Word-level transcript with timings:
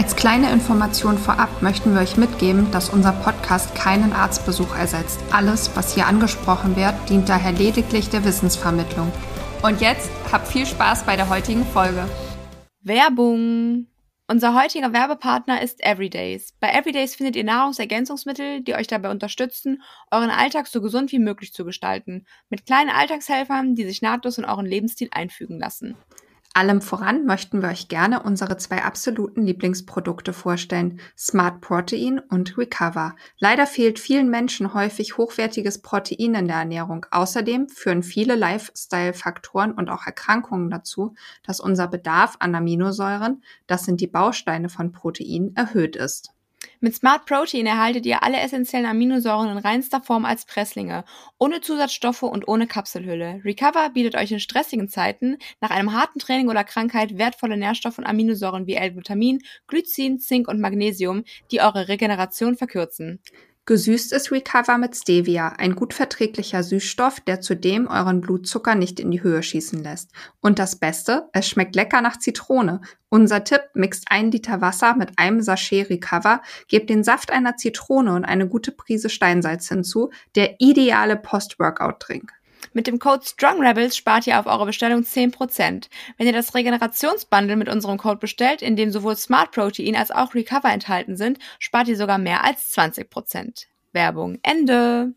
Als 0.00 0.16
kleine 0.16 0.50
Information 0.50 1.18
vorab 1.18 1.60
möchten 1.60 1.92
wir 1.92 2.00
euch 2.00 2.16
mitgeben, 2.16 2.70
dass 2.70 2.88
unser 2.88 3.12
Podcast 3.12 3.74
keinen 3.74 4.14
Arztbesuch 4.14 4.74
ersetzt. 4.74 5.20
Alles, 5.30 5.76
was 5.76 5.92
hier 5.92 6.06
angesprochen 6.06 6.74
wird, 6.74 6.94
dient 7.10 7.28
daher 7.28 7.52
lediglich 7.52 8.08
der 8.08 8.24
Wissensvermittlung. 8.24 9.12
Und 9.62 9.82
jetzt 9.82 10.10
habt 10.32 10.48
viel 10.48 10.64
Spaß 10.64 11.04
bei 11.04 11.16
der 11.16 11.28
heutigen 11.28 11.66
Folge. 11.66 12.08
Werbung! 12.80 13.88
Unser 14.26 14.54
heutiger 14.54 14.94
Werbepartner 14.94 15.60
ist 15.60 15.84
Everydays. 15.84 16.54
Bei 16.60 16.70
Everydays 16.70 17.16
findet 17.16 17.36
ihr 17.36 17.44
Nahrungsergänzungsmittel, 17.44 18.62
die 18.62 18.76
euch 18.76 18.86
dabei 18.86 19.10
unterstützen, 19.10 19.82
euren 20.10 20.30
Alltag 20.30 20.68
so 20.68 20.80
gesund 20.80 21.12
wie 21.12 21.18
möglich 21.18 21.52
zu 21.52 21.66
gestalten. 21.66 22.24
Mit 22.48 22.64
kleinen 22.64 22.88
Alltagshelfern, 22.88 23.74
die 23.74 23.84
sich 23.84 24.00
nahtlos 24.00 24.38
in 24.38 24.46
euren 24.46 24.64
Lebensstil 24.64 25.08
einfügen 25.10 25.58
lassen. 25.58 25.94
Allem 26.52 26.80
voran 26.80 27.26
möchten 27.26 27.62
wir 27.62 27.68
euch 27.68 27.86
gerne 27.86 28.24
unsere 28.24 28.56
zwei 28.56 28.82
absoluten 28.82 29.42
Lieblingsprodukte 29.42 30.32
vorstellen, 30.32 31.00
Smart 31.16 31.60
Protein 31.60 32.18
und 32.18 32.58
Recover. 32.58 33.14
Leider 33.38 33.68
fehlt 33.68 34.00
vielen 34.00 34.30
Menschen 34.30 34.74
häufig 34.74 35.16
hochwertiges 35.16 35.80
Protein 35.80 36.34
in 36.34 36.48
der 36.48 36.56
Ernährung. 36.56 37.06
Außerdem 37.12 37.68
führen 37.68 38.02
viele 38.02 38.34
Lifestyle-Faktoren 38.34 39.70
und 39.70 39.90
auch 39.90 40.06
Erkrankungen 40.06 40.70
dazu, 40.70 41.14
dass 41.44 41.60
unser 41.60 41.86
Bedarf 41.86 42.34
an 42.40 42.56
Aminosäuren, 42.56 43.44
das 43.68 43.84
sind 43.84 44.00
die 44.00 44.08
Bausteine 44.08 44.68
von 44.68 44.90
Protein, 44.90 45.52
erhöht 45.54 45.94
ist. 45.94 46.32
Mit 46.82 46.94
Smart 46.94 47.26
Protein 47.26 47.66
erhaltet 47.66 48.06
ihr 48.06 48.22
alle 48.22 48.38
essentiellen 48.38 48.86
Aminosäuren 48.86 49.50
in 49.50 49.58
reinster 49.58 50.00
Form 50.00 50.24
als 50.24 50.46
Presslinge, 50.46 51.04
ohne 51.38 51.60
Zusatzstoffe 51.60 52.22
und 52.22 52.48
ohne 52.48 52.66
Kapselhülle. 52.66 53.42
Recover 53.44 53.90
bietet 53.90 54.14
euch 54.14 54.32
in 54.32 54.40
stressigen 54.40 54.88
Zeiten 54.88 55.36
nach 55.60 55.70
einem 55.70 55.92
harten 55.92 56.18
Training 56.18 56.48
oder 56.48 56.64
Krankheit 56.64 57.18
wertvolle 57.18 57.58
Nährstoffe 57.58 57.98
und 57.98 58.06
Aminosäuren 58.06 58.66
wie 58.66 58.76
L-Glutamin, 58.76 59.42
Glycin, 59.66 60.20
Zink 60.20 60.48
und 60.48 60.60
Magnesium, 60.60 61.24
die 61.50 61.60
eure 61.60 61.88
Regeneration 61.88 62.56
verkürzen. 62.56 63.20
Gesüßt 63.70 64.12
ist 64.12 64.32
Recover 64.32 64.78
mit 64.78 64.96
Stevia, 64.96 65.50
ein 65.56 65.76
gut 65.76 65.94
verträglicher 65.94 66.64
Süßstoff, 66.64 67.20
der 67.20 67.40
zudem 67.40 67.86
euren 67.86 68.20
Blutzucker 68.20 68.74
nicht 68.74 68.98
in 68.98 69.12
die 69.12 69.22
Höhe 69.22 69.44
schießen 69.44 69.80
lässt. 69.80 70.10
Und 70.40 70.58
das 70.58 70.74
Beste, 70.74 71.28
es 71.32 71.48
schmeckt 71.48 71.76
lecker 71.76 72.00
nach 72.00 72.18
Zitrone. 72.18 72.80
Unser 73.10 73.44
Tipp, 73.44 73.60
mixt 73.74 74.06
ein 74.10 74.32
Liter 74.32 74.60
Wasser 74.60 74.96
mit 74.96 75.20
einem 75.20 75.40
Sachet 75.40 75.88
Recover, 75.88 76.42
gebt 76.66 76.90
den 76.90 77.04
Saft 77.04 77.30
einer 77.30 77.56
Zitrone 77.58 78.12
und 78.12 78.24
eine 78.24 78.48
gute 78.48 78.72
Prise 78.72 79.08
Steinsalz 79.08 79.68
hinzu, 79.68 80.10
der 80.34 80.56
ideale 80.58 81.14
Post-Workout-Drink. 81.14 82.32
Mit 82.72 82.86
dem 82.86 82.98
Code 82.98 83.24
StrongRebels 83.24 83.96
spart 83.96 84.26
ihr 84.26 84.38
auf 84.38 84.46
eure 84.46 84.66
Bestellung 84.66 85.02
10%. 85.02 85.88
Wenn 86.16 86.26
ihr 86.26 86.32
das 86.32 86.54
Regenerationsbundle 86.54 87.56
mit 87.56 87.68
unserem 87.68 87.98
Code 87.98 88.18
bestellt, 88.18 88.62
in 88.62 88.76
dem 88.76 88.90
sowohl 88.90 89.16
Smart 89.16 89.52
Protein 89.52 89.96
als 89.96 90.10
auch 90.10 90.34
Recover 90.34 90.72
enthalten 90.72 91.16
sind, 91.16 91.38
spart 91.58 91.88
ihr 91.88 91.96
sogar 91.96 92.18
mehr 92.18 92.44
als 92.44 92.76
20%. 92.76 93.66
Werbung 93.92 94.38
Ende. 94.42 95.14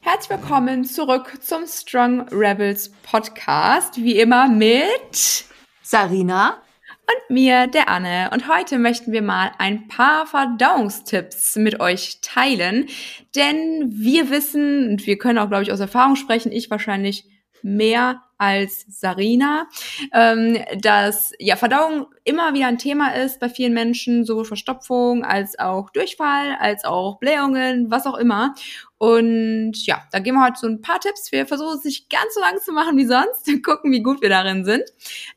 Herzlich 0.00 0.38
willkommen 0.38 0.84
zurück 0.84 1.38
zum 1.42 1.66
Strong 1.66 2.28
Rebels 2.28 2.90
Podcast. 3.02 3.96
Wie 3.96 4.18
immer 4.18 4.48
mit 4.48 5.44
Sarina 5.82 6.62
und 7.10 7.34
mir, 7.34 7.66
der 7.66 7.88
Anne. 7.88 8.30
Und 8.32 8.48
heute 8.48 8.78
möchten 8.78 9.12
wir 9.12 9.22
mal 9.22 9.52
ein 9.58 9.88
paar 9.88 10.26
Verdauungstipps 10.26 11.56
mit 11.56 11.80
euch 11.80 12.20
teilen. 12.22 12.86
Denn 13.34 13.86
wir 13.90 14.30
wissen, 14.30 14.90
und 14.90 15.06
wir 15.06 15.18
können 15.18 15.38
auch, 15.38 15.48
glaube 15.48 15.62
ich, 15.62 15.72
aus 15.72 15.80
Erfahrung 15.80 16.16
sprechen, 16.16 16.52
ich 16.52 16.70
wahrscheinlich 16.70 17.24
mehr 17.62 18.22
als 18.40 18.86
Sarina, 18.88 19.68
ähm, 20.14 20.58
dass 20.78 21.32
ja 21.38 21.56
Verdauung 21.56 22.06
immer 22.24 22.54
wieder 22.54 22.68
ein 22.68 22.78
Thema 22.78 23.14
ist 23.14 23.38
bei 23.38 23.50
vielen 23.50 23.74
Menschen, 23.74 24.24
sowohl 24.24 24.46
Verstopfung 24.46 25.24
als 25.24 25.58
auch 25.58 25.90
Durchfall, 25.90 26.56
als 26.58 26.84
auch 26.86 27.18
Blähungen, 27.18 27.90
was 27.90 28.06
auch 28.06 28.16
immer. 28.16 28.54
Und 28.96 29.74
ja, 29.84 30.02
da 30.10 30.20
geben 30.20 30.38
wir 30.38 30.46
heute 30.46 30.58
so 30.58 30.68
ein 30.68 30.80
paar 30.80 31.00
Tipps. 31.00 31.30
Wir 31.32 31.46
versuchen 31.46 31.76
es 31.76 31.84
nicht 31.84 32.08
ganz 32.08 32.34
so 32.34 32.40
lang 32.40 32.58
zu 32.60 32.72
machen 32.72 32.96
wie 32.96 33.04
sonst, 33.04 33.46
gucken, 33.62 33.92
wie 33.92 34.02
gut 34.02 34.22
wir 34.22 34.30
darin 34.30 34.64
sind. 34.64 34.84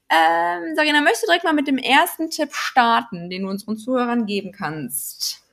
Ähm, 0.10 0.74
Sarina, 0.76 1.02
möchtest 1.02 1.24
du 1.24 1.28
direkt 1.28 1.44
mal 1.44 1.54
mit 1.54 1.68
dem 1.68 1.78
ersten 1.78 2.30
Tipp 2.30 2.54
starten, 2.54 3.30
den 3.30 3.44
du 3.44 3.50
unseren 3.50 3.76
Zuhörern 3.76 4.26
geben 4.26 4.54
kannst? 4.54 5.44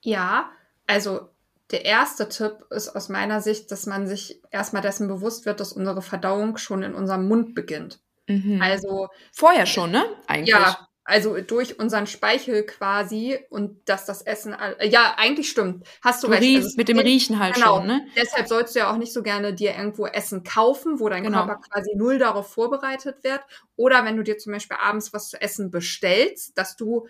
Ja, 0.00 0.50
also 0.88 1.28
der 1.70 1.84
erste 1.84 2.28
Tipp 2.28 2.64
ist 2.70 2.94
aus 2.96 3.08
meiner 3.08 3.40
Sicht, 3.40 3.70
dass 3.70 3.86
man 3.86 4.06
sich 4.06 4.40
erstmal 4.50 4.82
dessen 4.82 5.08
bewusst 5.08 5.46
wird, 5.46 5.60
dass 5.60 5.72
unsere 5.72 6.02
Verdauung 6.02 6.56
schon 6.56 6.82
in 6.82 6.94
unserem 6.94 7.28
Mund 7.28 7.54
beginnt. 7.54 8.00
Mhm. 8.26 8.60
Also 8.62 9.08
vorher 9.32 9.66
schon, 9.66 9.90
ne? 9.90 10.04
Eigentlich. 10.26 10.54
Ja, 10.54 10.88
also 11.08 11.40
durch 11.40 11.78
unseren 11.78 12.06
Speichel 12.06 12.64
quasi 12.64 13.38
und 13.48 13.88
dass 13.88 14.04
das 14.04 14.20
Essen, 14.20 14.54
ja, 14.82 15.14
eigentlich 15.16 15.48
stimmt. 15.48 15.86
Hast 16.02 16.22
du, 16.22 16.26
du 16.26 16.34
recht. 16.34 16.42
Riechst, 16.42 16.64
also 16.64 16.76
mit 16.76 16.88
dem 16.88 16.98
Riechen 16.98 17.38
halt 17.38 17.54
genau. 17.54 17.78
schon, 17.78 17.86
ne? 17.86 18.06
Deshalb 18.14 18.46
sollst 18.46 18.74
du 18.74 18.80
ja 18.80 18.92
auch 18.92 18.98
nicht 18.98 19.14
so 19.14 19.22
gerne 19.22 19.54
dir 19.54 19.74
irgendwo 19.74 20.06
Essen 20.06 20.44
kaufen, 20.44 21.00
wo 21.00 21.08
dein 21.08 21.22
genau. 21.22 21.46
Körper 21.46 21.62
quasi 21.62 21.92
null 21.96 22.18
darauf 22.18 22.52
vorbereitet 22.52 23.24
wird. 23.24 23.40
Oder 23.74 24.04
wenn 24.04 24.18
du 24.18 24.22
dir 24.22 24.36
zum 24.36 24.52
Beispiel 24.52 24.76
abends 24.78 25.14
was 25.14 25.30
zu 25.30 25.40
essen 25.40 25.70
bestellst, 25.70 26.58
dass 26.58 26.76
du 26.76 27.06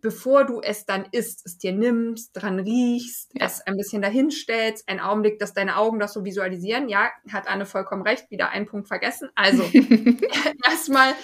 bevor 0.00 0.44
du 0.44 0.60
es 0.60 0.84
dann 0.84 1.06
isst, 1.10 1.46
es 1.46 1.58
dir 1.58 1.72
nimmst, 1.72 2.30
dran 2.34 2.60
riechst, 2.60 3.32
ja. 3.34 3.46
es 3.46 3.60
ein 3.66 3.76
bisschen 3.76 4.02
dahinstellst, 4.02 4.88
einen 4.88 5.00
Augenblick, 5.00 5.38
dass 5.38 5.54
deine 5.54 5.76
Augen 5.76 5.98
das 5.98 6.12
so 6.12 6.24
visualisieren. 6.24 6.88
Ja, 6.88 7.10
hat 7.30 7.48
Anne 7.48 7.66
vollkommen 7.66 8.02
recht, 8.02 8.30
wieder 8.30 8.50
einen 8.50 8.66
Punkt 8.66 8.88
vergessen. 8.88 9.30
Also 9.34 9.62
erstmal 10.68 11.14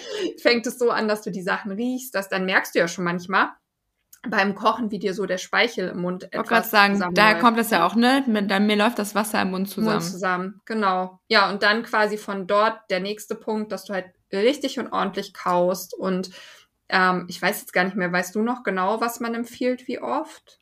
fängt 0.41 0.66
es 0.66 0.78
so 0.78 0.91
an, 0.91 1.09
dass 1.09 1.22
du 1.22 1.31
die 1.31 1.43
Sachen 1.43 1.72
riechst, 1.72 2.15
dass 2.15 2.28
dann 2.28 2.47
merkst 2.47 2.75
du 2.75 2.78
ja 2.78 2.89
schon 2.89 3.05
manchmal 3.05 3.50
beim 4.28 4.55
Kochen, 4.55 4.91
wie 4.91 4.99
dir 4.99 5.15
so 5.15 5.27
der 5.27 5.39
Speichel 5.39 5.89
im 5.89 6.00
Mund 6.00 6.25
etwas 6.25 6.47
Ich 6.47 6.50
wollte 6.50 6.69
sagen, 6.69 7.15
daher 7.15 7.39
kommt 7.39 7.59
das 7.59 7.71
ja 7.71 7.87
auch, 7.87 7.95
ne? 7.95 8.25
Mir, 8.27 8.43
mir 8.61 8.77
läuft 8.77 8.99
das 8.99 9.15
Wasser 9.15 9.41
im 9.43 9.50
Mund 9.53 9.69
zusammen. 9.69 9.99
Mund 9.99 10.05
zusammen, 10.05 10.61
genau. 10.65 11.21
Ja, 11.28 11.50
und 11.50 11.62
dann 11.62 11.83
quasi 11.83 12.16
von 12.16 12.47
dort 12.47 12.78
der 12.91 13.00
nächste 13.00 13.34
Punkt, 13.34 13.72
dass 13.72 13.84
du 13.84 13.95
halt 13.95 14.06
richtig 14.33 14.78
und 14.78 14.93
ordentlich 14.93 15.33
kaust 15.33 15.95
und 15.95 16.31
ähm, 16.88 17.26
ich 17.28 17.41
weiß 17.41 17.60
jetzt 17.60 17.72
gar 17.72 17.84
nicht 17.84 17.97
mehr, 17.97 18.12
weißt 18.12 18.34
du 18.34 18.42
noch 18.42 18.62
genau, 18.62 19.00
was 19.00 19.20
man 19.20 19.34
empfiehlt, 19.34 19.88
wie 19.88 20.00
oft? 20.00 20.60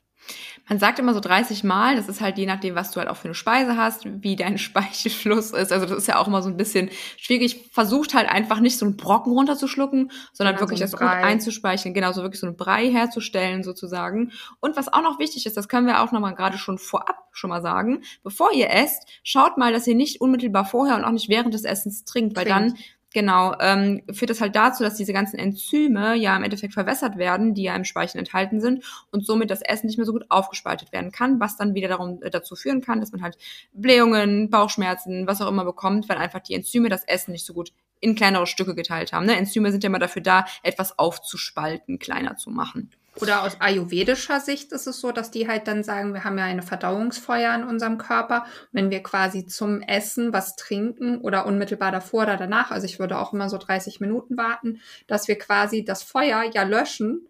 Man 0.68 0.78
sagt 0.78 0.98
immer 0.98 1.12
so 1.12 1.20
30 1.20 1.64
Mal, 1.64 1.96
das 1.96 2.08
ist 2.08 2.22
halt 2.22 2.38
je 2.38 2.46
nachdem, 2.46 2.74
was 2.74 2.90
du 2.90 2.98
halt 2.98 3.10
auch 3.10 3.16
für 3.16 3.26
eine 3.26 3.34
Speise 3.34 3.76
hast, 3.76 4.06
wie 4.22 4.36
dein 4.36 4.56
Speichelfluss 4.58 5.50
ist. 5.50 5.72
Also 5.72 5.86
das 5.86 5.98
ist 5.98 6.08
ja 6.08 6.18
auch 6.18 6.26
immer 6.26 6.42
so 6.42 6.48
ein 6.48 6.56
bisschen 6.56 6.90
schwierig. 7.18 7.68
Versucht 7.72 8.14
halt 8.14 8.28
einfach 8.28 8.60
nicht 8.60 8.78
so 8.78 8.86
einen 8.86 8.96
Brocken 8.96 9.32
runterzuschlucken, 9.32 10.10
sondern 10.32 10.56
genau, 10.56 10.62
wirklich 10.62 10.78
so 10.78 10.84
das 10.84 10.92
Brei. 10.92 11.16
gut 11.16 11.24
einzuspeicheln, 11.24 11.92
genau, 11.92 12.12
so 12.12 12.22
wirklich 12.22 12.40
so 12.40 12.46
einen 12.46 12.56
Brei 12.56 12.90
herzustellen 12.90 13.62
sozusagen. 13.62 14.32
Und 14.60 14.76
was 14.76 14.90
auch 14.90 15.02
noch 15.02 15.18
wichtig 15.18 15.44
ist, 15.44 15.56
das 15.56 15.68
können 15.68 15.86
wir 15.86 16.00
auch 16.00 16.12
nochmal 16.12 16.34
gerade 16.34 16.56
schon 16.56 16.78
vorab 16.78 17.24
schon 17.36 17.50
mal 17.50 17.62
sagen, 17.62 18.02
bevor 18.22 18.52
ihr 18.52 18.70
esst, 18.70 19.08
schaut 19.22 19.58
mal, 19.58 19.72
dass 19.72 19.86
ihr 19.86 19.96
nicht 19.96 20.20
unmittelbar 20.20 20.64
vorher 20.64 20.96
und 20.96 21.04
auch 21.04 21.10
nicht 21.10 21.28
während 21.28 21.52
des 21.52 21.64
Essens 21.64 22.04
trinkt, 22.04 22.36
weil 22.36 22.46
trinkt. 22.46 22.78
dann 22.78 22.84
Genau, 23.14 23.54
ähm, 23.60 24.02
führt 24.12 24.30
das 24.30 24.40
halt 24.40 24.56
dazu, 24.56 24.82
dass 24.82 24.96
diese 24.96 25.12
ganzen 25.12 25.38
Enzyme 25.38 26.16
ja 26.16 26.36
im 26.36 26.42
Endeffekt 26.42 26.74
verwässert 26.74 27.16
werden, 27.16 27.54
die 27.54 27.62
ja 27.62 27.76
im 27.76 27.84
Speichel 27.84 28.18
enthalten 28.18 28.60
sind 28.60 28.84
und 29.12 29.24
somit 29.24 29.52
das 29.52 29.62
Essen 29.62 29.86
nicht 29.86 29.98
mehr 29.98 30.04
so 30.04 30.12
gut 30.12 30.24
aufgespaltet 30.30 30.90
werden 30.90 31.12
kann, 31.12 31.38
was 31.38 31.56
dann 31.56 31.74
wieder 31.74 31.86
darum, 31.86 32.20
äh, 32.22 32.30
dazu 32.30 32.56
führen 32.56 32.80
kann, 32.80 32.98
dass 32.98 33.12
man 33.12 33.22
halt 33.22 33.38
Blähungen, 33.72 34.50
Bauchschmerzen, 34.50 35.28
was 35.28 35.40
auch 35.40 35.48
immer 35.48 35.64
bekommt, 35.64 36.08
weil 36.08 36.16
einfach 36.16 36.40
die 36.40 36.54
Enzyme 36.54 36.88
das 36.88 37.04
Essen 37.04 37.30
nicht 37.30 37.46
so 37.46 37.54
gut 37.54 37.72
in 38.00 38.16
kleinere 38.16 38.48
Stücke 38.48 38.74
geteilt 38.74 39.12
haben. 39.12 39.26
Ne? 39.26 39.36
Enzyme 39.36 39.70
sind 39.70 39.84
ja 39.84 39.88
immer 39.88 40.00
dafür 40.00 40.20
da, 40.20 40.44
etwas 40.64 40.98
aufzuspalten, 40.98 42.00
kleiner 42.00 42.36
zu 42.36 42.50
machen. 42.50 42.90
Oder 43.20 43.42
aus 43.42 43.60
ayurvedischer 43.60 44.40
Sicht 44.40 44.72
ist 44.72 44.86
es 44.86 45.00
so, 45.00 45.12
dass 45.12 45.30
die 45.30 45.46
halt 45.46 45.68
dann 45.68 45.84
sagen, 45.84 46.14
wir 46.14 46.24
haben 46.24 46.38
ja 46.38 46.44
eine 46.44 46.62
Verdauungsfeuer 46.62 47.54
in 47.54 47.64
unserem 47.64 47.98
Körper. 47.98 48.44
Wenn 48.72 48.90
wir 48.90 49.02
quasi 49.02 49.46
zum 49.46 49.80
Essen 49.80 50.32
was 50.32 50.56
trinken 50.56 51.18
oder 51.18 51.46
unmittelbar 51.46 51.92
davor 51.92 52.24
oder 52.24 52.36
danach, 52.36 52.70
also 52.70 52.86
ich 52.86 52.98
würde 52.98 53.18
auch 53.18 53.32
immer 53.32 53.48
so 53.48 53.58
30 53.58 54.00
Minuten 54.00 54.36
warten, 54.36 54.80
dass 55.06 55.28
wir 55.28 55.38
quasi 55.38 55.84
das 55.84 56.02
Feuer 56.02 56.42
ja 56.52 56.64
löschen. 56.64 57.28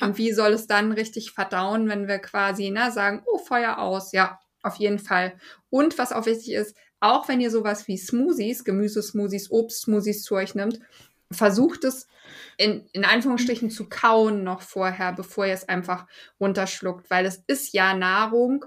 Und 0.00 0.18
wie 0.18 0.32
soll 0.32 0.52
es 0.52 0.66
dann 0.66 0.92
richtig 0.92 1.32
verdauen, 1.32 1.88
wenn 1.88 2.08
wir 2.08 2.18
quasi 2.18 2.70
ne, 2.70 2.90
sagen, 2.92 3.22
oh, 3.26 3.38
Feuer 3.38 3.78
aus? 3.78 4.12
Ja, 4.12 4.38
auf 4.62 4.76
jeden 4.76 4.98
Fall. 4.98 5.34
Und 5.70 5.98
was 5.98 6.12
auch 6.12 6.26
wichtig 6.26 6.52
ist, 6.52 6.76
auch 7.00 7.28
wenn 7.28 7.40
ihr 7.40 7.50
sowas 7.50 7.86
wie 7.86 7.98
Smoothies, 7.98 8.64
Gemüsesmoothies, 8.64 9.50
Obstsmoothies 9.50 10.22
zu 10.22 10.36
euch 10.36 10.54
nimmt, 10.54 10.80
versucht 11.34 11.84
es 11.84 12.08
in, 12.56 12.86
in 12.92 13.04
Anführungsstrichen 13.04 13.70
zu 13.70 13.88
kauen 13.88 14.44
noch 14.44 14.62
vorher, 14.62 15.12
bevor 15.12 15.46
ihr 15.46 15.54
es 15.54 15.68
einfach 15.68 16.06
runterschluckt, 16.40 17.10
weil 17.10 17.26
es 17.26 17.42
ist 17.46 17.74
ja 17.74 17.94
Nahrung 17.94 18.64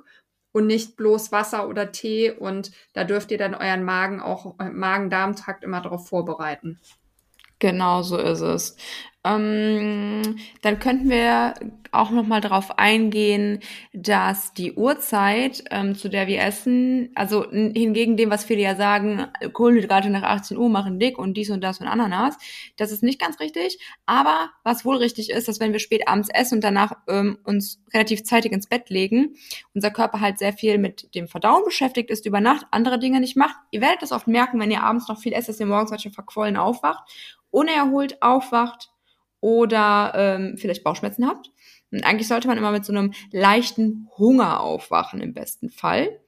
und 0.52 0.68
nicht 0.68 0.96
bloß 0.96 1.32
Wasser 1.32 1.68
oder 1.68 1.92
Tee. 1.92 2.32
Und 2.32 2.72
da 2.94 3.04
dürft 3.04 3.32
ihr 3.32 3.38
dann 3.38 3.56
euren 3.56 3.84
Magen 3.84 4.22
auch, 4.22 4.60
äh, 4.60 4.70
Magen-Darm-Trakt 4.70 5.64
immer 5.64 5.82
darauf 5.82 6.08
vorbereiten. 6.08 6.80
Genau 7.60 8.04
so 8.04 8.18
ist 8.18 8.42
es. 8.42 8.78
Ähm, 9.28 10.38
dann 10.62 10.80
könnten 10.80 11.10
wir 11.10 11.54
auch 11.92 12.12
noch 12.12 12.26
mal 12.26 12.42
darauf 12.42 12.78
eingehen, 12.78 13.60
dass 13.94 14.54
die 14.54 14.74
Uhrzeit, 14.74 15.64
ähm, 15.72 15.96
zu 15.96 16.10
der 16.10 16.28
wir 16.28 16.42
essen, 16.42 17.10
also 17.16 17.50
hingegen 17.50 18.18
dem, 18.18 18.30
was 18.30 18.46
viele 18.46 18.62
ja 18.62 18.76
sagen, 18.76 19.28
Kohlenhydrate 19.54 20.10
nach 20.10 20.24
18 20.24 20.58
Uhr 20.58 20.70
machen 20.70 21.00
dick 21.00 21.18
und 21.18 21.36
dies 21.36 21.50
und 21.50 21.62
das 21.62 21.80
und 21.80 21.88
Ananas, 21.88 22.38
das 22.78 22.92
ist 22.92 23.04
nicht 23.04 23.20
ganz 23.20 23.40
richtig. 23.40 23.80
Aber 24.06 24.50
was 24.64 24.86
wohl 24.86 24.98
richtig 24.98 25.30
ist, 25.30 25.48
dass 25.48 25.60
wenn 25.60 25.74
wir 25.74 25.80
spät 25.80 26.08
abends 26.08 26.30
essen 26.34 26.56
und 26.56 26.64
danach 26.64 26.94
ähm, 27.08 27.38
uns 27.44 27.82
relativ 27.94 28.24
zeitig 28.24 28.52
ins 28.52 28.68
Bett 28.68 28.90
legen, 28.90 29.36
unser 29.74 29.92
Körper 29.92 30.22
halt 30.22 30.38
sehr 30.40 30.54
viel 30.54 30.78
mit 30.78 31.14
dem 31.16 31.28
Verdauen 31.28 31.64
beschäftigt 31.66 32.10
ist, 32.12 32.26
über 32.26 32.42
Nacht 32.42 32.66
andere 32.72 33.00
Dinge 33.00 33.20
nicht 33.20 33.36
macht. 33.36 33.56
Ihr 33.72 33.82
werdet 33.82 34.02
das 34.02 34.12
oft 34.12 34.28
merken, 34.28 34.60
wenn 34.60 34.72
ihr 34.72 34.84
abends 34.84 35.08
noch 35.08 35.20
viel 35.20 35.34
esst, 35.34 35.50
dass 35.50 35.60
ihr 35.60 35.66
morgens 35.66 35.92
halt 35.92 36.02
schon 36.02 36.12
verquollen 36.12 36.58
aufwacht, 36.58 37.04
unerholt 37.50 38.22
aufwacht 38.22 38.92
oder 39.48 40.12
ähm, 40.14 40.58
vielleicht 40.58 40.84
Bauchschmerzen 40.84 41.26
habt. 41.26 41.52
Und 41.90 42.04
eigentlich 42.04 42.28
sollte 42.28 42.50
man 42.50 42.58
immer 42.58 42.72
mit 42.72 42.84
so 42.84 42.92
einem 42.92 43.14
leichten 43.32 44.10
Hunger 44.18 44.60
aufwachen 44.60 45.22
im 45.22 45.34
besten 45.34 45.70
Fall. 45.70 46.20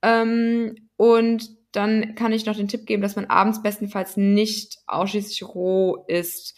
Ähm, 0.00 0.74
und 0.96 1.50
dann 1.72 2.14
kann 2.14 2.32
ich 2.32 2.46
noch 2.46 2.56
den 2.56 2.68
Tipp 2.68 2.86
geben, 2.86 3.02
dass 3.02 3.14
man 3.14 3.26
abends 3.26 3.62
bestenfalls 3.62 4.16
nicht 4.16 4.78
ausschließlich 4.86 5.42
roh 5.46 6.02
isst. 6.08 6.56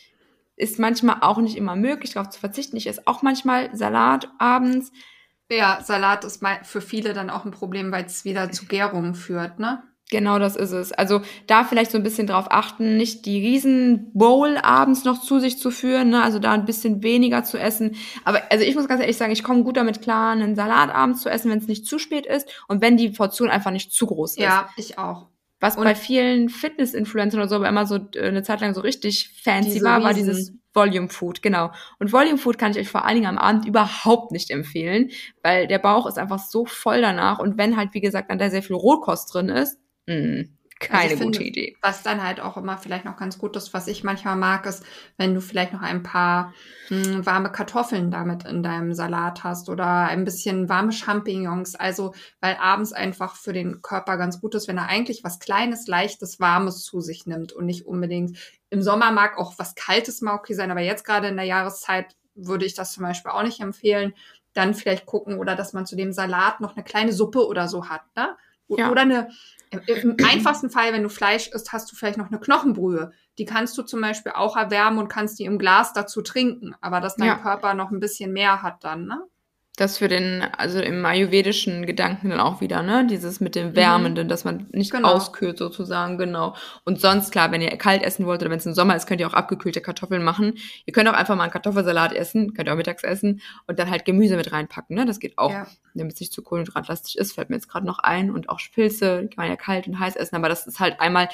Ist 0.54 0.78
manchmal 0.78 1.16
auch 1.22 1.38
nicht 1.38 1.56
immer 1.56 1.74
möglich, 1.74 2.12
darauf 2.12 2.30
zu 2.30 2.38
verzichten. 2.38 2.76
Ich 2.76 2.86
esse 2.86 3.02
auch 3.06 3.22
manchmal 3.22 3.74
Salat 3.74 4.28
abends. 4.38 4.92
Ja, 5.50 5.80
Salat 5.82 6.24
ist 6.24 6.40
für 6.62 6.80
viele 6.80 7.12
dann 7.12 7.30
auch 7.30 7.44
ein 7.44 7.50
Problem, 7.50 7.90
weil 7.90 8.04
es 8.04 8.24
wieder 8.24 8.52
zu 8.52 8.66
Gärungen 8.66 9.16
führt, 9.16 9.58
ne? 9.58 9.82
Genau, 10.10 10.38
das 10.38 10.56
ist 10.56 10.72
es. 10.72 10.93
Also 10.93 11.20
da 11.46 11.64
vielleicht 11.64 11.90
so 11.90 11.99
ein 11.99 12.02
bisschen 12.02 12.26
drauf 12.26 12.46
achten, 12.49 12.96
nicht 12.96 13.26
die 13.26 13.38
riesen 13.40 14.10
Bowl 14.14 14.56
abends 14.56 15.05
noch 15.05 15.20
zu 15.20 15.38
sich 15.38 15.58
zu 15.58 15.70
führen, 15.70 16.08
ne? 16.08 16.22
also 16.22 16.38
da 16.38 16.52
ein 16.52 16.64
bisschen 16.64 17.02
weniger 17.02 17.44
zu 17.44 17.58
essen. 17.58 17.94
Aber 18.25 18.40
also 18.50 18.64
ich 18.64 18.75
muss 18.75 18.88
ganz 18.88 19.02
ehrlich 19.02 19.19
sagen, 19.19 19.32
ich 19.32 19.44
komme 19.44 19.64
gut 19.64 19.76
damit 19.76 20.00
klar, 20.00 20.32
einen 20.32 20.56
Salat 20.56 20.94
abends 20.94 21.20
zu 21.20 21.28
essen, 21.28 21.50
wenn 21.50 21.58
es 21.58 21.69
nicht 21.69 21.87
zu 21.87 21.99
spät 21.99 22.25
ist 22.25 22.49
und 22.69 22.81
wenn 22.81 22.96
die 22.96 23.10
Portion 23.10 23.50
einfach 23.50 23.70
nicht 23.70 23.93
zu 23.93 24.06
groß 24.06 24.37
ist. 24.37 24.43
Ja, 24.43 24.70
ich 24.76 24.99
auch. 24.99 25.26
Was 25.60 25.76
und 25.76 25.84
bei 25.84 25.94
vielen 25.94 26.49
Fitness-Influencern 26.49 27.40
oder 27.40 27.49
so 27.49 27.56
aber 27.56 27.69
immer 27.69 27.84
so 27.84 27.99
äh, 28.14 28.28
eine 28.28 28.43
Zeit 28.43 28.60
lang 28.60 28.75
so 28.75 28.81
richtig 28.81 29.34
fancy 29.43 29.82
war, 29.82 30.02
war 30.02 30.14
dieses 30.14 30.52
Volume 30.72 31.08
Food, 31.08 31.43
genau. 31.43 31.72
Und 31.99 32.12
Volume 32.12 32.38
Food 32.38 32.56
kann 32.56 32.70
ich 32.70 32.78
euch 32.78 32.88
vor 32.88 33.05
allen 33.05 33.16
Dingen 33.16 33.26
am 33.26 33.38
Abend 33.38 33.66
überhaupt 33.66 34.31
nicht 34.31 34.50
empfehlen, 34.50 35.10
weil 35.43 35.66
der 35.66 35.81
Bauch 35.81 36.06
ist 36.06 36.19
einfach 36.19 36.38
so 36.38 36.64
voll 36.64 37.02
danach 37.02 37.40
und 37.40 37.58
wenn 37.58 37.76
halt, 37.76 37.93
wie 37.93 38.00
gesagt, 38.00 38.31
dann 38.31 38.38
da 38.38 38.49
sehr 38.49 38.62
viel 38.62 38.76
Rohkost 38.76 39.34
drin 39.34 39.49
ist, 39.49 39.78
Mm, 40.08 40.49
keine 40.81 41.10
also 41.10 41.25
gute 41.25 41.40
finde, 41.40 41.60
Idee. 41.60 41.76
Was 41.82 42.02
dann 42.02 42.22
halt 42.22 42.40
auch 42.40 42.56
immer 42.56 42.78
vielleicht 42.78 43.05
noch 43.05 43.16
ganz 43.16 43.37
gut 43.38 43.56
ist, 43.56 43.75
was 43.75 43.88
ich 43.88 44.05
manchmal 44.05 44.37
mag, 44.37 44.64
ist, 44.64 44.84
wenn 45.16 45.34
du 45.34 45.40
vielleicht 45.40 45.72
noch 45.72 45.82
ein 45.82 46.02
paar 46.02 46.55
mh, 46.88 47.05
hm, 47.05 47.26
warme 47.26 47.50
Kartoffeln 47.50 48.10
damit 48.10 48.44
in 48.44 48.62
deinem 48.62 48.94
Salat 48.94 49.43
hast 49.44 49.69
oder 49.69 49.87
ein 50.06 50.25
bisschen 50.25 50.69
warme 50.69 50.93
Champignons. 50.93 51.75
Also, 51.75 52.14
weil 52.40 52.56
abends 52.60 52.93
einfach 52.93 53.37
für 53.37 53.52
den 53.52 53.82
Körper 53.82 54.16
ganz 54.16 54.40
gut 54.40 54.55
ist, 54.55 54.69
wenn 54.69 54.78
er 54.78 54.88
eigentlich 54.88 55.25
was 55.25 55.40
Kleines, 55.40 55.88
Leichtes, 55.88 56.40
Warmes 56.40 56.84
zu 56.84 57.00
sich 57.00 57.26
nimmt 57.26 57.52
und 57.52 57.66
nicht 57.66 57.87
unbedingt 57.87 58.38
im 58.70 58.82
Sommer 58.82 59.12
mag 59.12 59.37
auch 59.37 59.55
was 59.58 59.75
Kaltes 59.75 60.20
mal 60.20 60.34
okay 60.34 60.55
sein, 60.55 60.70
aber 60.70 60.81
jetzt 60.81 61.05
gerade 61.05 61.28
in 61.28 61.37
der 61.37 61.46
Jahreszeit 61.46 62.14
würde 62.34 62.66
ich 62.66 62.75
das 62.75 62.93
zum 62.93 63.02
Beispiel 63.02 63.32
auch 63.32 63.43
nicht 63.43 63.60
empfehlen. 63.60 64.14
Dann 64.55 64.75
vielleicht 64.75 65.06
gucken 65.06 65.38
oder 65.38 65.56
dass 65.56 65.72
man 65.72 65.87
zu 65.87 65.96
dem 65.96 66.12
Salat 66.12 66.60
noch 66.60 66.76
eine 66.76 66.84
kleine 66.84 67.12
Suppe 67.12 67.46
oder 67.46 67.69
so 67.69 67.88
hat, 67.88 68.02
ne? 68.16 68.37
Ja. 68.69 68.90
Oder 68.90 69.02
eine, 69.02 69.31
im 69.87 70.17
einfachsten 70.25 70.70
Fall, 70.70 70.93
wenn 70.93 71.03
du 71.03 71.09
Fleisch 71.09 71.49
isst, 71.49 71.73
hast 71.73 71.91
du 71.91 71.97
vielleicht 71.97 72.19
noch 72.19 72.29
eine 72.29 72.41
Knochenbrühe. 72.41 73.12
Die 73.38 73.44
kannst 73.44 73.76
du 73.79 73.82
zum 73.82 74.00
Beispiel 74.00 74.32
auch 74.32 74.56
erwärmen 74.56 74.99
und 74.99 75.09
kannst 75.09 75.38
die 75.38 75.44
im 75.44 75.59
Glas 75.59 75.93
dazu 75.93 76.23
trinken, 76.23 76.75
aber 76.81 77.00
dass 77.00 77.17
dein 77.17 77.29
ja. 77.29 77.37
Körper 77.37 77.75
noch 77.75 77.91
ein 77.91 78.00
bisschen 78.00 78.32
mehr 78.32 78.62
hat 78.62 78.85
dann, 78.85 79.06
ne? 79.06 79.23
Das 79.78 79.98
für 79.98 80.08
den, 80.08 80.42
also 80.56 80.80
im 80.80 81.06
ayurvedischen 81.06 81.86
Gedanken 81.86 82.30
dann 82.30 82.40
auch 82.40 82.60
wieder, 82.60 82.82
ne? 82.82 83.06
Dieses 83.08 83.38
mit 83.38 83.54
dem 83.54 83.69
mhm. 83.69 83.76
Wärmenden, 83.76 84.26
mhm. 84.26 84.28
dass 84.28 84.44
man 84.44 84.66
nicht 84.72 84.90
genau. 84.90 85.12
auskühlt 85.12 85.56
sozusagen, 85.56 86.19
genau. 86.19 86.56
Und 86.84 87.00
sonst, 87.00 87.30
klar, 87.30 87.52
wenn 87.52 87.60
ihr 87.60 87.70
kalt 87.76 88.02
essen 88.02 88.26
wollt 88.26 88.40
oder 88.40 88.50
wenn 88.50 88.58
es 88.58 88.66
im 88.66 88.75
Sommer 88.75 88.96
ist, 88.96 89.06
könnt 89.06 89.20
ihr 89.20 89.28
auch 89.28 89.34
abgekühlte 89.34 89.80
Kartoffeln 89.80 90.25
machen. 90.25 90.54
Ihr 90.84 90.92
könnt 90.92 91.08
auch 91.08 91.12
einfach 91.12 91.36
mal 91.36 91.44
einen 91.44 91.52
Kartoffelsalat 91.52 92.12
essen, 92.12 92.54
könnt 92.54 92.69
ihr 92.69 92.72
auch 92.72 92.76
mittags 92.76 93.04
essen 93.04 93.40
und 93.69 93.78
dann 93.78 93.88
halt 93.88 94.04
Gemüse 94.04 94.36
mit 94.36 94.50
reinpacken, 94.50 94.96
ne? 94.96 95.06
Das 95.06 95.20
geht 95.20 95.38
auch, 95.38 95.52
ja. 95.52 95.69
damit 95.94 96.14
es 96.14 96.20
nicht 96.20 96.32
zu 96.32 96.42
kohlenhydratlastig 96.42 97.16
ist, 97.16 97.34
fällt 97.34 97.48
mir 97.48 97.56
jetzt 97.56 97.69
gerade 97.69 97.86
noch 97.86 98.00
ein. 98.00 98.32
Und 98.32 98.48
auch 98.48 98.58
Pilze, 98.74 99.22
die 99.22 99.28
kann 99.28 99.44
man 99.44 99.48
ja 99.48 99.56
kalt 99.56 99.86
und 99.86 100.00
heiß 100.00 100.16
essen, 100.16 100.34
aber 100.34 100.48
das 100.48 100.66
ist 100.66 100.81
halt 100.81 101.00
einmal 101.00 101.28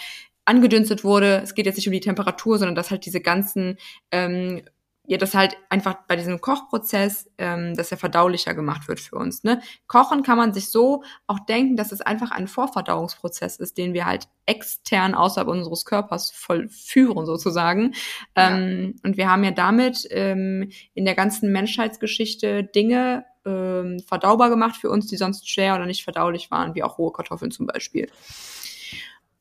angedünstet 0.45 1.05
wurde. 1.05 1.41
Es 1.43 1.55
geht 1.55 1.65
jetzt 1.65 1.77
nicht 1.77 1.87
um 1.87 1.93
die 1.93 2.01
Temperatur, 2.01 2.59
sondern 2.59 2.75
dass 2.75 2.91
halt 2.91 3.07
diese 3.07 3.21
ganzen 3.21 3.79
ähm, 4.11 4.63
ja, 5.07 5.19
das 5.19 5.35
halt 5.35 5.57
einfach 5.69 5.97
bei 6.09 6.17
diesem 6.17 6.41
Kochprozess, 6.41 7.31
ähm, 7.37 7.75
dass 7.77 7.91
er 7.91 7.99
verdaulicher 7.99 8.55
gemacht 8.55 8.89
wird 8.89 9.01
für 9.01 9.17
uns. 9.17 9.45
Ne? 9.45 9.61
Kochen 9.87 10.23
kann 10.23 10.39
man 10.39 10.55
sich 10.55 10.71
so 10.71 11.05
auch 11.27 11.41
denken, 11.41 11.77
dass 11.77 11.93
es 11.93 12.01
einfach 12.01 12.31
ein 12.31 12.49
Vorverdauungsprozess 12.49 13.57
ist, 13.57 13.77
den 13.77 13.93
wir 13.93 14.07
halt 14.07 14.29
extern 14.47 15.15
außerhalb 15.15 15.49
unseres 15.49 15.85
Körpers 15.85 16.31
vollführen 16.31 17.27
sozusagen. 17.27 17.93
Ja. 18.35 18.57
Ähm, 18.57 18.97
und 19.03 19.19
wir 19.19 19.31
haben 19.31 19.45
ja 19.45 19.51
damit 19.51 20.07
ähm, 20.11 20.71
in 20.95 21.05
der 21.05 21.15
ganzen 21.15 21.53
Menschheitsgeschichte 21.53 22.65
Dinge 22.65 23.27
ähm, 23.45 24.01
verdaubar 24.07 24.49
gemacht 24.49 24.77
für 24.77 24.89
uns, 24.89 25.07
die 25.07 25.19
sonst 25.19 25.51
schwer 25.51 25.75
oder 25.75 25.85
nicht 25.85 26.05
verdaulich 26.05 26.51
waren, 26.51 26.75
wie 26.75 26.83
auch 26.83 26.97
rohe 26.97 27.13
Kartoffeln 27.13 27.51
zum 27.51 27.67
Beispiel. 27.67 28.09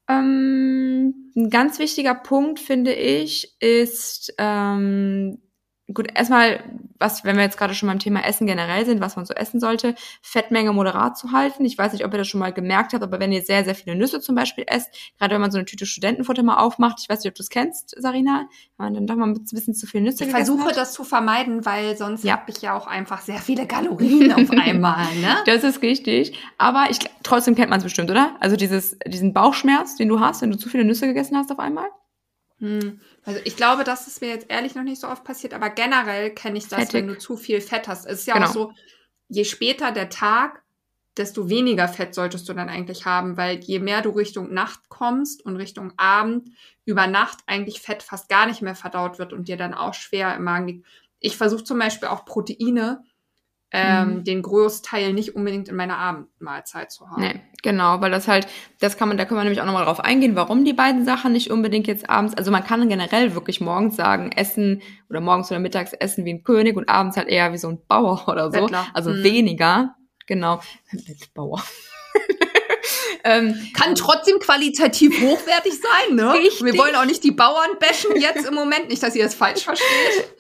Ähm, 0.10 1.32
ein 1.36 1.50
ganz 1.50 1.80
wichtiger 1.80 2.16
Punkt, 2.16 2.60
finde 2.60 2.94
ich, 2.94 3.56
ist 3.62 4.34
ähm, 4.38 5.40
gut, 5.92 6.08
erstmal, 6.16 6.64
was, 6.98 7.26
wenn 7.26 7.36
wir 7.36 7.44
jetzt 7.44 7.58
gerade 7.58 7.74
schon 7.74 7.90
beim 7.90 8.00
Thema 8.00 8.24
Essen 8.24 8.48
generell 8.48 8.86
sind, 8.86 9.02
was 9.02 9.16
man 9.18 9.26
so 9.26 9.34
essen 9.34 9.60
sollte, 9.60 9.96
Fettmenge 10.22 10.72
moderat 10.72 11.18
zu 11.18 11.34
halten. 11.34 11.66
Ich 11.66 11.78
weiß 11.78 11.92
nicht, 11.92 12.06
ob 12.06 12.14
ihr 12.14 12.20
das 12.20 12.28
schon 12.28 12.40
mal 12.40 12.54
gemerkt 12.54 12.94
habt, 12.94 13.04
aber 13.04 13.20
wenn 13.20 13.34
ihr 13.34 13.42
sehr, 13.42 13.66
sehr 13.66 13.76
viele 13.76 13.96
Nüsse 13.96 14.22
zum 14.22 14.36
Beispiel 14.36 14.64
esst, 14.68 14.90
gerade 15.20 15.34
wenn 15.34 15.42
man 15.42 15.52
so 15.52 15.58
eine 15.58 15.66
Tüte 15.66 15.86
Studentenfutter 15.86 16.44
mal 16.44 16.58
aufmacht, 16.58 17.00
ich 17.02 17.10
weiß 17.10 17.20
nicht, 17.20 17.30
ob 17.30 17.36
du 17.36 17.44
es 17.44 17.50
kennst, 17.50 17.96
Sarina, 18.02 18.48
dann 18.78 19.08
doch 19.08 19.16
mal 19.16 19.28
ein 19.28 19.34
bisschen 19.34 19.74
zu 19.74 19.86
viel 19.86 20.02
Nüsse 20.02 20.24
Ich 20.24 20.32
versuche 20.32 20.70
hat. 20.70 20.78
das 20.78 20.94
zu 20.94 21.04
vermeiden, 21.04 21.66
weil 21.66 21.98
sonst 21.98 22.24
ja. 22.24 22.34
habe 22.34 22.50
ich 22.50 22.62
ja 22.62 22.78
auch 22.78 22.88
einfach 22.88 23.22
sehr 23.22 23.40
viele 23.40 23.68
Kalorien 23.68 24.32
auf 24.32 24.50
einmal, 24.52 25.14
ne? 25.16 25.38
Das 25.46 25.64
ist 25.64 25.82
richtig. 25.82 26.38
Aber 26.58 26.88
ich, 26.90 27.00
trotzdem 27.24 27.56
kennt 27.56 27.70
man 27.70 27.80
es 27.80 27.84
bestimmt, 27.84 28.10
oder? 28.10 28.36
Also 28.40 28.56
dieses, 28.56 28.98
diesen 29.06 29.34
Bauchschmerz, 29.34 29.96
den 29.96 30.08
du 30.08 30.20
hast, 30.20 30.42
wenn 30.42 30.52
du 30.52 30.58
zu 30.58 30.70
viele 30.70 30.86
Nüsse 30.86 31.08
gegessen 31.08 31.38
hast 31.38 31.52
auf 31.52 31.60
einmal. 31.60 31.88
Hm. 32.64 33.02
Also 33.26 33.42
ich 33.44 33.58
glaube, 33.58 33.84
das 33.84 34.08
ist 34.08 34.22
mir 34.22 34.30
jetzt 34.30 34.46
ehrlich 34.50 34.74
noch 34.74 34.84
nicht 34.84 35.02
so 35.02 35.10
oft 35.10 35.26
passiert, 35.26 35.54
aber 35.54 35.70
generell 35.70 36.34
kenne 36.34 36.58
ich 36.58 36.70
das, 36.70 36.80
Fettig. 36.80 36.94
wenn 36.94 37.08
du 37.08 37.18
zu 37.18 37.36
viel 37.36 37.60
Fett 37.60 37.90
hast. 37.90 38.06
Es 38.06 38.22
ist 38.22 38.26
ja 38.28 38.36
genau. 38.36 38.48
auch 38.48 38.54
so, 38.54 38.74
je 39.28 39.44
später 39.44 39.92
der 39.92 40.10
Tag, 40.10 40.64
desto 41.18 41.50
weniger 41.50 41.90
Fett 41.90 42.16
solltest 42.16 42.48
du 42.48 42.54
dann 42.54 42.70
eigentlich 42.70 43.06
haben, 43.06 43.36
weil 43.36 43.60
je 43.60 43.80
mehr 43.80 44.02
du 44.02 44.12
Richtung 44.12 44.54
Nacht 44.54 44.88
kommst 44.88 45.46
und 45.46 45.58
Richtung 45.58 45.92
Abend, 45.98 46.52
über 46.86 47.06
Nacht 47.06 47.40
eigentlich 47.48 47.82
Fett 47.82 48.02
fast 48.02 48.30
gar 48.30 48.46
nicht 48.46 48.62
mehr 48.62 48.76
verdaut 48.76 49.20
wird 49.20 49.34
und 49.34 49.50
dir 49.50 49.58
dann 49.58 49.74
auch 49.74 49.94
schwer 49.94 50.34
im 50.34 50.46
Magen 50.46 50.68
liegt. 50.68 50.86
Ich 51.20 51.36
versuche 51.36 51.66
zum 51.66 51.80
Beispiel 51.80 52.08
auch 52.08 52.24
Proteine 52.24 53.04
ähm, 53.74 54.18
mhm. 54.18 54.24
den 54.24 54.44
Großteil 54.44 55.14
nicht 55.14 55.36
unbedingt 55.36 55.68
in 55.68 55.76
meiner 55.76 55.98
Abendmahlzeit 55.98 56.92
zu 56.92 57.10
haben. 57.10 57.22
Nee, 57.22 57.42
genau, 57.64 58.00
weil 58.02 58.12
das 58.12 58.28
halt, 58.28 58.48
das 58.80 58.98
kann 58.98 59.08
man, 59.08 59.18
da 59.18 59.26
können 59.26 59.40
wir 59.40 59.44
nämlich 59.44 59.62
auch 59.62 59.66
nochmal 59.66 59.86
drauf 59.86 60.00
eingehen, 60.00 60.36
warum 60.36 60.64
die 60.64 60.74
beiden 60.74 61.06
Sachen 61.06 61.34
nicht 61.34 61.50
unbedingt 61.50 61.88
jetzt 61.88 62.08
abends, 62.08 62.36
also 62.36 62.52
man 62.52 62.64
kann 62.64 62.88
generell 62.88 63.34
wirklich 63.34 63.62
morgens 63.62 63.96
sagen, 63.96 64.32
essen 64.32 64.84
oder 65.10 65.22
morgens 65.22 65.50
oder 65.50 65.60
mittags 65.60 65.94
essen 65.94 66.24
wie 66.24 66.34
ein 66.34 66.44
König 66.44 66.78
und 66.78 66.88
abends 66.88 67.18
halt 67.18 67.28
eher 67.28 67.52
wie 67.52 67.58
so 67.58 67.68
ein 67.68 67.80
Bauer 67.88 68.24
oder 68.28 68.52
so. 68.52 68.62
Bettler. 68.62 68.86
Also 68.94 69.10
mhm. 69.10 69.24
weniger, 69.24 69.96
genau. 70.28 70.62
Bauer. 71.34 71.64
Ähm, 73.26 73.70
Kann 73.74 73.96
trotzdem 73.96 74.38
qualitativ 74.40 75.22
hochwertig 75.22 75.74
sein, 75.80 76.16
ne? 76.16 76.34
Richtig. 76.34 76.66
Wir 76.66 76.78
wollen 76.78 76.94
auch 76.96 77.06
nicht 77.06 77.24
die 77.24 77.32
Bauern 77.32 77.70
bashen 77.80 78.18
jetzt 78.18 78.46
im 78.46 78.54
Moment, 78.54 78.90
nicht, 78.90 79.02
dass 79.02 79.16
ihr 79.16 79.24
das 79.24 79.34
falsch 79.34 79.64
versteht. 79.64 80.36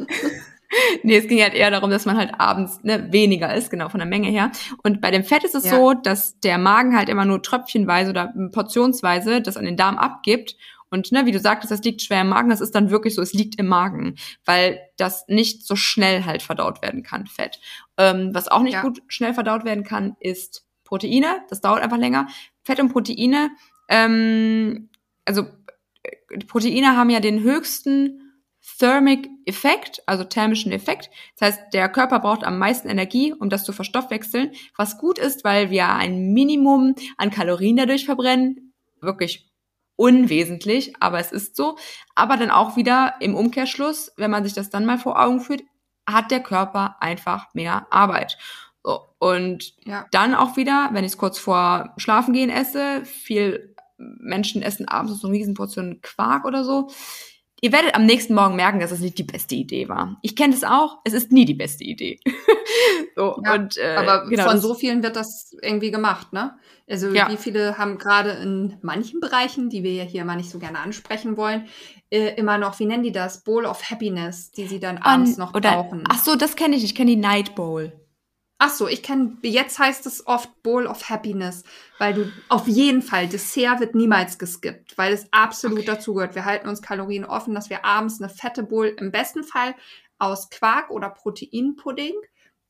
nee, 1.04 1.18
es 1.18 1.28
ging 1.28 1.42
halt 1.42 1.54
eher 1.54 1.72
darum, 1.72 1.90
dass 1.90 2.06
man 2.06 2.18
halt 2.18 2.40
abends 2.40 2.80
ne, 2.84 3.12
weniger 3.12 3.54
ist, 3.54 3.70
genau 3.70 3.90
von 3.90 4.00
der 4.00 4.08
Menge 4.08 4.30
her. 4.30 4.52
Und 4.84 5.02
bei 5.02 5.12
dem 5.12 5.24
Fett 5.24 5.44
ist 5.44 5.56
es 5.56 5.66
ja. 5.66 5.72
so, 5.72 5.94
dass 5.94 6.40
der 6.40 6.58
Magen 6.58 6.96
halt 6.98 7.10
immer 7.10 7.26
nur 7.26 7.42
tröpfchenweise 7.42 8.10
oder 8.10 8.34
portionsweise 8.52 9.42
das 9.42 9.58
an 9.58 9.66
den 9.66 9.78
Darm 9.78 9.98
abgibt. 9.98 10.56
Und 10.90 11.12
ne, 11.12 11.26
wie 11.26 11.32
du 11.32 11.40
sagtest, 11.40 11.72
das 11.72 11.84
liegt 11.84 12.04
schwer 12.04 12.22
im 12.22 12.30
Magen, 12.30 12.50
das 12.50 12.62
ist 12.62 12.76
dann 12.76 12.92
wirklich 12.92 13.16
so, 13.16 13.22
es 13.22 13.34
liegt 13.34 13.60
im 13.60 13.68
Magen, 13.68 14.16
weil 14.46 14.80
das 14.98 15.28
nicht 15.28 15.66
so 15.66 15.76
schnell 15.76 16.26
halt 16.26 16.44
verdaut 16.44 16.84
werden 16.84 17.02
kann, 17.02 17.26
Fett. 17.26 17.60
Ähm, 17.98 18.30
was 18.34 18.48
auch 18.48 18.62
nicht 18.62 18.74
ja. 18.74 18.84
gut 18.84 19.02
schnell 19.08 19.34
verdaut 19.34 19.66
werden 19.66 19.84
kann, 19.84 20.16
ist 20.20 20.68
Proteine. 20.84 21.42
Das 21.50 21.62
dauert 21.62 21.82
einfach 21.82 21.98
länger. 21.98 22.28
Fett 22.62 22.80
und 22.80 22.90
Proteine, 22.90 23.50
ähm, 23.90 24.90
also 25.26 25.48
äh, 26.04 26.38
Proteine 26.46 26.96
haben 26.96 27.10
ja 27.10 27.20
den 27.20 27.42
höchsten 27.42 28.23
Thermic 28.78 29.30
Effekt, 29.46 30.02
also 30.06 30.24
thermischen 30.24 30.72
Effekt. 30.72 31.10
Das 31.38 31.50
heißt, 31.50 31.74
der 31.74 31.90
Körper 31.90 32.20
braucht 32.20 32.44
am 32.44 32.58
meisten 32.58 32.90
Energie, 32.90 33.34
um 33.34 33.50
das 33.50 33.64
zu 33.64 33.74
verstoffwechseln, 33.74 34.52
was 34.78 34.98
gut 34.98 35.20
ist, 35.20 35.44
weil 35.44 35.70
wir 35.70 35.90
ein 35.90 36.34
Minimum 36.34 36.96
an 37.18 37.30
Kalorien 37.30 37.78
dadurch 37.78 38.06
verbrennen. 38.06 38.74
Wirklich 39.02 39.52
unwesentlich, 39.96 40.94
aber 41.00 41.20
es 41.20 41.32
ist 41.32 41.56
so. 41.56 41.78
Aber 42.16 42.38
dann 42.38 42.52
auch 42.52 42.76
wieder 42.76 43.16
im 43.20 43.36
Umkehrschluss, 43.36 44.12
wenn 44.18 44.32
man 44.32 44.44
sich 44.44 44.54
das 44.54 44.70
dann 44.70 44.86
mal 44.86 44.98
vor 44.98 45.20
Augen 45.22 45.40
führt, 45.40 45.64
hat 46.08 46.32
der 46.32 46.42
Körper 46.42 46.98
einfach 47.00 47.54
mehr 47.54 47.88
Arbeit. 47.92 48.38
So, 48.84 49.02
und 49.20 49.74
ja. 49.86 50.06
dann 50.12 50.36
auch 50.36 50.58
wieder, 50.58 50.90
wenn 50.92 51.06
ich 51.06 51.14
es 51.14 51.18
kurz 51.18 51.40
vor 51.40 51.94
Schlafen 51.98 52.34
gehen 52.34 52.50
esse, 52.50 53.06
viel 53.06 53.76
Menschen 53.98 54.62
essen 54.62 54.88
abends 54.88 55.22
so 55.22 55.28
eine 55.28 55.38
Riesenportion 55.38 56.02
Quark 56.02 56.46
oder 56.46 56.64
so. 56.64 56.90
Ihr 57.64 57.72
werdet 57.72 57.96
am 57.96 58.06
nächsten 58.06 58.34
Morgen 58.34 58.58
merken, 58.58 58.82
dass 58.82 58.92
es 58.92 59.00
nicht 59.00 59.18
die 59.18 59.24
beste 59.24 59.56
Idee 59.56 59.88
war. 59.88 60.18
Ich 60.22 60.36
kenne 60.36 60.54
das 60.54 60.66
auch, 60.66 60.98
es 61.06 61.14
ist 61.14 61.32
nie 61.32 61.46
die 61.46 61.54
beste 61.54 61.86
Idee. 61.86 62.20
so, 63.16 63.42
ja, 63.42 63.54
und, 63.54 63.78
äh, 63.78 63.96
aber 63.96 64.28
genau, 64.28 64.50
von 64.50 64.60
so 64.60 64.74
vielen 64.74 65.02
wird 65.02 65.16
das 65.16 65.56
irgendwie 65.62 65.90
gemacht, 65.90 66.34
ne? 66.34 66.58
Also 66.90 67.14
ja. 67.14 67.32
wie 67.32 67.38
viele 67.38 67.78
haben 67.78 67.98
gerade 67.98 68.32
in 68.32 68.78
manchen 68.82 69.22
Bereichen, 69.22 69.70
die 69.70 69.82
wir 69.82 69.94
ja 69.94 70.04
hier 70.04 70.26
mal 70.26 70.36
nicht 70.36 70.50
so 70.50 70.60
gerne 70.60 70.80
ansprechen 70.80 71.38
wollen, 71.38 71.68
äh, 72.10 72.36
immer 72.36 72.58
noch, 72.58 72.78
wie 72.80 72.86
nennen 72.86 73.04
die 73.04 73.14
das? 73.14 73.46
Bowl 73.46 73.66
of 73.66 73.90
Happiness, 73.90 74.52
die 74.52 74.68
sie 74.68 74.82
dann 74.82 74.98
abends 74.98 75.38
um, 75.38 75.46
noch 75.46 75.54
oder, 75.54 75.72
brauchen. 75.72 76.04
Ach 76.10 76.22
so, 76.22 76.36
das 76.36 76.58
kenne 76.58 76.76
ich, 76.76 76.84
ich 76.84 76.96
kenne 76.96 77.12
die 77.12 77.16
Night 77.16 77.56
Bowl. 77.56 77.94
Ach 78.66 78.70
so, 78.70 78.88
ich 78.88 79.04
kenne, 79.04 79.36
jetzt 79.42 79.78
heißt 79.78 80.06
es 80.06 80.26
oft 80.26 80.64
Bowl 80.64 80.88
of 80.88 81.10
Happiness, 81.10 81.66
weil 81.98 82.14
du 82.14 82.32
auf 82.48 82.66
jeden 82.66 83.02
Fall, 83.02 83.28
Dessert 83.28 83.82
wird 83.82 83.94
niemals 83.94 84.38
geskippt, 84.38 84.98
weil 84.98 85.12
es 85.12 85.28
absolut 85.32 85.80
okay. 85.80 85.88
dazugehört. 85.88 86.34
Wir 86.34 86.46
halten 86.46 86.70
uns 86.70 86.82
Kalorien 86.82 87.26
offen, 87.26 87.54
dass 87.54 87.70
wir 87.70 87.84
abends 87.84 88.22
eine 88.22 88.30
fette 88.30 88.64
Bowl 88.64 88.96
im 88.98 89.12
besten 89.12 89.44
Fall 89.44 89.76
aus 90.18 90.50
Quark 90.50 90.92
oder 90.92 91.10
Proteinpudding, 91.10 92.14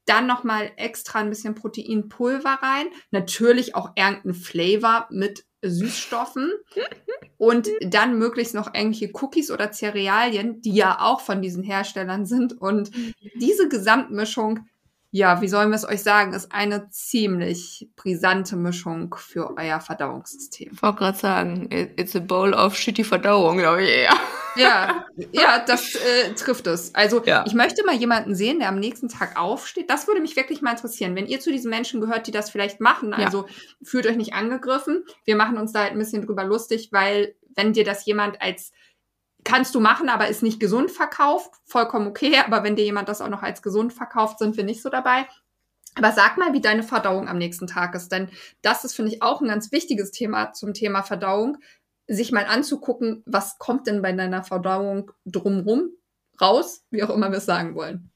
dann 0.08 0.26
nochmal 0.26 0.72
extra 0.78 1.20
ein 1.20 1.30
bisschen 1.30 1.54
Proteinpulver 1.54 2.58
rein, 2.64 2.88
natürlich 3.12 3.76
auch 3.76 3.92
irgendein 3.96 4.34
Flavor 4.34 5.08
mit 5.12 5.46
Süßstoffen 5.62 6.54
und 7.38 7.70
dann 7.82 8.18
möglichst 8.18 8.56
noch 8.56 8.74
irgendwelche 8.74 9.12
Cookies 9.14 9.52
oder 9.52 9.72
Cerealien, 9.72 10.60
die 10.62 10.74
ja 10.74 11.02
auch 11.02 11.22
von 11.22 11.44
diesen 11.44 11.62
Herstellern 11.62 12.26
sind. 12.26 12.60
Und 12.60 12.90
diese 13.36 13.70
Gesamtmischung 13.70 14.66
ja, 15.16 15.42
wie 15.42 15.48
sollen 15.48 15.70
wir 15.70 15.76
es 15.76 15.88
euch 15.88 16.02
sagen, 16.02 16.34
ist 16.34 16.52
eine 16.52 16.90
ziemlich 16.90 17.88
brisante 17.96 18.56
Mischung 18.56 19.14
für 19.16 19.56
euer 19.58 19.80
Verdauungssystem. 19.80 20.72
Ich 20.74 20.82
wollte 20.82 20.98
gerade 20.98 21.18
sagen, 21.20 21.70
it's 21.72 22.16
a 22.16 22.20
bowl 22.20 22.52
of 22.52 22.76
shitty 22.76 23.04
Verdauung, 23.04 23.60
glaube 23.60 23.84
ich 23.84 23.90
eher. 23.90 24.14
Ja, 24.56 25.06
ja, 25.32 25.60
das 25.60 25.94
äh, 25.94 26.34
trifft 26.34 26.66
es. 26.66 26.96
Also 26.96 27.22
ja. 27.26 27.44
ich 27.46 27.54
möchte 27.54 27.86
mal 27.86 27.94
jemanden 27.94 28.34
sehen, 28.34 28.58
der 28.58 28.70
am 28.70 28.80
nächsten 28.80 29.08
Tag 29.08 29.40
aufsteht. 29.40 29.88
Das 29.88 30.08
würde 30.08 30.20
mich 30.20 30.36
wirklich 30.36 30.64
mal 30.64 30.72
interessieren, 30.72 31.16
wenn 31.16 31.28
ihr 31.28 31.40
zu 31.40 31.52
diesen 31.52 31.70
Menschen 31.70 32.02
gehört, 32.02 32.26
die 32.26 32.32
das 32.32 32.50
vielleicht 32.50 32.80
machen. 32.80 33.14
Also 33.14 33.46
ja. 33.46 33.54
fühlt 33.84 34.08
euch 34.08 34.18
nicht 34.18 34.34
angegriffen. 34.34 35.04
Wir 35.26 35.36
machen 35.36 35.60
uns 35.60 35.74
da 35.74 35.82
halt 35.82 35.92
ein 35.92 36.00
bisschen 36.00 36.26
drüber 36.26 36.44
lustig, 36.44 36.90
weil 36.92 37.36
wenn 37.56 37.74
dir 37.74 37.84
das 37.84 38.08
jemand 38.08 38.42
als 38.42 38.72
kannst 39.44 39.76
du 39.76 39.80
machen, 39.80 40.10
aber 40.10 40.28
ist 40.28 40.44
nicht 40.44 40.60
gesund 40.60 40.92
verkauft. 40.92 41.52
Vollkommen 41.66 42.08
okay. 42.08 42.38
Aber 42.46 42.64
wenn 42.64 42.76
dir 42.76 42.86
jemand 42.86 43.10
das 43.10 43.22
auch 43.22 43.30
noch 43.30 43.44
als 43.44 43.62
gesund 43.62 43.94
verkauft, 43.94 44.40
sind 44.40 44.58
wir 44.58 44.64
nicht 44.64 44.82
so 44.82 44.90
dabei. 44.90 45.28
Aber 45.96 46.12
sag 46.12 46.38
mal, 46.38 46.54
wie 46.54 46.62
deine 46.62 46.84
Verdauung 46.84 47.28
am 47.28 47.38
nächsten 47.38 47.68
Tag 47.68 47.94
ist. 47.96 48.12
Denn 48.12 48.30
das 48.62 48.84
ist, 48.84 48.96
finde 48.96 49.12
ich, 49.12 49.22
auch 49.22 49.42
ein 49.42 49.48
ganz 49.48 49.72
wichtiges 49.72 50.12
Thema 50.12 50.54
zum 50.54 50.74
Thema 50.74 51.04
Verdauung. 51.04 51.58
Sich 52.08 52.32
mal 52.32 52.46
anzugucken, 52.46 53.24
was 53.26 53.60
kommt 53.60 53.88
denn 53.88 54.02
bei 54.02 54.12
deiner 54.12 54.44
Verdauung 54.44 55.12
drumrum 55.26 55.92
raus, 56.42 56.84
wie 56.90 57.04
auch 57.04 57.10
immer 57.10 57.32
wir 57.32 57.38
es 57.38 57.46
sagen 57.46 57.76
wollen. 57.76 58.12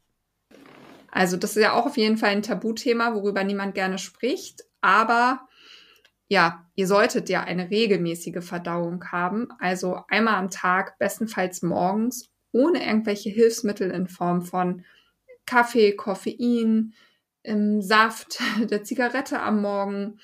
Also, 1.11 1.37
das 1.37 1.55
ist 1.55 1.63
ja 1.63 1.73
auch 1.73 1.85
auf 1.85 1.97
jeden 1.97 2.17
Fall 2.17 2.31
ein 2.31 2.43
Tabuthema, 2.43 3.13
worüber 3.13 3.43
niemand 3.43 3.75
gerne 3.75 3.97
spricht. 3.97 4.63
Aber 4.81 5.46
ja, 6.29 6.65
ihr 6.75 6.87
solltet 6.87 7.29
ja 7.29 7.43
eine 7.43 7.69
regelmäßige 7.69 8.43
Verdauung 8.43 9.11
haben, 9.11 9.47
also 9.59 10.01
einmal 10.09 10.35
am 10.35 10.49
Tag, 10.49 10.97
bestenfalls 10.99 11.61
morgens, 11.61 12.29
ohne 12.51 12.85
irgendwelche 12.85 13.29
Hilfsmittel 13.29 13.91
in 13.91 14.07
Form 14.07 14.41
von 14.41 14.83
Kaffee, 15.45 15.93
Koffein, 15.93 16.93
ähm, 17.43 17.81
Saft, 17.81 18.39
der 18.69 18.83
Zigarette 18.83 19.41
am 19.41 19.61
Morgen, 19.61 20.19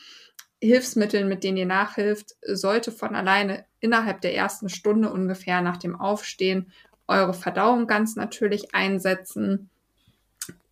Hilfsmitteln, 0.62 1.28
mit 1.28 1.44
denen 1.44 1.58
ihr 1.58 1.66
nachhilft, 1.66 2.36
sollte 2.46 2.92
von 2.92 3.16
alleine 3.16 3.66
innerhalb 3.82 4.22
der 4.22 4.34
ersten 4.34 4.70
Stunde 4.70 5.12
ungefähr 5.12 5.62
nach 5.62 5.76
dem 5.78 6.00
Aufstehen 6.00 6.72
eure 7.08 7.34
Verdauung 7.34 7.86
ganz 7.86 8.16
natürlich 8.16 8.74
einsetzen. 8.74 9.70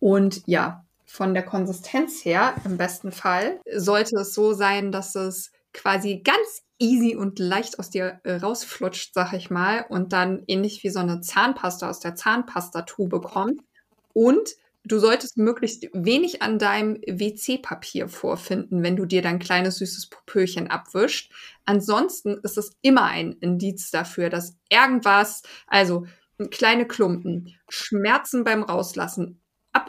Und 0.00 0.42
ja, 0.46 0.86
von 1.12 1.34
der 1.34 1.44
Konsistenz 1.44 2.24
her, 2.24 2.54
im 2.64 2.78
besten 2.78 3.12
Fall, 3.12 3.60
sollte 3.70 4.16
es 4.16 4.32
so 4.32 4.54
sein, 4.54 4.92
dass 4.92 5.14
es 5.14 5.52
quasi 5.74 6.22
ganz 6.24 6.62
easy 6.78 7.14
und 7.14 7.38
leicht 7.38 7.78
aus 7.78 7.90
dir 7.90 8.20
äh, 8.24 8.36
rausflutscht, 8.36 9.12
sag 9.12 9.34
ich 9.34 9.50
mal, 9.50 9.84
und 9.90 10.14
dann 10.14 10.42
ähnlich 10.46 10.82
wie 10.82 10.88
so 10.88 11.00
eine 11.00 11.20
Zahnpasta 11.20 11.90
aus 11.90 12.00
der 12.00 12.14
Zahnpastatube 12.14 13.20
kommt. 13.20 13.60
Und 14.14 14.54
du 14.84 14.98
solltest 14.98 15.36
möglichst 15.36 15.86
wenig 15.92 16.40
an 16.40 16.58
deinem 16.58 16.94
WC-Papier 17.06 18.08
vorfinden, 18.08 18.82
wenn 18.82 18.96
du 18.96 19.04
dir 19.04 19.20
dein 19.20 19.38
kleines 19.38 19.76
süßes 19.76 20.08
Popöchen 20.08 20.70
abwischt. 20.70 21.30
Ansonsten 21.66 22.38
ist 22.42 22.56
es 22.56 22.72
immer 22.80 23.04
ein 23.04 23.32
Indiz 23.32 23.90
dafür, 23.90 24.30
dass 24.30 24.56
irgendwas, 24.70 25.42
also 25.66 26.06
kleine 26.50 26.86
Klumpen, 26.86 27.54
Schmerzen 27.68 28.44
beim 28.44 28.62
Rauslassen, 28.62 29.41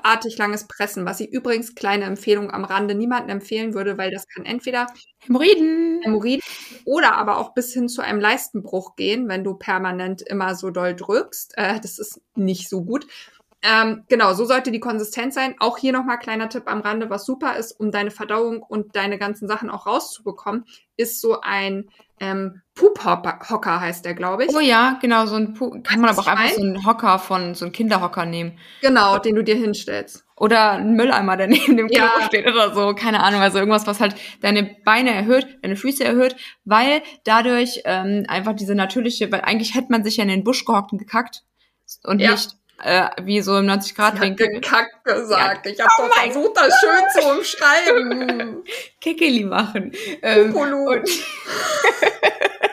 abartig 0.03 0.37
langes 0.37 0.67
Pressen, 0.67 1.05
was 1.05 1.19
ich 1.19 1.31
übrigens, 1.31 1.75
kleine 1.75 2.05
Empfehlung 2.05 2.51
am 2.51 2.65
Rande, 2.65 2.93
niemandem 2.93 3.37
empfehlen 3.37 3.73
würde, 3.73 3.97
weil 3.97 4.11
das 4.11 4.27
kann 4.27 4.45
entweder 4.45 4.87
Hämorrhoiden. 5.19 6.01
Hämorrhoiden 6.03 6.41
oder 6.85 7.15
aber 7.15 7.37
auch 7.37 7.53
bis 7.53 7.73
hin 7.73 7.87
zu 7.87 8.01
einem 8.01 8.19
Leistenbruch 8.19 8.95
gehen, 8.95 9.29
wenn 9.29 9.43
du 9.43 9.55
permanent 9.55 10.21
immer 10.21 10.55
so 10.55 10.69
doll 10.69 10.95
drückst. 10.95 11.53
Äh, 11.57 11.79
das 11.79 11.99
ist 11.99 12.21
nicht 12.35 12.69
so 12.69 12.83
gut. 12.83 13.07
Ähm, 13.65 14.03
genau, 14.09 14.33
so 14.33 14.43
sollte 14.43 14.71
die 14.71 14.81
Konsistenz 14.81 15.35
sein. 15.35 15.55
Auch 15.59 15.77
hier 15.77 15.93
nochmal 15.93 16.19
kleiner 16.19 16.49
Tipp 16.49 16.63
am 16.65 16.81
Rande, 16.81 17.09
was 17.09 17.25
super 17.25 17.55
ist, 17.55 17.79
um 17.79 17.91
deine 17.91 18.11
Verdauung 18.11 18.61
und 18.61 18.97
deine 18.97 19.17
ganzen 19.17 19.47
Sachen 19.47 19.69
auch 19.69 19.87
rauszubekommen, 19.87 20.65
ist 20.97 21.21
so 21.21 21.39
ein 21.39 21.89
ähm, 22.23 22.61
Pup-Hocker 22.75 23.81
heißt 23.81 24.03
der, 24.03 24.15
glaube 24.15 24.45
ich. 24.45 24.55
Oh 24.55 24.59
ja, 24.59 24.97
genau, 25.01 25.25
so 25.25 25.35
ein 25.35 25.53
Pup 25.53 25.83
kann 25.83 26.01
man 26.01 26.09
aber 26.09 26.21
auch 26.21 26.27
einfach 26.27 26.55
so 26.55 26.61
einen 26.61 26.85
Hocker 26.85 27.19
von, 27.19 27.53
so 27.53 27.65
einen 27.65 27.71
Kinderhocker 27.71 28.25
nehmen. 28.25 28.57
Genau, 28.81 29.19
den 29.19 29.35
du 29.35 29.43
dir 29.43 29.55
hinstellst. 29.55 30.25
Oder 30.35 30.71
einen 30.71 30.95
Mülleimer, 30.95 31.37
der 31.37 31.47
neben 31.49 31.77
dem 31.77 31.87
Klo 31.87 31.97
ja. 31.97 32.25
steht 32.25 32.47
oder 32.47 32.73
so, 32.73 32.95
keine 32.95 33.21
Ahnung, 33.21 33.41
also 33.41 33.59
irgendwas, 33.59 33.85
was 33.85 33.99
halt 33.99 34.15
deine 34.41 34.75
Beine 34.83 35.13
erhöht, 35.13 35.47
deine 35.61 35.75
Füße 35.75 36.03
erhöht, 36.03 36.35
weil 36.65 37.03
dadurch 37.25 37.81
ähm, 37.85 38.25
einfach 38.27 38.53
diese 38.53 38.73
natürliche, 38.73 39.31
weil 39.31 39.41
eigentlich 39.41 39.75
hätte 39.75 39.91
man 39.91 40.03
sich 40.03 40.17
ja 40.17 40.23
in 40.23 40.29
den 40.29 40.43
Busch 40.43 40.65
gehockt 40.65 40.91
und 40.91 40.97
gekackt 40.97 41.43
und 42.03 42.19
ja. 42.19 42.31
nicht 42.31 42.55
äh, 42.81 43.07
wie 43.23 43.41
so 43.41 43.57
im 43.57 43.67
90-Grad-Winkel. 43.67 44.61
Kack 44.61 45.03
gesagt. 45.03 45.65
Ja. 45.65 45.71
Ich 45.71 45.79
habe 45.79 45.91
oh 45.99 46.07
doch 46.07 46.15
versucht, 46.15 46.57
das 46.57 46.73
schön 46.79 47.03
zu 47.21 47.29
umschreiben. 47.29 48.63
Kekeli 49.01 49.43
machen. 49.43 49.91
Ähm, 50.21 50.55
und 50.55 51.09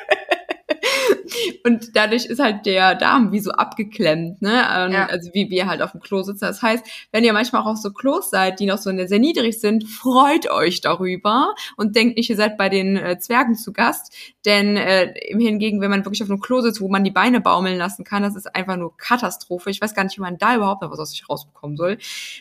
und 1.65 1.97
dadurch 1.97 2.27
ist 2.27 2.41
halt 2.41 2.67
der 2.67 2.95
Darm 2.95 3.33
wie 3.33 3.41
so 3.41 3.51
abgeklemmt, 3.53 4.43
ne? 4.43 4.53
Ja. 4.53 5.07
Also 5.07 5.31
wie 5.33 5.51
wir 5.51 5.67
halt 5.67 5.83
auf 5.83 5.93
dem 5.93 6.01
Klo 6.01 6.23
sitzen. 6.23 6.45
Das 6.45 6.63
heißt, 6.63 6.85
wenn 7.13 7.25
ihr 7.25 7.33
manchmal 7.33 7.63
auch 7.63 7.67
auf 7.67 7.77
so 7.79 7.91
Klos 7.91 8.31
seid, 8.31 8.61
die 8.61 8.67
noch 8.67 8.79
so 8.79 8.91
sehr 9.07 9.19
niedrig 9.19 9.61
sind, 9.61 9.85
freut 9.85 10.51
euch 10.51 10.81
darüber 10.81 11.55
und 11.77 11.97
denkt 11.97 12.17
nicht, 12.17 12.31
ihr 12.31 12.37
seid 12.37 12.57
bei 12.57 12.69
den 12.69 12.97
äh, 12.97 13.19
Zwergen 13.19 13.55
zu 13.55 13.73
Gast. 13.73 14.15
Denn 14.45 14.77
äh, 14.77 15.13
hingegen, 15.29 15.81
wenn 15.81 15.91
man 15.91 16.05
wirklich 16.05 16.23
auf 16.23 16.31
einem 16.31 16.41
Klo 16.41 16.61
sitzt, 16.61 16.81
wo 16.81 16.89
man 16.89 17.05
die 17.05 17.11
Beine 17.11 17.41
baumeln 17.41 17.77
lassen 17.77 18.05
kann, 18.05 18.23
das 18.23 18.37
ist 18.37 18.55
einfach 18.55 18.77
nur 18.77 18.97
Katastrophe. 18.97 19.71
Ich 19.71 19.81
weiß 19.81 19.95
gar 19.95 20.05
nicht, 20.05 20.17
wie 20.17 20.23
man 20.23 20.39
da 20.39 20.57
überhaupt 20.57 20.83
noch 20.83 20.91
was 20.91 20.99
aus 20.99 21.11
sich 21.11 21.29
rausbekommen 21.29 21.77
soll. 21.77 21.99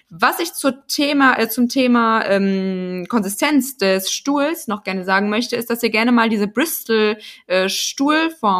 Was 0.09 0.39
ich 0.39 0.53
zur 0.53 0.87
Thema, 0.87 1.37
äh, 1.37 1.49
zum 1.49 1.67
Thema 1.67 2.25
ähm, 2.25 3.05
Konsistenz 3.09 3.77
des 3.77 4.11
Stuhls 4.11 4.67
noch 4.67 4.83
gerne 4.83 5.03
sagen 5.03 5.29
möchte, 5.29 5.55
ist, 5.55 5.69
dass 5.69 5.83
ihr 5.83 5.89
gerne 5.89 6.11
mal 6.11 6.29
diese 6.29 6.47
Bristol 6.47 7.17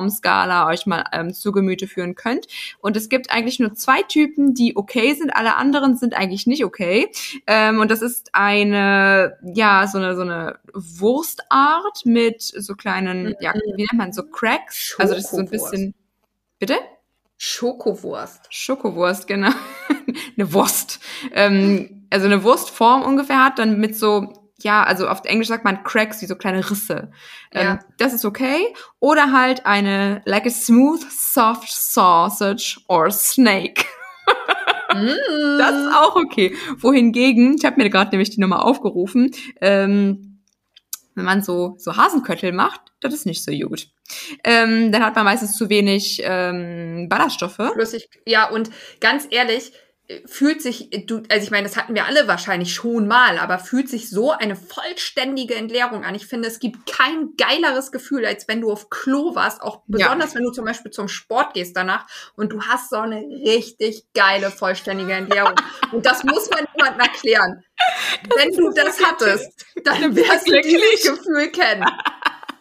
äh, 0.07 0.11
Stuhlformskala 0.11 0.19
Skala 0.19 0.67
euch 0.67 0.85
mal 0.85 1.03
ähm, 1.11 1.33
zu 1.33 1.51
Gemüte 1.51 1.87
führen 1.87 2.15
könnt. 2.15 2.47
Und 2.79 2.95
es 2.97 3.09
gibt 3.09 3.31
eigentlich 3.31 3.59
nur 3.59 3.73
zwei 3.73 4.03
Typen, 4.03 4.53
die 4.53 4.75
okay 4.75 5.13
sind. 5.13 5.35
Alle 5.35 5.55
anderen 5.55 5.97
sind 5.97 6.13
eigentlich 6.13 6.47
nicht 6.47 6.63
okay. 6.63 7.11
Ähm, 7.47 7.79
und 7.79 7.91
das 7.91 8.01
ist 8.01 8.29
eine, 8.33 9.37
ja, 9.43 9.87
so 9.87 9.97
eine, 9.97 10.15
so 10.15 10.21
eine 10.21 10.59
Wurstart 10.73 12.05
mit 12.05 12.41
so 12.41 12.75
kleinen, 12.75 13.35
ja, 13.39 13.53
wie 13.53 13.83
nennt 13.83 13.93
man, 13.93 14.13
so 14.13 14.23
Cracks. 14.23 14.95
Also 14.99 15.13
das 15.13 15.25
ist 15.25 15.31
so 15.31 15.37
ein 15.37 15.49
bisschen, 15.49 15.93
bitte? 16.59 16.75
Schokowurst. 17.37 18.47
Schokowurst, 18.49 19.27
genau. 19.27 19.51
eine 20.37 20.53
Wurst. 20.53 20.99
Ähm, 21.31 22.05
also 22.09 22.25
eine 22.25 22.43
Wurstform 22.43 23.03
ungefähr 23.03 23.43
hat, 23.43 23.59
dann 23.59 23.79
mit 23.79 23.95
so 23.95 24.33
ja, 24.63 24.83
also 24.83 25.07
auf 25.07 25.21
Englisch 25.25 25.47
sagt 25.47 25.63
man 25.63 25.83
Cracks, 25.83 26.21
wie 26.21 26.25
so 26.25 26.35
kleine 26.35 26.69
Risse. 26.69 27.11
Ähm, 27.51 27.65
Ja. 27.65 27.79
das 27.97 28.13
ist 28.13 28.25
okay. 28.25 28.73
Oder 28.99 29.31
halt 29.31 29.65
eine, 29.65 30.21
like 30.25 30.45
a 30.45 30.49
smooth, 30.49 31.01
soft 31.11 31.71
sausage 31.71 32.79
or 32.87 33.09
snake. 33.11 33.85
Das 34.91 35.75
ist 35.75 35.93
auch 35.93 36.15
okay. 36.15 36.55
Wohingegen, 36.77 37.55
ich 37.57 37.65
habe 37.65 37.81
mir 37.81 37.89
gerade 37.89 38.11
nämlich 38.11 38.31
die 38.31 38.39
Nummer 38.41 38.65
aufgerufen, 38.65 39.31
ähm, 39.61 40.41
wenn 41.15 41.25
man 41.25 41.41
so, 41.43 41.75
so 41.77 41.95
Hasenköttel 41.95 42.51
macht, 42.53 42.81
das 43.01 43.13
ist 43.13 43.25
nicht 43.25 43.43
so 43.43 43.51
gut. 43.51 43.87
Ähm, 44.43 44.91
dann 44.91 45.03
hat 45.03 45.15
man 45.15 45.25
meistens 45.25 45.57
zu 45.57 45.69
wenig 45.69 46.21
ähm, 46.23 47.07
Ballaststoffe. 47.09 47.59
Flüssig. 47.73 48.09
Ja, 48.25 48.49
und 48.49 48.71
ganz 48.99 49.27
ehrlich, 49.29 49.73
fühlt 50.25 50.61
sich, 50.61 50.89
du, 51.05 51.21
also 51.29 51.43
ich 51.43 51.51
meine, 51.51 51.67
das 51.67 51.77
hatten 51.77 51.93
wir 51.93 52.05
alle 52.05 52.27
wahrscheinlich 52.27 52.73
schon 52.73 53.07
mal, 53.07 53.37
aber 53.37 53.59
fühlt 53.59 53.87
sich 53.87 54.09
so 54.09 54.31
eine 54.31 54.55
vollständige 54.55 55.53
Entleerung 55.53 56.03
an. 56.03 56.15
Ich 56.15 56.25
finde, 56.25 56.47
es 56.47 56.59
gibt 56.59 56.91
kein 56.91 57.35
geileres 57.37 57.91
Gefühl, 57.91 58.25
als 58.25 58.47
wenn 58.47 58.61
du 58.61 58.71
auf 58.71 58.89
Klo 58.89 59.35
warst, 59.35 59.61
auch 59.61 59.83
Ja. 59.87 60.07
besonders 60.07 60.33
wenn 60.33 60.43
du 60.43 60.51
zum 60.51 60.65
Beispiel 60.65 60.91
zum 60.91 61.07
Sport 61.09 61.53
gehst 61.53 61.77
danach 61.77 62.07
und 62.35 62.51
du 62.51 62.61
hast 62.63 62.89
so 62.89 62.97
eine 62.97 63.19
richtig 63.19 64.05
geile, 64.15 64.49
vollständige 64.49 65.13
Entleerung. 65.13 65.53
und 65.91 66.05
das 66.05 66.23
muss 66.23 66.49
man 66.49 66.65
niemandem 66.75 67.01
erklären. 67.01 67.63
wenn 68.35 68.51
du 68.51 68.71
das 68.71 69.03
hattest, 69.03 69.65
dann 69.83 70.15
wirst 70.15 70.47
du 70.47 70.59
dieses 70.61 71.03
Gefühl 71.03 71.51
kennen. 71.51 71.85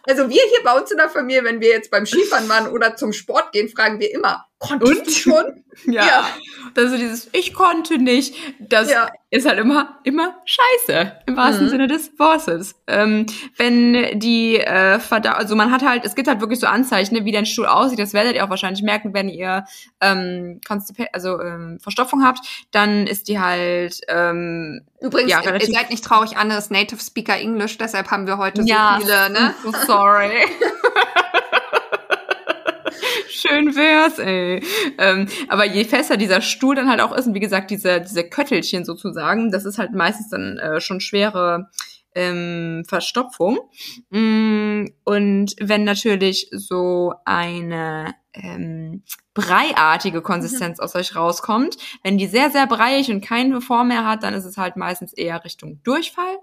Also 0.07 0.29
wir 0.29 0.41
hier 0.41 0.63
bei 0.63 0.73
uns 0.79 0.91
in 0.91 0.97
der 0.97 1.09
Familie, 1.09 1.43
wenn 1.43 1.61
wir 1.61 1.69
jetzt 1.69 1.91
beim 1.91 2.05
Skifahren 2.05 2.47
waren 2.49 2.67
oder 2.67 2.95
zum 2.95 3.11
Sport 3.13 3.51
gehen, 3.51 3.69
fragen 3.69 3.99
wir 3.99 4.11
immer, 4.13 4.45
konntest 4.59 4.97
Und? 4.97 5.07
du 5.07 5.11
schon? 5.11 5.63
Ja. 5.85 6.05
Ja. 6.05 6.25
Also 6.75 6.97
dieses, 6.97 7.29
ich 7.31 7.53
konnte 7.53 7.99
nicht, 7.99 8.35
das 8.59 8.91
Ja. 8.91 9.07
ist 9.29 9.47
halt 9.47 9.59
immer, 9.59 9.97
immer 10.03 10.35
scheiße, 10.43 11.13
im 11.25 11.37
wahrsten 11.37 11.67
Mhm. 11.67 11.69
Sinne 11.69 11.87
des 11.87 12.11
Wortes. 12.19 12.75
Ähm, 12.85 13.27
wenn 13.55 14.19
die 14.19 14.57
äh, 14.59 14.99
Verdau 14.99 15.31
also 15.31 15.55
man 15.55 15.71
hat 15.71 15.83
halt, 15.83 16.03
es 16.03 16.15
gibt 16.15 16.27
halt 16.27 16.41
wirklich 16.41 16.59
so 16.59 16.67
Anzeichen, 16.67 17.13
ne, 17.15 17.23
wie 17.23 17.31
dein 17.31 17.45
Stuhl 17.45 17.65
aussieht, 17.65 17.97
das 17.99 18.11
werdet 18.11 18.35
ihr 18.35 18.43
auch 18.43 18.49
wahrscheinlich 18.49 18.83
merken, 18.83 19.13
wenn 19.13 19.29
ihr 19.29 19.63
ähm, 20.01 20.59
Constipa 20.67 21.05
also 21.13 21.39
ähm, 21.39 21.79
Verstopfung 21.81 22.25
habt, 22.25 22.39
dann 22.71 23.07
ist 23.07 23.29
die 23.29 23.39
halt 23.39 24.01
ähm, 24.09 24.81
Übrigens, 24.99 25.31
Ja, 25.31 25.41
ihr 25.41 25.65
seid 25.73 25.91
nicht 25.91 26.03
traurig, 26.03 26.35
Anne 26.35 26.57
ist 26.57 26.71
Native 26.71 26.99
Speaker 27.01 27.37
English, 27.37 27.77
deshalb 27.77 28.11
haben 28.11 28.27
wir 28.27 28.37
heute 28.37 28.63
ja, 28.63 28.97
so 28.99 29.05
viele, 29.05 29.29
ne? 29.29 29.53
so 29.63 29.71
sorry. 29.87 30.31
Schön 33.41 33.75
wär's, 33.75 34.19
ey. 34.19 34.61
Ähm, 34.97 35.27
aber 35.47 35.65
je 35.65 35.83
fester 35.85 36.17
dieser 36.17 36.41
Stuhl 36.41 36.75
dann 36.75 36.89
halt 36.89 37.01
auch 37.01 37.15
ist, 37.15 37.27
und 37.27 37.33
wie 37.33 37.39
gesagt, 37.39 37.71
diese, 37.71 38.01
diese 38.01 38.23
Köttelchen 38.23 38.85
sozusagen, 38.85 39.51
das 39.51 39.65
ist 39.65 39.77
halt 39.77 39.93
meistens 39.93 40.29
dann 40.29 40.57
äh, 40.57 40.81
schon 40.81 40.99
schwere 40.99 41.69
ähm, 42.15 42.83
Verstopfung. 42.87 43.59
Mm, 44.09 44.85
Und 45.03 45.55
wenn 45.59 45.83
natürlich 45.83 46.49
so 46.51 47.13
eine 47.25 48.13
ähm, 48.33 49.03
breiartige 49.33 50.21
Konsistenz 50.21 50.79
aus 50.79 50.95
euch 50.95 51.15
rauskommt, 51.15 51.77
wenn 52.03 52.17
die 52.17 52.27
sehr, 52.27 52.49
sehr 52.49 52.67
breiig 52.67 53.09
und 53.09 53.21
keine 53.21 53.61
Form 53.61 53.89
mehr 53.89 54.05
hat, 54.05 54.23
dann 54.23 54.33
ist 54.33 54.45
es 54.45 54.57
halt 54.57 54.75
meistens 54.75 55.13
eher 55.13 55.43
Richtung 55.45 55.81
Durchfall. 55.83 56.37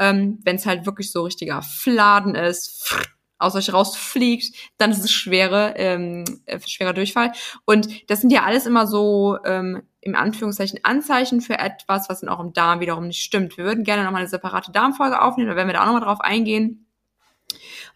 Ähm, 0.00 0.40
wenn 0.42 0.56
es 0.56 0.66
halt 0.66 0.86
wirklich 0.86 1.12
so 1.12 1.22
richtiger 1.22 1.62
Fladen 1.62 2.34
ist, 2.34 2.96
aus 3.38 3.54
euch 3.54 3.72
rausfliegt, 3.72 4.54
dann 4.78 4.90
ist 4.90 5.04
es 5.04 5.12
schwere, 5.12 5.74
ähm, 5.76 6.24
äh, 6.46 6.58
schwerer 6.60 6.92
Durchfall. 6.92 7.32
Und 7.64 8.10
das 8.10 8.20
sind 8.20 8.32
ja 8.32 8.44
alles 8.44 8.66
immer 8.66 8.86
so 8.86 9.38
ähm, 9.44 9.82
im 10.00 10.14
Anführungszeichen 10.14 10.80
Anzeichen 10.82 11.40
für 11.40 11.58
etwas, 11.58 12.08
was 12.08 12.22
auch 12.24 12.40
im 12.40 12.52
Darm 12.52 12.80
wiederum 12.80 13.06
nicht 13.06 13.22
stimmt. 13.22 13.56
Wir 13.56 13.64
würden 13.64 13.84
gerne 13.84 14.04
nochmal 14.04 14.20
eine 14.20 14.28
separate 14.28 14.72
Darmfolge 14.72 15.20
aufnehmen, 15.20 15.48
da 15.48 15.56
werden 15.56 15.68
wir 15.68 15.74
da 15.74 15.82
auch 15.82 15.86
nochmal 15.86 16.02
drauf 16.02 16.20
eingehen. 16.20 16.83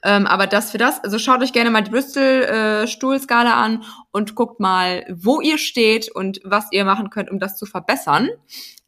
Ähm, 0.05 0.27
aber 0.27 0.47
das 0.47 0.71
für 0.71 0.79
das, 0.79 1.03
also 1.03 1.19
schaut 1.19 1.43
euch 1.43 1.53
gerne 1.53 1.71
mal 1.71 1.83
die 1.83 1.91
Bristol-Stuhlskala 1.91 3.55
an 3.55 3.83
und 4.13 4.35
guckt 4.35 4.61
mal, 4.61 5.05
wo 5.11 5.41
ihr 5.41 5.59
steht 5.59 6.11
und 6.11 6.41
was 6.45 6.67
ihr 6.71 6.85
machen 6.85 7.11
könnt, 7.11 7.31
um 7.31 7.41
das 7.41 7.57
zu 7.57 7.67
verbessern. 7.67 8.29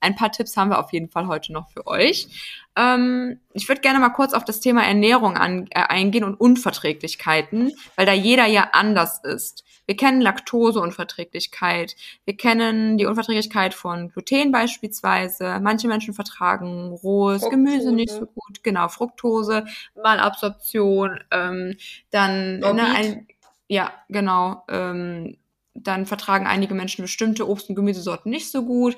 Ein 0.01 0.15
paar 0.15 0.33
Tipps 0.33 0.57
haben 0.57 0.71
wir 0.71 0.79
auf 0.79 0.93
jeden 0.93 1.11
Fall 1.11 1.27
heute 1.27 1.53
noch 1.53 1.69
für 1.71 1.87
euch. 1.87 2.29
Ähm, 2.77 3.41
ich 3.53 3.69
würde 3.69 3.81
gerne 3.81 3.99
mal 3.99 4.11
kurz 4.11 4.33
auf 4.33 4.45
das 4.45 4.61
Thema 4.61 4.85
Ernährung 4.85 5.37
an, 5.37 5.67
äh, 5.71 5.81
eingehen 5.81 6.25
und 6.25 6.35
Unverträglichkeiten, 6.41 7.73
weil 7.97 8.07
da 8.07 8.13
jeder 8.13 8.47
ja 8.47 8.71
anders 8.73 9.21
ist. 9.23 9.65
Wir 9.91 9.97
kennen 9.97 10.21
Laktoseunverträglichkeit, 10.21 11.97
wir 12.25 12.37
kennen 12.37 12.97
die 12.97 13.07
Unverträglichkeit 13.07 13.75
von 13.75 14.09
Gluten 14.09 14.53
beispielsweise. 14.53 15.59
Manche 15.61 15.89
Menschen 15.89 16.15
vertragen 16.15 16.93
rohes 16.93 17.43
Fructose. 17.43 17.51
Gemüse 17.51 17.91
nicht 17.91 18.13
so 18.13 18.27
gut, 18.27 18.63
genau, 18.63 18.87
Fructose, 18.87 19.65
Malabsorption, 20.01 21.19
ähm, 21.33 21.77
dann 22.13 22.61
ne, 22.61 22.85
ein, 22.95 23.27
ja, 23.67 23.93
genau, 24.09 24.63
ähm, 24.69 25.37
dann 25.75 26.07
vertragen 26.07 26.47
einige 26.47 26.75
Menschen 26.75 27.03
bestimmte 27.03 27.49
Obst- 27.49 27.69
und 27.69 27.75
Gemüsesorten 27.75 28.31
nicht 28.31 28.49
so 28.49 28.65
gut. 28.65 28.97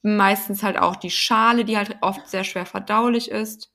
Meistens 0.00 0.62
halt 0.62 0.78
auch 0.78 0.96
die 0.96 1.10
Schale, 1.10 1.66
die 1.66 1.76
halt 1.76 1.98
oft 2.00 2.26
sehr 2.28 2.44
schwer 2.44 2.64
verdaulich 2.64 3.30
ist. 3.30 3.69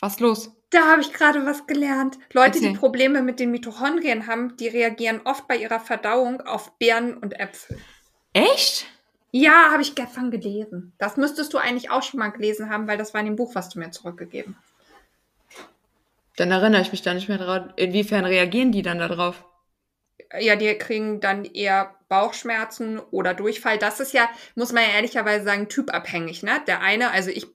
Was 0.00 0.20
los? 0.20 0.52
Da 0.70 0.86
habe 0.86 1.00
ich 1.00 1.12
gerade 1.12 1.44
was 1.46 1.66
gelernt. 1.66 2.18
Leute, 2.32 2.58
Erzähl. 2.58 2.72
die 2.72 2.78
Probleme 2.78 3.22
mit 3.22 3.40
den 3.40 3.50
Mitochondrien 3.50 4.26
haben, 4.26 4.56
die 4.56 4.68
reagieren 4.68 5.22
oft 5.24 5.48
bei 5.48 5.56
ihrer 5.56 5.80
Verdauung 5.80 6.40
auf 6.42 6.78
Beeren 6.78 7.16
und 7.16 7.38
Äpfel. 7.38 7.78
Echt? 8.32 8.86
Ja, 9.30 9.70
habe 9.72 9.82
ich 9.82 9.94
gestern 9.94 10.30
gelesen. 10.30 10.92
Das 10.98 11.16
müsstest 11.16 11.52
du 11.54 11.58
eigentlich 11.58 11.90
auch 11.90 12.02
schon 12.02 12.20
mal 12.20 12.28
gelesen 12.28 12.70
haben, 12.70 12.86
weil 12.86 12.98
das 12.98 13.14
war 13.14 13.20
in 13.20 13.26
dem 13.26 13.36
Buch, 13.36 13.54
was 13.54 13.68
du 13.70 13.78
mir 13.78 13.90
zurückgegeben 13.90 14.56
hast. 14.58 15.66
Dann 16.36 16.50
erinnere 16.50 16.82
ich 16.82 16.92
mich 16.92 17.02
da 17.02 17.14
nicht 17.14 17.28
mehr 17.28 17.38
dran. 17.38 17.72
Inwiefern 17.76 18.24
reagieren 18.24 18.70
die 18.70 18.82
dann 18.82 18.98
darauf? 18.98 19.44
ja, 20.38 20.56
die 20.56 20.72
kriegen 20.76 21.20
dann 21.20 21.44
eher 21.44 21.94
Bauchschmerzen 22.08 22.98
oder 23.10 23.34
Durchfall. 23.34 23.78
Das 23.78 24.00
ist 24.00 24.12
ja, 24.12 24.28
muss 24.54 24.72
man 24.72 24.82
ja 24.82 24.90
ehrlicherweise 24.90 25.44
sagen, 25.44 25.68
typabhängig, 25.68 26.42
ne? 26.42 26.60
Der 26.66 26.80
eine, 26.80 27.10
also 27.10 27.30
ich, 27.30 27.46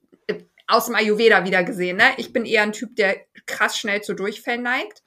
aus 0.66 0.86
dem 0.86 0.94
Ayurveda 0.94 1.44
wieder 1.44 1.62
gesehen, 1.62 1.96
ne? 1.96 2.12
Ich 2.16 2.32
bin 2.32 2.44
eher 2.46 2.62
ein 2.62 2.72
Typ, 2.72 2.96
der 2.96 3.16
krass 3.46 3.76
schnell 3.78 4.02
zu 4.02 4.14
Durchfällen 4.14 4.62
neigt. 4.62 5.02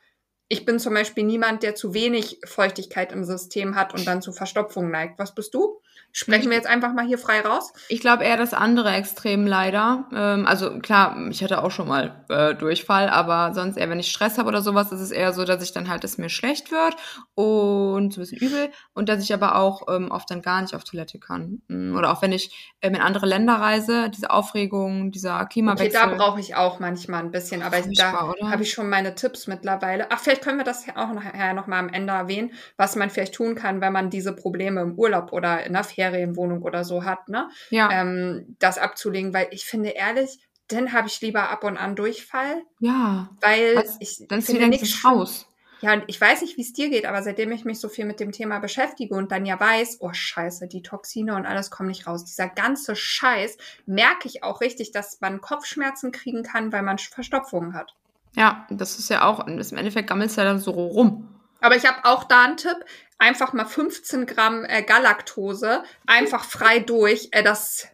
Ich 0.50 0.65
bin 0.65 0.80
zum 0.80 0.93
Beispiel 0.93 1.24
niemand, 1.24 1.63
der 1.63 1.76
zu 1.76 1.93
wenig 1.93 2.39
Feuchtigkeit 2.46 3.12
im 3.12 3.24
System 3.26 3.76
hat 3.76 3.93
und 3.93 4.06
dann 4.06 4.22
zu 4.22 4.32
Verstopfung 4.32 4.91
neigt. 4.91 5.20
Was 5.20 5.36
bist 5.36 5.54
du? 5.54 5.82
Sprechen 6.19 6.49
wir 6.49 6.58
jetzt 6.58 6.65
einfach 6.65 6.93
mal 6.93 7.06
hier 7.06 7.19
frei 7.19 7.41
raus. 7.41 7.71
Ich 7.89 8.01
glaube 8.01 8.23
eher 8.23 8.38
das 8.38 8.56
andere 8.56 8.89
Extrem 8.89 9.45
leider. 9.45 10.06
Ähm, 10.12 10.47
also 10.47 10.80
klar, 10.80 11.15
ich 11.30 11.43
hatte 11.43 11.63
auch 11.63 11.69
schon 11.69 11.88
mal 11.88 12.25
äh, 12.30 12.56
Durchfall, 12.56 13.08
aber 13.08 13.53
sonst 13.53 13.77
eher, 13.77 13.88
wenn 13.91 13.99
ich 13.99 14.10
Stress 14.10 14.39
habe 14.39 14.47
oder 14.47 14.63
sowas, 14.63 14.91
ist 14.91 14.99
es 14.99 15.12
eher 15.12 15.32
so, 15.32 15.45
dass 15.45 15.62
ich 15.62 15.73
dann 15.73 15.89
halt, 15.89 16.03
dass 16.03 16.17
mir 16.17 16.30
schlecht 16.30 16.71
wird 16.71 16.95
und 17.36 18.13
so 18.15 18.19
ein 18.19 18.23
bisschen 18.23 18.39
übel 18.39 18.71
und 18.95 19.10
dass 19.10 19.21
ich 19.23 19.32
aber 19.32 19.58
auch 19.58 19.84
ähm, 19.93 20.10
oft 20.10 20.32
dann 20.32 20.41
gar 20.41 20.60
nicht 20.63 20.73
auf 20.73 20.84
Toilette 20.84 21.19
kann. 21.19 21.62
Mm, 21.67 21.95
Oder 21.95 22.12
auch 22.12 22.23
wenn 22.23 22.32
ich 22.32 22.73
ähm, 22.82 22.95
in 22.95 23.01
andere 23.01 23.27
Länder 23.27 23.53
reise, 23.53 24.10
diese 24.10 24.32
Aufregung, 24.32 25.12
dieser 25.12 25.36
Okay, 25.41 25.49
Klimawechsel. 25.49 25.91
da 25.91 26.08
brauche 26.08 26.39
ich 26.39 26.56
auch 26.56 26.80
manchmal 26.80 27.19
ein 27.19 27.30
bisschen, 27.30 27.62
aber 27.62 27.77
Furchtbar, 27.77 28.34
da 28.39 28.49
habe 28.49 28.63
ich 28.63 28.71
schon 28.71 28.89
meine 28.89 29.13
Tipps 29.13 29.45
mittlerweile. 29.45 30.08
Ach, 30.10 30.19
vielleicht 30.19 30.41
können 30.41 30.58
wir 30.58 30.65
das 30.65 30.86
auch 30.95 31.13
nachher 31.13 31.53
noch 31.53 31.67
mal 31.67 31.77
am 31.77 31.89
Ende 31.89 32.13
erwähnen, 32.13 32.53
was 32.75 32.95
man 32.95 33.12
vielleicht 33.12 33.36
tun 33.36 33.53
kann, 33.53 33.82
wenn 33.82 33.93
man 33.93 34.10
diese 34.10 34.34
Probleme 34.34 34.82
im 34.82 34.95
Urlaub 34.97 35.32
oder 35.32 35.63
in 35.63 35.75
einer 35.75 35.84
Ferienwohnung 36.12 36.62
oder 36.62 36.84
so 36.84 37.04
hat, 37.04 37.30
ne? 37.30 37.50
ja, 37.70 37.89
Ähm, 37.91 38.56
das 38.60 38.78
abzulegen, 38.78 39.34
weil 39.34 39.48
ich 39.52 39.65
finde 39.65 39.89
ehrlich, 39.89 40.39
dann 40.67 40.93
habe 40.93 41.08
ich 41.08 41.22
lieber 41.22 41.50
ab 41.50 41.63
und 41.63 41.78
an 41.78 41.96
Durchfall, 41.96 42.63
ja. 42.80 43.30
weil 43.41 43.78
Was? 43.78 43.98
ich 44.00 44.26
Dann 44.28 44.39
ist 44.39 44.54
wieder 44.54 44.67
nichts 44.67 45.04
raus. 45.06 45.48
Ja, 45.82 45.93
und 45.93 46.04
ich 46.08 46.20
weiß 46.20 46.41
nicht, 46.41 46.58
wie 46.58 46.62
es 46.62 46.74
dir 46.74 46.89
geht, 46.89 47.06
aber 47.06 47.22
seitdem 47.22 47.52
ich 47.52 47.63
mich 47.63 47.80
so 47.80 47.88
viel 47.88 48.06
mit 48.06 48.20
dem 48.20 48.32
Thema 48.32 48.60
beschäftige 48.60 49.13
und 49.13 49.32
dann 49.32 49.46
ja 49.46 49.60
weiß, 49.60 49.98
oh 50.00 50.12
Scheiße, 50.12 50.67
die 50.67 50.82
Toxine 50.82 51.36
und 51.36 51.46
alles 51.46 51.70
kommen 51.70 51.89
nicht 51.89 52.08
raus. 52.08 52.26
Dieser 52.26 52.50
ganze 52.50 52.96
Scheiß 52.96 53.58
merke 53.86 54.28
ich 54.28 54.43
auch 54.43 54.62
richtig, 54.62 54.91
dass 54.91 55.22
man 55.22 55.39
Kopfschmerzen 55.39 56.12
kriegen 56.12 56.41
kann, 56.41 56.72
weil 56.72 56.82
man 56.82 56.98
Verstopfungen 56.98 57.76
hat. 57.76 57.93
Ja, 58.36 58.65
das 58.72 58.98
ist 58.98 59.10
ja 59.10 59.24
auch, 59.26 59.46
im 59.46 59.60
Endeffekt 59.60 60.10
gammelt 60.10 60.32
es 60.32 60.36
ja 60.36 60.43
dann 60.43 60.60
so 60.60 60.72
rum. 60.72 61.28
Aber 61.62 61.76
ich 61.76 61.86
habe 61.86 62.06
auch 62.06 62.24
da 62.24 62.43
einen 62.43 62.58
Tipp. 62.58 62.78
Einfach 63.19 63.53
mal 63.53 63.65
15 63.65 64.25
Gramm 64.27 64.63
äh, 64.65 64.84
Galaktose, 64.84 65.84
einfach 66.06 66.43
frei 66.43 66.80
durch. 66.80 67.30
Äh, 67.32 67.43
das 67.43 67.88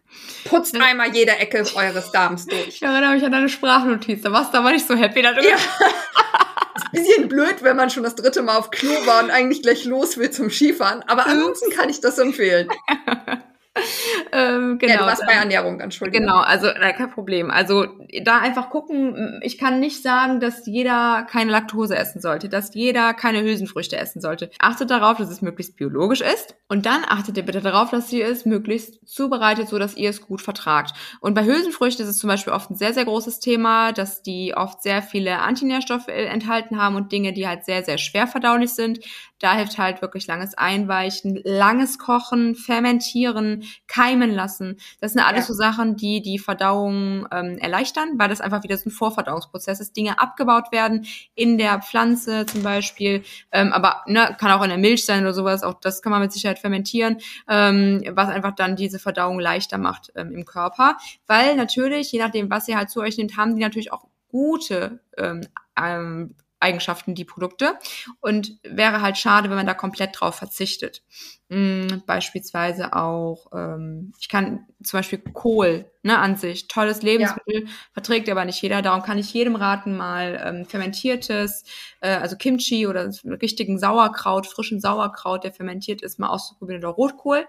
putzt 0.45 0.75
einmal 0.75 1.15
jede 1.15 1.31
Ecke 1.38 1.65
eures 1.75 2.12
Darms 2.12 2.45
durch. 2.45 2.67
Ich 2.67 2.81
erinnere 2.81 3.13
mich 3.13 3.23
an 3.23 3.31
deine 3.31 3.49
Sprachnotiz, 3.49 4.21
da 4.21 4.31
warst 4.31 4.53
du 4.53 4.57
aber 4.57 4.71
nicht 4.71 4.88
so 4.88 4.95
happy 4.95 5.21
darüber. 5.21 5.43
Ja. 5.43 5.55
Ist 6.75 6.86
ein 6.86 6.91
bisschen 6.91 7.29
blöd, 7.29 7.63
wenn 7.63 7.77
man 7.77 7.89
schon 7.89 8.03
das 8.03 8.15
dritte 8.15 8.41
Mal 8.41 8.57
auf 8.57 8.71
Klo 8.71 8.91
war 9.05 9.23
und 9.23 9.31
eigentlich 9.31 9.62
gleich 9.62 9.86
los 9.86 10.17
will 10.17 10.31
zum 10.31 10.49
Skifahren. 10.49 11.03
Aber 11.07 11.25
ansonsten 11.25 11.71
kann 11.71 11.89
ich 11.89 12.01
das 12.01 12.17
empfehlen. 12.17 12.67
ähm, 14.31 14.77
genau. 14.77 14.93
Ja, 14.93 14.99
du 14.99 15.05
warst 15.05 15.25
bei 15.25 15.33
Ernährung, 15.33 15.79
Entschuldigung. 15.79 16.27
Genau, 16.27 16.39
also 16.39 16.67
na, 16.79 16.91
kein 16.91 17.09
Problem. 17.09 17.49
Also 17.49 17.88
da 18.23 18.39
einfach 18.39 18.69
gucken, 18.69 19.39
ich 19.41 19.57
kann 19.57 19.79
nicht 19.79 20.03
sagen, 20.03 20.39
dass 20.39 20.65
jeder 20.67 21.25
keine 21.29 21.51
Laktose 21.51 21.95
essen 21.95 22.21
sollte, 22.21 22.49
dass 22.49 22.75
jeder 22.75 23.13
keine 23.13 23.41
Hülsenfrüchte 23.41 23.97
essen 23.97 24.21
sollte. 24.21 24.51
Achtet 24.59 24.91
darauf, 24.91 25.17
dass 25.17 25.29
es 25.29 25.41
möglichst 25.41 25.75
biologisch 25.75 26.21
ist 26.21 26.55
und 26.67 26.86
dann 26.86 27.03
achtet 27.07 27.36
ihr 27.38 27.45
bitte 27.45 27.62
darauf, 27.62 27.89
dass 27.89 28.12
ihr 28.13 28.27
es 28.27 28.45
möglichst 28.45 29.07
zubereitet, 29.07 29.69
so 29.69 29.79
dass 29.79 29.97
ihr 29.97 30.12
es 30.12 30.21
gut 30.21 30.41
vertragt. 30.41 30.93
Und 31.19 31.33
bei 31.33 31.43
Hülsenfrüchten 31.43 32.05
ist 32.05 32.12
es 32.12 32.19
zum 32.19 32.27
Beispiel 32.27 32.53
oft 32.53 32.69
ein 32.69 32.75
sehr, 32.75 32.93
sehr 32.93 33.05
großes 33.05 33.39
Thema, 33.39 33.91
dass 33.91 34.21
die 34.21 34.53
oft 34.55 34.83
sehr 34.83 35.01
viele 35.01 35.39
Antinährstoffe 35.39 36.09
enthalten 36.09 36.79
haben 36.79 36.95
und 36.95 37.12
Dinge, 37.12 37.33
die 37.33 37.47
halt 37.47 37.65
sehr, 37.65 37.83
sehr 37.83 37.97
schwer 37.97 38.27
verdaulich 38.27 38.71
sind. 38.71 38.99
Da 39.43 39.56
hilft 39.56 39.77
halt 39.77 40.01
wirklich 40.01 40.25
langes 40.25 40.58
Einweichen, 40.58 41.38
langes 41.43 41.99
Kochen, 41.99 42.56
Fermentieren, 42.56 43.65
Keimen 43.88 44.32
lassen. 44.32 44.77
Das 45.01 45.12
sind 45.12 45.21
alles 45.21 45.49
ja. 45.49 45.53
so 45.53 45.53
Sachen, 45.53 45.97
die 45.97 46.21
die 46.21 46.39
Verdauung 46.39 47.27
ähm, 47.29 47.58
erleichtern, 47.58 48.13
weil 48.17 48.29
das 48.29 48.39
einfach 48.39 48.63
wieder 48.63 48.77
so 48.77 48.88
ein 48.88 48.93
Vorverdauungsprozess 48.93 49.82
ist. 49.82 49.97
Dinge 49.97 50.17
abgebaut 50.17 50.71
werden 50.71 51.06
in 51.36 51.58
der 51.58 51.82
Pflanze 51.82 52.45
zum 52.45 52.63
Beispiel, 52.63 53.23
ähm, 53.51 53.73
aber 53.73 54.03
ne, 54.08 54.34
kann 54.39 54.49
auch 54.51 54.63
in 54.63 54.69
der 54.69 54.77
Milch 54.77 55.06
sein 55.06 55.23
oder 55.23 55.34
sowas. 55.34 55.62
Auch 55.63 55.73
das 55.73 56.01
kann 56.01 56.13
man 56.13 56.21
mit 56.21 56.32
Sicherheit 56.32 56.60
fermentieren, 56.60 57.17
ähm, 57.49 58.01
was 58.13 58.29
einfach 58.29 58.56
dann 58.56 58.77
diese 58.77 58.97
Verdauung 58.97 59.41
leichter 59.41 59.77
macht 59.77 60.13
ähm, 60.15 60.32
im 60.32 60.45
Körper. 60.45 60.95
Weil 61.27 61.58
natürlich, 61.58 62.13
je 62.13 62.19
nachdem, 62.19 62.49
was 62.49 62.69
ihr 62.69 62.77
halt 62.77 62.89
zu 62.89 63.01
euch 63.01 63.17
nehmt, 63.17 63.36
haben 63.36 63.58
die 63.58 63.62
natürlich 63.62 63.91
auch 63.91 64.08
gute 64.29 65.01
ähm, 65.17 65.41
ähm, 65.77 66.36
Eigenschaften, 66.63 67.13
die 67.13 67.26
Produkte. 67.26 67.78
Und 68.19 68.58
wäre 68.63 69.02
halt 69.02 69.17
schade, 69.17 69.49
wenn 69.49 69.58
man 69.58 69.67
da 69.67 69.73
komplett 69.73 70.19
drauf 70.19 70.36
verzichtet. 70.36 71.04
Hm, 71.49 72.02
beispielsweise 72.08 72.93
auch, 72.95 73.47
ähm, 73.54 74.13
ich 74.19 74.30
kann 74.30 74.65
zum 74.82 74.97
Beispiel 74.97 75.19
Kohl 75.19 75.86
ne, 76.02 76.17
an 76.17 76.36
sich, 76.36 76.67
tolles 76.67 77.04
Lebensmittel, 77.04 77.65
ja. 77.65 77.71
verträgt 77.91 78.30
aber 78.30 78.45
nicht 78.45 78.62
jeder. 78.62 78.82
Darum 78.82 79.04
kann 79.04 79.19
ich 79.19 79.32
jedem 79.34 79.56
raten, 79.56 79.95
mal 79.95 80.41
ähm, 80.43 80.65
fermentiertes, 80.65 81.63
äh, 81.99 82.15
also 82.15 82.38
Kimchi 82.38 82.88
oder 82.88 83.12
richtigen 83.26 83.78
Sauerkraut, 83.78 84.47
frischen 84.47 84.80
Sauerkraut, 84.80 85.43
der 85.43 85.54
fermentiert 85.54 86.02
ist, 86.02 86.17
mal 86.17 86.30
auszuprobieren 86.30 86.84
oder 86.84 86.93
Rotkohl 86.93 87.45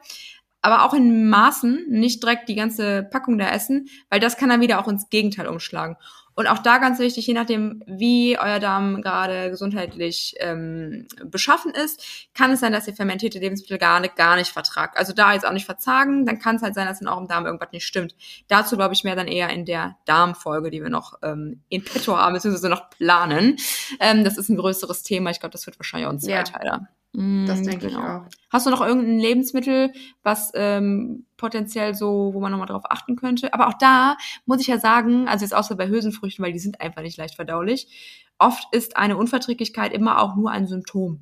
aber 0.65 0.83
auch 0.83 0.95
in 0.95 1.29
Maßen, 1.29 1.85
nicht 1.91 2.23
direkt 2.23 2.49
die 2.49 2.55
ganze 2.55 3.03
Packung 3.03 3.37
da 3.37 3.51
essen, 3.51 3.89
weil 4.09 4.19
das 4.19 4.39
kann 4.39 4.49
dann 4.49 4.63
wieder 4.63 4.81
auch 4.81 4.89
ins 4.89 5.11
Gegenteil 5.11 5.47
umschlagen. 5.47 5.99
Und 6.35 6.49
auch 6.49 6.59
da 6.59 6.79
ganz 6.79 6.99
wichtig, 6.99 7.27
je 7.27 7.35
nachdem, 7.35 7.83
wie 7.87 8.39
euer 8.39 8.59
Darm 8.59 9.03
gerade 9.03 9.51
gesundheitlich 9.51 10.35
ähm, 10.39 11.07
beschaffen 11.25 11.73
ist, 11.73 12.29
kann 12.35 12.51
es 12.51 12.61
sein, 12.61 12.73
dass 12.73 12.89
ihr 12.89 12.95
fermentierte 12.95 13.39
Lebensmittel 13.39 13.79
gar 13.79 14.01
nicht, 14.01 14.17
gar 14.17 14.37
nicht 14.37 14.51
vertragt. 14.51 14.97
Also 14.97 15.13
da 15.13 15.33
jetzt 15.33 15.47
auch 15.47 15.53
nicht 15.53 15.67
verzagen, 15.67 16.27
dann 16.27 16.41
kann 16.41 16.57
es 16.57 16.63
halt 16.63 16.75
sein, 16.75 16.87
dass 16.87 17.01
in 17.01 17.09
eurem 17.09 17.29
Darm 17.29 17.47
irgendwas 17.47 17.73
nicht 17.73 17.87
stimmt. 17.87 18.17
Dazu 18.49 18.77
glaube 18.77 18.95
ich 18.95 19.05
mehr 19.05 19.17
dann 19.17 19.29
eher 19.29 19.51
in 19.51 19.65
der 19.65 19.97
Darmfolge, 20.07 20.71
die 20.71 20.83
wir 20.83 20.91
noch 20.91 21.19
ähm, 21.23 21.63
in 21.69 21.85
petto 21.85 22.17
haben, 22.17 22.35
beziehungsweise 22.35 22.69
noch 22.69 22.91
planen. 22.91 23.57
Ähm, 24.01 24.25
das 24.25 24.37
ist 24.37 24.49
ein 24.49 24.57
größeres 24.57 25.05
Thema. 25.05 25.31
Ich 25.31 25.39
glaube, 25.39 25.53
das 25.53 25.67
wird 25.67 25.79
wahrscheinlich 25.79 26.09
auch 26.09 26.13
ein 26.13 26.21
Zweiteiler. 26.21 26.65
Ja. 26.65 26.89
Das 27.15 27.61
mm, 27.61 27.65
denke 27.65 27.87
genau. 27.87 27.89
ich 27.89 27.97
auch. 27.97 28.23
Hast 28.51 28.67
du 28.67 28.71
noch 28.71 28.81
irgendein 28.81 29.21
Lebensmittel, 29.21 29.93
was 30.25 30.51
ähm, 30.55 31.27
potenziell 31.37 31.95
so, 31.95 32.31
wo 32.35 32.41
man 32.41 32.51
nochmal 32.51 32.67
drauf 32.67 32.83
achten 32.91 33.15
könnte? 33.15 33.55
Aber 33.55 33.69
auch 33.69 33.79
da 33.79 34.17
muss 34.47 34.61
ich 34.61 34.67
ja 34.67 34.79
sagen, 34.79 35.29
also 35.29 35.45
jetzt 35.45 35.55
außer 35.55 35.77
bei 35.77 35.89
Hülsenfrüchten, 35.89 36.45
weil 36.45 36.53
die 36.53 36.59
sind 36.59 36.81
einfach 36.81 37.03
nicht 37.03 37.17
leicht 37.17 37.37
verdaulich. 37.37 38.27
Oft 38.39 38.67
ist 38.75 38.97
eine 38.97 39.17
Unverträglichkeit 39.17 39.93
immer 39.93 40.21
auch 40.21 40.35
nur 40.35 40.51
ein 40.51 40.67
Symptom. 40.67 41.21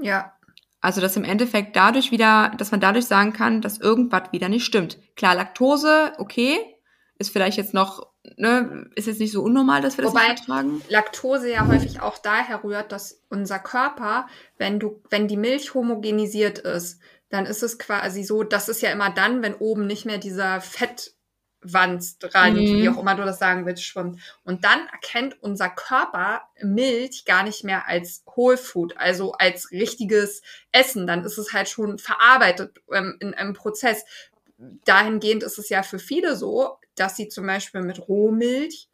Ja. 0.00 0.32
Also, 0.80 1.00
dass 1.00 1.16
im 1.16 1.24
Endeffekt 1.24 1.76
dadurch 1.76 2.10
wieder, 2.10 2.50
dass 2.56 2.72
man 2.72 2.80
dadurch 2.80 3.06
sagen 3.06 3.32
kann, 3.32 3.60
dass 3.60 3.78
irgendwas 3.78 4.32
wieder 4.32 4.48
nicht 4.48 4.64
stimmt. 4.64 4.98
Klar, 5.14 5.36
Laktose, 5.36 6.12
okay, 6.18 6.58
ist 7.18 7.30
vielleicht 7.30 7.56
jetzt 7.56 7.74
noch, 7.74 8.06
ne, 8.36 8.90
ist 8.94 9.06
jetzt 9.06 9.20
nicht 9.20 9.32
so 9.32 9.42
unnormal, 9.42 9.80
dass 9.80 9.96
wir 9.96 10.04
das 10.04 10.12
Wobei 10.12 10.26
vertragen. 10.26 10.82
Laktose 10.88 11.50
ja 11.50 11.66
häufig 11.66 12.00
auch 12.00 12.18
daher 12.18 12.62
rührt, 12.64 12.92
dass 12.92 13.22
unser 13.28 13.58
Körper, 13.58 14.26
wenn 14.56 14.78
du, 14.78 15.02
wenn 15.10 15.28
die 15.28 15.36
Milch 15.36 15.74
homogenisiert 15.74 16.58
ist, 16.58 17.00
dann 17.30 17.46
ist 17.46 17.62
es 17.62 17.78
quasi 17.78 18.24
so, 18.24 18.42
das 18.42 18.68
ist 18.68 18.82
ja 18.82 18.90
immer 18.90 19.10
dann, 19.10 19.42
wenn 19.42 19.54
oben 19.54 19.86
nicht 19.86 20.06
mehr 20.06 20.18
dieser 20.18 20.60
Fettwanstrand, 20.60 22.56
mhm. 22.56 22.82
wie 22.82 22.88
auch 22.88 22.98
immer 22.98 23.14
du 23.14 23.24
das 23.24 23.38
sagen 23.38 23.66
willst, 23.66 23.84
schwimmt. 23.84 24.20
Und 24.44 24.64
dann 24.64 24.86
erkennt 24.90 25.36
unser 25.42 25.68
Körper 25.68 26.42
Milch 26.62 27.24
gar 27.26 27.42
nicht 27.42 27.64
mehr 27.64 27.86
als 27.86 28.24
Whole 28.34 28.56
Food, 28.56 28.96
also 28.96 29.32
als 29.32 29.70
richtiges 29.70 30.42
Essen. 30.72 31.06
Dann 31.06 31.24
ist 31.24 31.36
es 31.38 31.52
halt 31.52 31.68
schon 31.68 31.98
verarbeitet 31.98 32.78
ähm, 32.92 33.16
in 33.20 33.34
einem 33.34 33.52
Prozess. 33.52 34.04
Dahingehend 34.58 35.42
ist 35.42 35.58
es 35.58 35.68
ja 35.68 35.82
für 35.82 35.98
viele 35.98 36.36
so, 36.36 36.78
dass 36.96 37.16
sie 37.16 37.28
zum 37.28 37.46
Beispiel 37.46 37.82
mit 37.82 38.08
Rohmilch 38.08 38.88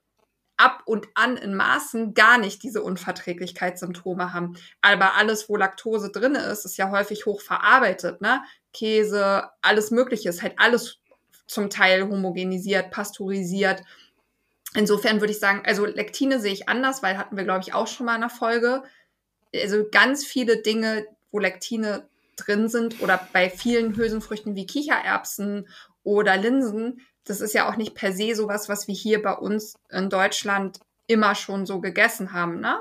ab 0.56 0.82
und 0.84 1.08
an 1.14 1.36
in 1.36 1.54
Maßen 1.54 2.14
gar 2.14 2.38
nicht 2.38 2.62
diese 2.62 2.82
Unverträglichkeitssymptome 2.82 4.32
haben. 4.32 4.56
Aber 4.82 5.14
alles, 5.14 5.48
wo 5.48 5.56
Laktose 5.56 6.10
drin 6.10 6.34
ist, 6.34 6.64
ist 6.64 6.76
ja 6.76 6.90
häufig 6.90 7.26
hoch 7.26 7.40
verarbeitet, 7.40 8.20
ne? 8.20 8.42
Käse, 8.72 9.48
alles 9.62 9.90
Mögliche, 9.90 10.28
ist 10.28 10.42
halt 10.42 10.54
alles 10.58 10.98
zum 11.46 11.70
Teil 11.70 12.08
homogenisiert, 12.08 12.90
pasteurisiert. 12.90 13.82
Insofern 14.74 15.20
würde 15.20 15.32
ich 15.32 15.38
sagen, 15.38 15.62
also 15.64 15.86
Lektine 15.86 16.40
sehe 16.40 16.52
ich 16.52 16.68
anders, 16.68 17.02
weil 17.02 17.16
hatten 17.16 17.36
wir, 17.36 17.44
glaube 17.44 17.62
ich, 17.62 17.74
auch 17.74 17.86
schon 17.86 18.06
mal 18.06 18.16
in 18.16 18.22
der 18.22 18.30
Folge. 18.30 18.82
Also 19.54 19.84
ganz 19.90 20.24
viele 20.24 20.62
Dinge, 20.62 21.06
wo 21.30 21.38
Lektine 21.38 22.08
drin 22.36 22.68
sind 22.68 23.00
oder 23.00 23.20
bei 23.32 23.50
vielen 23.50 23.96
Hülsenfrüchten 23.96 24.54
wie 24.56 24.66
Kichererbsen 24.66 25.68
oder 26.02 26.36
Linsen, 26.36 27.00
das 27.24 27.40
ist 27.40 27.54
ja 27.54 27.68
auch 27.68 27.76
nicht 27.76 27.94
per 27.94 28.12
se 28.12 28.34
sowas, 28.34 28.68
was 28.68 28.86
wir 28.88 28.94
hier 28.94 29.22
bei 29.22 29.32
uns 29.32 29.74
in 29.90 30.10
Deutschland 30.10 30.80
immer 31.06 31.34
schon 31.34 31.66
so 31.66 31.80
gegessen 31.80 32.32
haben, 32.32 32.60
ne? 32.60 32.78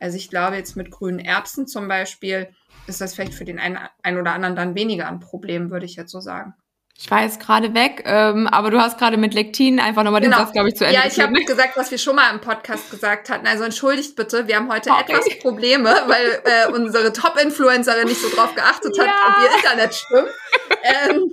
Also 0.00 0.16
ich 0.16 0.30
glaube 0.30 0.56
jetzt 0.56 0.76
mit 0.76 0.90
grünen 0.90 1.18
Erbsen 1.18 1.66
zum 1.66 1.88
Beispiel 1.88 2.48
ist 2.86 3.00
das 3.00 3.14
vielleicht 3.14 3.34
für 3.34 3.44
den 3.44 3.58
einen, 3.58 3.78
einen 4.02 4.18
oder 4.18 4.32
anderen 4.32 4.56
dann 4.56 4.74
weniger 4.74 5.08
ein 5.08 5.20
Problem, 5.20 5.70
würde 5.70 5.86
ich 5.86 5.96
jetzt 5.96 6.12
so 6.12 6.20
sagen. 6.20 6.54
Ich 7.00 7.10
war 7.10 7.22
jetzt 7.22 7.38
gerade 7.38 7.74
weg, 7.74 8.02
ähm, 8.06 8.48
aber 8.48 8.70
du 8.70 8.80
hast 8.80 8.98
gerade 8.98 9.16
mit 9.16 9.32
Lektin 9.32 9.78
einfach 9.78 10.02
nochmal 10.02 10.20
den 10.20 10.30
genau. 10.30 10.42
Satz, 10.42 10.52
glaube 10.52 10.68
ich, 10.68 10.74
zu 10.74 10.84
Ende 10.84 10.98
Ja, 10.98 11.06
ich 11.06 11.20
habe 11.20 11.32
gesagt, 11.44 11.76
was 11.76 11.92
wir 11.92 11.98
schon 11.98 12.16
mal 12.16 12.32
im 12.34 12.40
Podcast 12.40 12.90
gesagt 12.90 13.30
hatten. 13.30 13.46
Also 13.46 13.62
entschuldigt 13.62 14.16
bitte, 14.16 14.48
wir 14.48 14.56
haben 14.56 14.70
heute 14.70 14.90
okay. 14.90 15.12
etwas 15.12 15.38
Probleme, 15.38 15.94
weil 16.06 16.42
äh, 16.44 16.72
unsere 16.72 17.12
Top-Influencerin 17.12 18.08
nicht 18.08 18.20
so 18.20 18.28
drauf 18.34 18.52
geachtet 18.54 18.98
hat, 18.98 19.06
ja. 19.06 19.12
ob 19.28 19.44
ihr 19.44 19.56
Internet 19.56 19.94
stimmt. 19.94 20.28
ähm, 20.82 21.30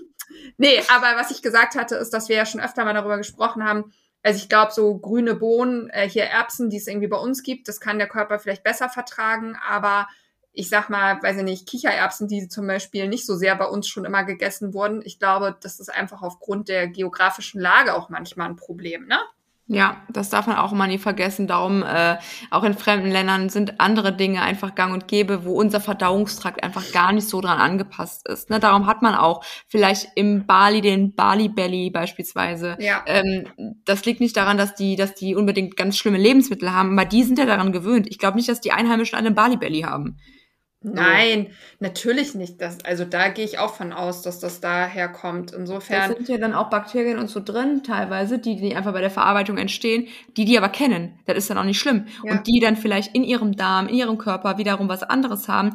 Nee, 0.57 0.81
aber 0.87 1.17
was 1.19 1.31
ich 1.31 1.41
gesagt 1.41 1.75
hatte, 1.75 1.95
ist, 1.95 2.13
dass 2.13 2.29
wir 2.29 2.35
ja 2.35 2.45
schon 2.45 2.61
öfter 2.61 2.85
mal 2.85 2.93
darüber 2.93 3.17
gesprochen 3.17 3.63
haben. 3.63 3.91
Also 4.23 4.37
ich 4.37 4.49
glaube, 4.49 4.71
so 4.71 4.97
grüne 4.97 5.35
Bohnen, 5.35 5.89
äh, 5.89 6.09
hier 6.09 6.23
Erbsen, 6.23 6.69
die 6.69 6.77
es 6.77 6.87
irgendwie 6.87 7.07
bei 7.07 7.17
uns 7.17 7.43
gibt, 7.43 7.67
das 7.67 7.79
kann 7.79 7.99
der 7.99 8.07
Körper 8.07 8.39
vielleicht 8.39 8.63
besser 8.63 8.89
vertragen, 8.89 9.57
aber 9.67 10.07
ich 10.55 10.69
sag 10.69 10.89
mal, 10.89 11.21
weiß 11.21 11.37
ich 11.37 11.43
nicht, 11.43 11.67
Kichererbsen, 11.67 12.27
die 12.27 12.47
zum 12.47 12.65
Beispiel 12.65 13.07
nicht 13.07 13.25
so 13.25 13.35
sehr 13.35 13.55
bei 13.55 13.65
uns 13.65 13.87
schon 13.87 14.05
immer 14.05 14.23
gegessen 14.23 14.73
wurden. 14.73 15.01
Ich 15.05 15.19
glaube, 15.19 15.55
das 15.61 15.79
ist 15.79 15.93
einfach 15.93 16.21
aufgrund 16.21 16.69
der 16.69 16.87
geografischen 16.87 17.61
Lage 17.61 17.93
auch 17.93 18.09
manchmal 18.09 18.49
ein 18.49 18.55
Problem, 18.55 19.05
ne? 19.05 19.19
Ja, 19.67 20.03
das 20.09 20.29
darf 20.29 20.45
man 20.45 20.57
auch 20.57 20.73
immer 20.73 20.85
nie 20.85 20.99
vergessen. 20.99 21.47
Darum, 21.47 21.81
äh, 21.81 22.17
auch 22.51 22.63
in 22.63 22.75
fremden 22.75 23.09
Ländern 23.09 23.49
sind 23.49 23.79
andere 23.81 24.15
Dinge 24.15 24.43
einfach 24.43 24.75
gang 24.75 24.93
und 24.93 25.07
gäbe, 25.07 25.43
wo 25.43 25.53
unser 25.53 25.81
Verdauungstrakt 25.81 26.63
einfach 26.63 26.91
gar 26.91 27.11
nicht 27.13 27.27
so 27.27 27.41
dran 27.41 27.57
angepasst 27.57 28.27
ist. 28.27 28.51
Ne? 28.51 28.59
Darum 28.59 28.85
hat 28.85 29.01
man 29.01 29.15
auch 29.15 29.43
vielleicht 29.67 30.09
im 30.13 30.45
Bali 30.45 30.81
den 30.81 31.15
Bali 31.15 31.49
Belly 31.49 31.89
beispielsweise. 31.89 32.77
Ja. 32.79 33.03
Ähm, 33.07 33.47
das 33.85 34.05
liegt 34.05 34.19
nicht 34.19 34.37
daran, 34.37 34.59
dass 34.59 34.75
die, 34.75 34.95
dass 34.95 35.15
die 35.15 35.33
unbedingt 35.33 35.75
ganz 35.75 35.97
schlimme 35.97 36.19
Lebensmittel 36.19 36.71
haben, 36.71 36.97
aber 36.97 37.07
die 37.07 37.23
sind 37.23 37.39
ja 37.39 37.47
daran 37.47 37.71
gewöhnt. 37.71 38.05
Ich 38.07 38.19
glaube 38.19 38.37
nicht, 38.37 38.49
dass 38.49 38.61
die 38.61 38.71
Einheimischen 38.71 39.17
einen 39.17 39.33
Bali 39.33 39.57
Belly 39.57 39.81
haben. 39.81 40.19
Nein, 40.93 41.47
natürlich 41.79 42.35
nicht. 42.35 42.61
Das, 42.61 42.77
also 42.85 43.05
da 43.05 43.29
gehe 43.29 43.43
ich 43.43 43.57
auch 43.57 43.73
von 43.73 43.91
aus, 43.91 44.21
dass 44.21 44.39
das 44.39 44.61
daher 44.61 45.07
kommt. 45.07 45.51
Insofern. 45.51 46.11
Da 46.11 46.15
sind 46.15 46.29
ja 46.29 46.37
dann 46.37 46.53
auch 46.53 46.69
Bakterien 46.69 47.17
und 47.17 47.27
so 47.29 47.39
drin, 47.39 47.81
teilweise, 47.83 48.37
die, 48.37 48.57
die 48.57 48.75
einfach 48.75 48.93
bei 48.93 49.01
der 49.01 49.09
Verarbeitung 49.09 49.57
entstehen, 49.57 50.07
die 50.37 50.45
die 50.45 50.57
aber 50.57 50.69
kennen. 50.69 51.19
Das 51.25 51.37
ist 51.37 51.49
dann 51.49 51.57
auch 51.57 51.63
nicht 51.63 51.79
schlimm. 51.79 52.05
Ja. 52.23 52.33
Und 52.33 52.47
die 52.47 52.59
dann 52.59 52.75
vielleicht 52.75 53.15
in 53.15 53.23
ihrem 53.23 53.55
Darm, 53.55 53.87
in 53.87 53.95
ihrem 53.95 54.17
Körper 54.17 54.57
wiederum 54.57 54.87
was 54.87 55.01
anderes 55.01 55.47
haben, 55.47 55.73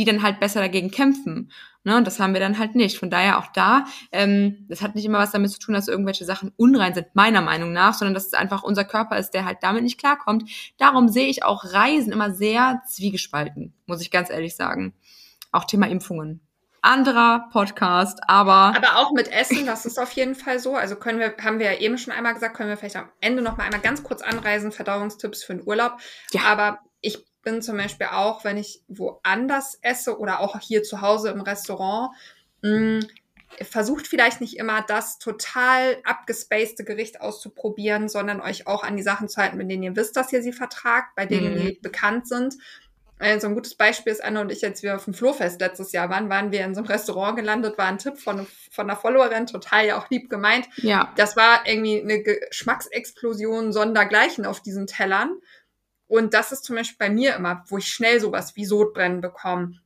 die 0.00 0.06
dann 0.06 0.22
halt 0.22 0.40
besser 0.40 0.60
dagegen 0.60 0.90
kämpfen. 0.90 1.52
Ne, 1.82 1.96
und 1.96 2.06
das 2.06 2.20
haben 2.20 2.34
wir 2.34 2.40
dann 2.40 2.58
halt 2.58 2.74
nicht. 2.74 2.98
Von 2.98 3.08
daher 3.08 3.38
auch 3.38 3.46
da, 3.54 3.86
ähm, 4.12 4.66
das 4.68 4.82
hat 4.82 4.94
nicht 4.94 5.04
immer 5.06 5.18
was 5.18 5.30
damit 5.30 5.50
zu 5.50 5.58
tun, 5.58 5.74
dass 5.74 5.88
irgendwelche 5.88 6.26
Sachen 6.26 6.52
unrein 6.56 6.92
sind, 6.92 7.14
meiner 7.14 7.40
Meinung 7.40 7.72
nach, 7.72 7.94
sondern 7.94 8.12
dass 8.12 8.26
es 8.26 8.34
einfach 8.34 8.62
unser 8.62 8.84
Körper 8.84 9.16
ist, 9.18 9.30
der 9.30 9.46
halt 9.46 9.58
damit 9.62 9.82
nicht 9.82 9.98
klarkommt. 9.98 10.50
Darum 10.76 11.08
sehe 11.08 11.28
ich 11.28 11.42
auch 11.42 11.64
Reisen 11.64 12.12
immer 12.12 12.32
sehr 12.32 12.82
zwiegespalten, 12.86 13.72
muss 13.86 14.02
ich 14.02 14.10
ganz 14.10 14.28
ehrlich 14.28 14.56
sagen. 14.56 14.94
Auch 15.52 15.64
Thema 15.64 15.88
Impfungen. 15.88 16.40
Anderer 16.82 17.48
Podcast, 17.50 18.20
aber. 18.26 18.74
Aber 18.76 18.96
auch 18.96 19.12
mit 19.12 19.30
Essen, 19.32 19.66
das 19.66 19.86
ist 19.86 19.98
auf 19.98 20.12
jeden 20.12 20.34
Fall 20.34 20.58
so. 20.58 20.76
Also 20.76 20.96
können 20.96 21.18
wir, 21.18 21.34
haben 21.42 21.58
wir 21.58 21.72
ja 21.72 21.78
eben 21.78 21.98
schon 21.98 22.12
einmal 22.12 22.34
gesagt, 22.34 22.56
können 22.56 22.68
wir 22.68 22.76
vielleicht 22.76 22.96
am 22.96 23.10
Ende 23.20 23.42
noch 23.42 23.56
mal 23.56 23.64
einmal 23.64 23.80
ganz 23.80 24.02
kurz 24.02 24.22
anreisen, 24.22 24.72
Verdauungstipps 24.72 25.44
für 25.44 25.54
den 25.54 25.66
Urlaub. 25.66 25.98
Ja. 26.32 26.42
Aber 26.42 26.80
ich 27.00 27.29
bin 27.42 27.62
zum 27.62 27.76
Beispiel 27.76 28.08
auch, 28.12 28.44
wenn 28.44 28.56
ich 28.56 28.82
woanders 28.88 29.78
esse 29.82 30.18
oder 30.18 30.40
auch 30.40 30.58
hier 30.60 30.82
zu 30.82 31.00
Hause 31.00 31.30
im 31.30 31.40
Restaurant, 31.40 32.14
mh, 32.62 32.78
mm, 32.78 33.00
versucht 33.62 34.06
vielleicht 34.06 34.40
nicht 34.40 34.56
immer 34.58 34.82
das 34.82 35.18
total 35.18 35.98
abgespacede 36.04 36.84
Gericht 36.84 37.20
auszuprobieren, 37.20 38.08
sondern 38.08 38.40
euch 38.40 38.66
auch 38.66 38.84
an 38.84 38.96
die 38.96 39.02
Sachen 39.02 39.28
zu 39.28 39.40
halten, 39.40 39.56
mit 39.56 39.70
denen 39.70 39.82
ihr 39.82 39.96
wisst, 39.96 40.16
dass 40.16 40.32
ihr 40.32 40.42
sie 40.42 40.52
vertragt, 40.52 41.08
bei 41.16 41.26
denen 41.26 41.54
mhm. 41.54 41.58
die 41.58 41.78
bekannt 41.82 42.28
sind. 42.28 42.54
Also 43.18 43.48
ein 43.48 43.54
gutes 43.54 43.74
Beispiel 43.74 44.12
ist 44.12 44.24
Anna 44.24 44.40
und 44.40 44.50
ich, 44.50 44.64
als 44.64 44.82
wir 44.82 44.96
auf 44.96 45.04
dem 45.04 45.12
Flohfest 45.12 45.60
letztes 45.60 45.92
Jahr 45.92 46.08
waren, 46.08 46.30
waren 46.30 46.52
wir 46.52 46.64
in 46.64 46.74
so 46.74 46.80
einem 46.80 46.88
Restaurant 46.88 47.36
gelandet, 47.36 47.76
war 47.76 47.84
ein 47.84 47.98
Tipp 47.98 48.18
von, 48.18 48.46
von 48.70 48.88
einer 48.88 48.98
Followerin, 48.98 49.46
total 49.46 49.86
ja 49.86 49.98
auch 49.98 50.08
lieb 50.08 50.30
gemeint. 50.30 50.66
Ja. 50.76 51.12
Das 51.16 51.36
war 51.36 51.66
irgendwie 51.66 52.00
eine 52.00 52.22
Geschmacksexplosion 52.22 53.74
sondergleichen 53.74 54.46
auf 54.46 54.60
diesen 54.62 54.86
Tellern. 54.86 55.36
Und 56.10 56.34
das 56.34 56.50
ist 56.50 56.64
zum 56.64 56.74
Beispiel 56.74 56.96
bei 56.98 57.08
mir 57.08 57.36
immer, 57.36 57.62
wo 57.68 57.78
ich 57.78 57.86
schnell 57.86 58.20
sowas 58.20 58.56
wie 58.56 58.64
Sodbrennen 58.64 59.20
bekomme 59.20 59.80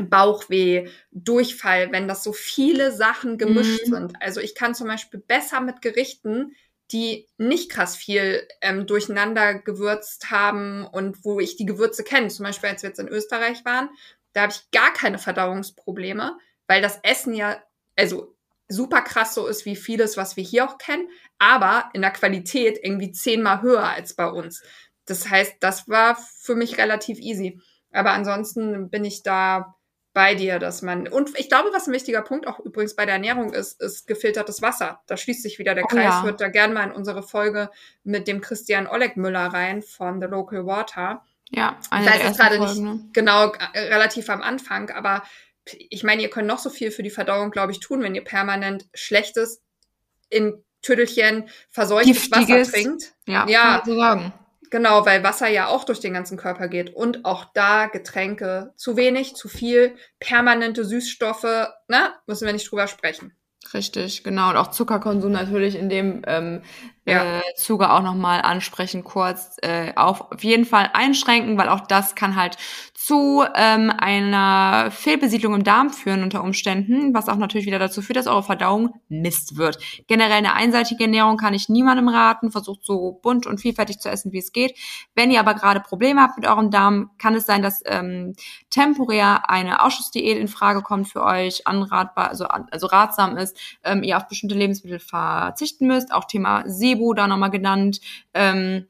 Bauchweh, 0.00 0.88
Durchfall, 1.10 1.92
wenn 1.92 2.08
das 2.08 2.24
so 2.24 2.32
viele 2.32 2.90
Sachen 2.90 3.36
gemischt 3.36 3.86
mhm. 3.86 3.90
sind. 3.90 4.12
Also 4.22 4.40
ich 4.40 4.54
kann 4.54 4.74
zum 4.74 4.86
Beispiel 4.86 5.20
besser 5.20 5.60
mit 5.60 5.82
Gerichten, 5.82 6.54
die 6.90 7.28
nicht 7.36 7.70
krass 7.70 7.96
viel 7.96 8.48
ähm, 8.62 8.86
durcheinander 8.86 9.54
gewürzt 9.54 10.30
haben 10.30 10.86
und 10.86 11.22
wo 11.24 11.38
ich 11.38 11.56
die 11.56 11.66
Gewürze 11.66 12.02
kenne. 12.02 12.28
Zum 12.28 12.44
Beispiel, 12.44 12.70
als 12.70 12.82
wir 12.82 12.88
jetzt 12.88 13.00
in 13.00 13.08
Österreich 13.08 13.64
waren, 13.66 13.90
da 14.32 14.42
habe 14.42 14.52
ich 14.52 14.70
gar 14.70 14.92
keine 14.94 15.18
Verdauungsprobleme, 15.18 16.38
weil 16.66 16.80
das 16.80 16.98
Essen 17.02 17.34
ja, 17.34 17.62
also 17.94 18.34
super 18.68 19.02
krass 19.02 19.34
so 19.34 19.46
ist 19.46 19.66
wie 19.66 19.76
vieles, 19.76 20.16
was 20.16 20.36
wir 20.36 20.44
hier 20.44 20.64
auch 20.64 20.78
kennen, 20.78 21.08
aber 21.38 21.90
in 21.92 22.02
der 22.02 22.10
Qualität 22.10 22.78
irgendwie 22.82 23.12
zehnmal 23.12 23.60
höher 23.60 23.84
als 23.84 24.14
bei 24.14 24.28
uns. 24.28 24.62
Das 25.10 25.28
heißt, 25.28 25.56
das 25.60 25.88
war 25.88 26.16
für 26.16 26.54
mich 26.54 26.78
relativ 26.78 27.18
easy. 27.18 27.60
Aber 27.92 28.10
ansonsten 28.10 28.90
bin 28.90 29.04
ich 29.04 29.22
da 29.22 29.74
bei 30.12 30.34
dir, 30.34 30.58
dass 30.58 30.82
man, 30.82 31.06
und 31.06 31.38
ich 31.38 31.48
glaube, 31.48 31.70
was 31.72 31.86
ein 31.86 31.92
wichtiger 31.92 32.22
Punkt 32.22 32.46
auch 32.46 32.58
übrigens 32.58 32.96
bei 32.96 33.04
der 33.04 33.14
Ernährung 33.14 33.52
ist, 33.52 33.80
ist 33.80 34.06
gefiltertes 34.06 34.62
Wasser. 34.62 35.00
Da 35.06 35.16
schließt 35.16 35.42
sich 35.42 35.58
wieder 35.58 35.74
der 35.74 35.84
oh, 35.84 35.86
Kreis, 35.86 36.04
ja. 36.04 36.22
hört 36.24 36.40
da 36.40 36.48
gerne 36.48 36.74
mal 36.74 36.84
in 36.84 36.92
unsere 36.92 37.22
Folge 37.22 37.70
mit 38.02 38.26
dem 38.26 38.40
Christian 38.40 38.86
Oleg 38.88 39.16
Müller 39.16 39.46
rein 39.46 39.80
von 39.80 40.20
The 40.20 40.26
Local 40.26 40.66
Water. 40.66 41.24
Ja, 41.50 41.78
eine 41.90 42.04
ich 42.04 42.12
weiß 42.12 42.22
jetzt 42.24 42.38
gerade 42.38 42.58
nicht 42.58 42.78
ne? 42.78 43.08
genau, 43.12 43.52
äh, 43.72 43.78
relativ 43.78 44.28
am 44.28 44.42
Anfang, 44.42 44.90
aber 44.90 45.22
ich 45.88 46.02
meine, 46.02 46.22
ihr 46.22 46.30
könnt 46.30 46.48
noch 46.48 46.58
so 46.58 46.70
viel 46.70 46.90
für 46.90 47.02
die 47.02 47.10
Verdauung, 47.10 47.50
glaube 47.50 47.72
ich, 47.72 47.80
tun, 47.80 48.02
wenn 48.02 48.14
ihr 48.14 48.24
permanent 48.24 48.86
schlechtes 48.94 49.62
in 50.30 50.64
Tüdelchen 50.82 51.48
verseuchtes 51.68 52.30
Wasser 52.30 52.62
trinkt. 52.64 53.14
Ja, 53.26 53.46
ja. 53.48 53.60
Kann 53.60 53.70
man 53.70 53.84
so 53.84 53.96
sagen. 53.96 54.32
Genau, 54.70 55.06
weil 55.06 55.22
Wasser 55.22 55.48
ja 55.48 55.68
auch 55.68 55.84
durch 55.84 56.00
den 56.00 56.12
ganzen 56.12 56.36
Körper 56.36 56.68
geht 56.68 56.94
und 56.94 57.24
auch 57.24 57.46
da 57.54 57.86
Getränke 57.86 58.72
zu 58.76 58.96
wenig, 58.96 59.34
zu 59.34 59.48
viel, 59.48 59.96
permanente 60.20 60.84
Süßstoffe, 60.84 61.68
ne, 61.88 62.12
müssen 62.26 62.46
wir 62.46 62.52
nicht 62.52 62.70
drüber 62.70 62.86
sprechen. 62.86 63.34
Richtig, 63.74 64.24
genau. 64.24 64.50
Und 64.50 64.56
auch 64.56 64.70
Zuckerkonsum 64.70 65.32
natürlich 65.32 65.74
in 65.74 65.88
dem 65.88 66.22
ähm, 66.26 66.62
ja. 67.08 67.38
äh, 67.38 67.42
Zuge 67.56 67.90
auch 67.90 68.02
nochmal 68.02 68.40
ansprechen, 68.42 69.04
kurz 69.04 69.56
äh, 69.62 69.92
auf, 69.96 70.32
auf 70.32 70.44
jeden 70.44 70.64
Fall 70.64 70.90
einschränken, 70.92 71.58
weil 71.58 71.68
auch 71.68 71.80
das 71.80 72.14
kann 72.14 72.36
halt 72.36 72.56
zu 72.94 73.44
ähm, 73.54 73.90
einer 73.96 74.90
Fehlbesiedlung 74.90 75.54
im 75.54 75.64
Darm 75.64 75.90
führen 75.90 76.22
unter 76.22 76.42
Umständen, 76.42 77.14
was 77.14 77.28
auch 77.28 77.36
natürlich 77.36 77.66
wieder 77.66 77.78
dazu 77.78 78.02
führt, 78.02 78.18
dass 78.18 78.26
eure 78.26 78.42
Verdauung 78.42 78.94
Mist 79.08 79.56
wird. 79.56 79.78
Generell 80.08 80.32
eine 80.32 80.52
einseitige 80.52 81.04
Ernährung 81.04 81.38
kann 81.38 81.54
ich 81.54 81.68
niemandem 81.68 82.08
raten. 82.08 82.50
Versucht 82.50 82.84
so 82.84 83.18
bunt 83.22 83.46
und 83.46 83.60
vielfältig 83.60 84.00
zu 84.00 84.10
essen, 84.10 84.32
wie 84.32 84.38
es 84.38 84.52
geht. 84.52 84.76
Wenn 85.14 85.30
ihr 85.30 85.40
aber 85.40 85.54
gerade 85.54 85.80
Probleme 85.80 86.20
habt 86.20 86.36
mit 86.36 86.46
eurem 86.46 86.70
Darm, 86.70 87.10
kann 87.18 87.34
es 87.34 87.46
sein, 87.46 87.62
dass 87.62 87.82
ähm, 87.86 88.34
temporär 88.68 89.48
eine 89.48 89.82
Ausschussdiät 89.82 90.36
in 90.36 90.48
Frage 90.48 90.82
kommt 90.82 91.08
für 91.08 91.22
euch, 91.22 91.66
anratbar, 91.66 92.28
also, 92.28 92.44
also 92.46 92.88
ratsam 92.88 93.38
ist, 93.38 93.56
ähm, 93.84 94.02
ihr 94.02 94.16
auf 94.18 94.28
bestimmte 94.28 94.54
Lebensmittel 94.54 94.98
verzichten 94.98 95.86
müsst. 95.86 96.12
Auch 96.12 96.24
Thema 96.24 96.64
SIBO 96.98 97.14
da 97.14 97.26
nochmal 97.26 97.50
genannt. 97.50 98.00
Ähm, 98.34 98.86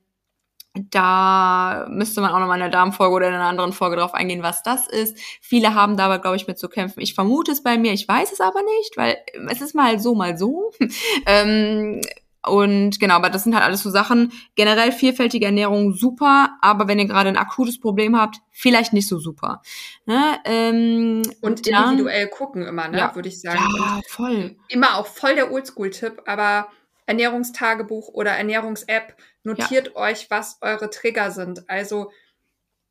da 0.90 1.86
müsste 1.90 2.20
man 2.20 2.30
auch 2.30 2.38
nochmal 2.38 2.58
in 2.58 2.62
der 2.62 2.70
Darmfolge 2.70 3.14
oder 3.14 3.28
in 3.28 3.34
einer 3.34 3.46
anderen 3.46 3.72
Folge 3.72 3.96
drauf 3.96 4.14
eingehen, 4.14 4.42
was 4.42 4.62
das 4.62 4.86
ist. 4.86 5.18
Viele 5.40 5.74
haben 5.74 5.96
dabei, 5.96 6.18
glaube 6.18 6.36
ich, 6.36 6.46
mit 6.46 6.58
zu 6.58 6.68
kämpfen. 6.68 7.00
Ich 7.00 7.14
vermute 7.14 7.52
es 7.52 7.62
bei 7.62 7.78
mir, 7.78 7.92
ich 7.92 8.06
weiß 8.06 8.32
es 8.32 8.40
aber 8.40 8.60
nicht, 8.62 8.96
weil 8.96 9.16
es 9.50 9.60
ist 9.60 9.74
mal 9.74 9.98
so, 9.98 10.14
mal 10.14 10.38
so. 10.38 10.70
ähm, 11.26 12.00
und 12.46 13.00
genau, 13.00 13.16
aber 13.16 13.30
das 13.30 13.44
sind 13.44 13.54
halt 13.54 13.64
alles 13.64 13.82
so 13.82 13.90
Sachen. 13.90 14.32
Generell 14.54 14.92
vielfältige 14.92 15.46
Ernährung 15.46 15.92
super, 15.92 16.56
aber 16.60 16.86
wenn 16.86 16.98
ihr 16.98 17.06
gerade 17.06 17.28
ein 17.28 17.36
akutes 17.36 17.80
Problem 17.80 18.18
habt, 18.18 18.36
vielleicht 18.52 18.92
nicht 18.92 19.08
so 19.08 19.18
super. 19.18 19.62
Ne? 20.06 20.38
Ähm, 20.44 21.22
und 21.40 21.70
dann, 21.70 21.90
individuell 21.90 22.28
gucken 22.28 22.66
immer, 22.66 22.88
ne, 22.88 22.98
ja, 22.98 23.14
würde 23.14 23.28
ich 23.28 23.40
sagen. 23.40 23.58
Ja, 23.58 23.96
und 23.96 24.06
voll. 24.06 24.56
Immer 24.68 24.96
auch 24.96 25.06
voll 25.06 25.34
der 25.34 25.50
Oldschool-Tipp, 25.50 26.22
aber 26.26 26.68
Ernährungstagebuch 27.08 28.08
oder 28.08 28.32
Ernährungs-App, 28.32 29.16
notiert 29.42 29.88
ja. 29.88 29.96
euch, 29.96 30.30
was 30.30 30.58
eure 30.60 30.90
Trigger 30.90 31.30
sind. 31.30 31.68
Also 31.70 32.12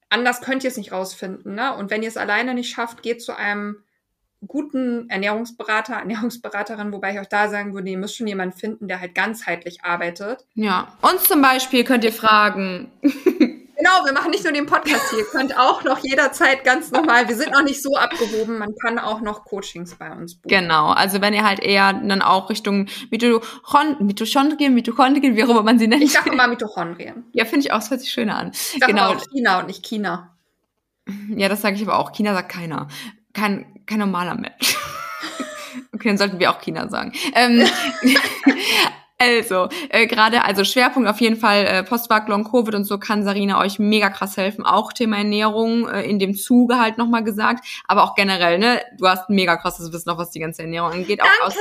anders 0.10 0.41
könnt 0.41 0.63
ihr 0.63 0.71
es 0.71 0.77
nicht 0.77 0.91
rausfinden. 0.91 1.53
Ne? 1.53 1.75
Und 1.75 1.91
wenn 1.91 2.01
ihr 2.01 2.10
es 2.10 2.17
alleine 2.17 2.56
nicht 2.56 2.73
schafft, 2.73 3.03
geht 3.03 3.21
zu 3.21 3.38
einem 3.38 3.84
guten 4.45 5.10
Ernährungsberater, 5.10 5.95
Ernährungsberaterin, 5.95 6.91
wobei 6.91 7.13
ich 7.13 7.19
euch 7.19 7.30
da 7.30 7.47
sagen 7.49 7.75
würde, 7.75 7.89
ihr 7.89 7.97
müsst 7.97 8.17
schon 8.17 8.27
jemanden 8.27 8.58
finden, 8.58 8.88
der 8.88 8.99
halt 8.99 9.13
ganzheitlich 9.13 9.84
arbeitet. 9.84 10.45
Ja, 10.56 10.97
uns 11.01 11.23
zum 11.23 11.41
Beispiel 11.41 11.84
könnt 11.84 12.03
ihr 12.03 12.13
fragen. 12.13 12.91
Genau, 13.77 14.05
wir 14.05 14.13
machen 14.13 14.31
nicht 14.31 14.43
nur 14.43 14.53
den 14.53 14.65
Podcast 14.65 15.11
hier. 15.11 15.19
Ihr 15.19 15.25
könnt 15.25 15.57
auch 15.57 15.83
noch 15.83 15.99
jederzeit 15.99 16.63
ganz 16.63 16.91
normal, 16.91 17.27
wir 17.27 17.35
sind 17.35 17.51
noch 17.51 17.63
nicht 17.63 17.81
so 17.81 17.95
abgehoben, 17.95 18.57
man 18.57 18.73
kann 18.81 18.97
auch 18.97 19.21
noch 19.21 19.45
Coachings 19.45 19.95
bei 19.95 20.11
uns 20.11 20.35
buchen. 20.35 20.49
Genau, 20.49 20.89
also 20.89 21.21
wenn 21.21 21.33
ihr 21.33 21.43
halt 21.43 21.59
eher 21.59 21.93
dann 21.93 22.21
auch 22.21 22.49
Richtung 22.49 22.87
Mitochon 23.11 23.97
Mitochondrien, 23.99 24.73
Mitochondrien, 24.73 25.35
wie 25.35 25.43
auch 25.43 25.49
immer 25.49 25.63
man 25.63 25.77
sie 25.77 25.87
nennt. 25.87 26.03
Ich 26.03 26.13
sage 26.13 26.31
immer 26.31 26.47
Mitochondrien. 26.47 27.25
Ja, 27.33 27.45
finde 27.45 27.67
ich 27.67 27.71
auch, 27.71 27.77
das 27.77 27.91
hört 27.91 28.01
sich 28.01 28.11
schöner 28.11 28.37
an. 28.37 28.51
Ich 28.51 28.79
sage 28.79 28.93
genau. 28.93 29.11
auch 29.11 29.21
China 29.31 29.59
und 29.59 29.67
nicht 29.67 29.85
China. 29.85 30.35
Ja, 31.29 31.47
das 31.47 31.61
sage 31.61 31.75
ich 31.75 31.83
aber 31.83 31.99
auch. 31.99 32.11
China 32.11 32.33
sagt 32.33 32.49
keiner. 32.49 32.87
Kein, 33.33 33.83
kein 33.85 33.99
normaler 33.99 34.35
Mensch. 34.35 34.77
Okay, 35.93 36.09
dann 36.09 36.17
sollten 36.17 36.39
wir 36.39 36.51
auch 36.51 36.59
China 36.59 36.89
sagen. 36.89 37.13
Ähm, 37.33 37.65
Also, 39.19 39.67
äh, 39.89 40.06
gerade, 40.06 40.45
also 40.45 40.63
Schwerpunkt 40.63 41.10
auf 41.10 41.19
jeden 41.21 41.38
Fall 41.38 41.65
äh, 41.65 41.84
Postvac, 41.84 42.27
Long 42.27 42.43
Covid 42.43 42.75
und 42.75 42.84
so 42.84 42.99
kann 42.99 43.23
Sarina 43.23 43.60
euch 43.60 43.80
mega 43.80 44.12
krass 44.12 44.38
helfen. 44.38 44.63
Auch 44.63 44.93
Thema 44.93 45.17
Ernährung 45.17 45.89
äh, 45.89 46.03
in 46.03 46.19
dem 46.19 46.36
Zuge 46.36 46.80
halt 46.80 46.99
nochmal 46.99 47.23
gesagt. 47.23 47.65
Aber 47.88 48.03
auch 48.03 48.13
generell, 48.13 48.60
ne? 48.60 48.80
Du 48.99 49.08
hast 49.08 49.30
mega 49.30 49.58
krasses 49.58 49.91
Wissen 49.91 50.12
auch 50.12 50.19
was 50.19 50.30
die 50.30 50.39
ganze 50.39 50.62
Ernährung 50.62 50.91
angeht. 50.91 51.19
Danke. 51.19 51.34
Auch 51.41 51.47
aus, 51.47 51.56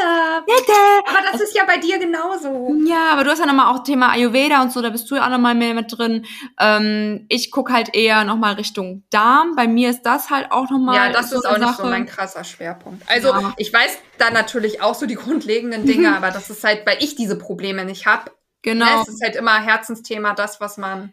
Bitte. 0.47 0.73
Aber 1.09 1.19
das 1.33 1.41
ist 1.41 1.57
ja 1.57 1.63
bei 1.67 1.79
dir 1.79 1.99
genauso. 1.99 2.75
Ja, 2.87 3.13
aber 3.13 3.25
du 3.25 3.31
hast 3.31 3.39
ja 3.39 3.47
nochmal 3.47 3.75
auch 3.75 3.83
Thema 3.83 4.11
Ayurveda 4.11 4.61
und 4.61 4.71
so, 4.71 4.83
da 4.83 4.91
bist 4.91 5.11
du 5.11 5.17
ja 5.17 5.25
auch 5.25 5.31
nochmal 5.31 5.55
mehr 5.55 5.73
mit 5.73 5.97
drin. 5.97 6.27
Ähm, 6.61 7.25
ich 7.31 7.51
guck 7.51 7.73
halt 7.73 7.95
eher 7.95 8.25
nochmal 8.25 8.55
Richtung 8.55 9.05
Darm. 9.09 9.57
Bei 9.57 9.67
mir 9.67 9.89
ist 9.89 10.03
das 10.03 10.29
halt 10.29 10.53
auch 10.53 10.69
nochmal. 10.69 10.97
Ja, 10.97 11.13
das 11.13 11.31
so 11.31 11.37
ist 11.37 11.47
auch 11.47 11.53
Sache. 11.53 11.61
nicht 11.65 11.77
so 11.77 11.87
mein 11.87 12.07
krasser 12.07 12.45
Schwerpunkt. 12.45 13.03
Also 13.09 13.29
ja. 13.29 13.55
ich 13.57 13.73
weiß 13.73 13.99
da 14.19 14.31
natürlich 14.31 14.83
auch 14.83 14.95
so 14.95 15.07
die 15.07 15.15
grundlegenden 15.15 15.87
Dinge, 15.87 16.15
aber 16.17 16.31
das 16.31 16.51
ist 16.51 16.63
halt, 16.65 16.87
weil 16.87 16.99
ich 17.01 17.17
diese 17.17 17.37
Probleme 17.47 17.85
nicht 17.85 18.07
habe. 18.07 18.33
Genau. 18.63 18.85
Ne, 18.85 19.03
es 19.03 19.09
ist 19.09 19.23
halt 19.23 19.37
immer 19.37 19.63
Herzensthema, 19.63 20.35
das, 20.35 20.61
was 20.61 20.77
man. 20.77 21.13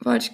Wollte 0.00 0.26
ich. 0.26 0.32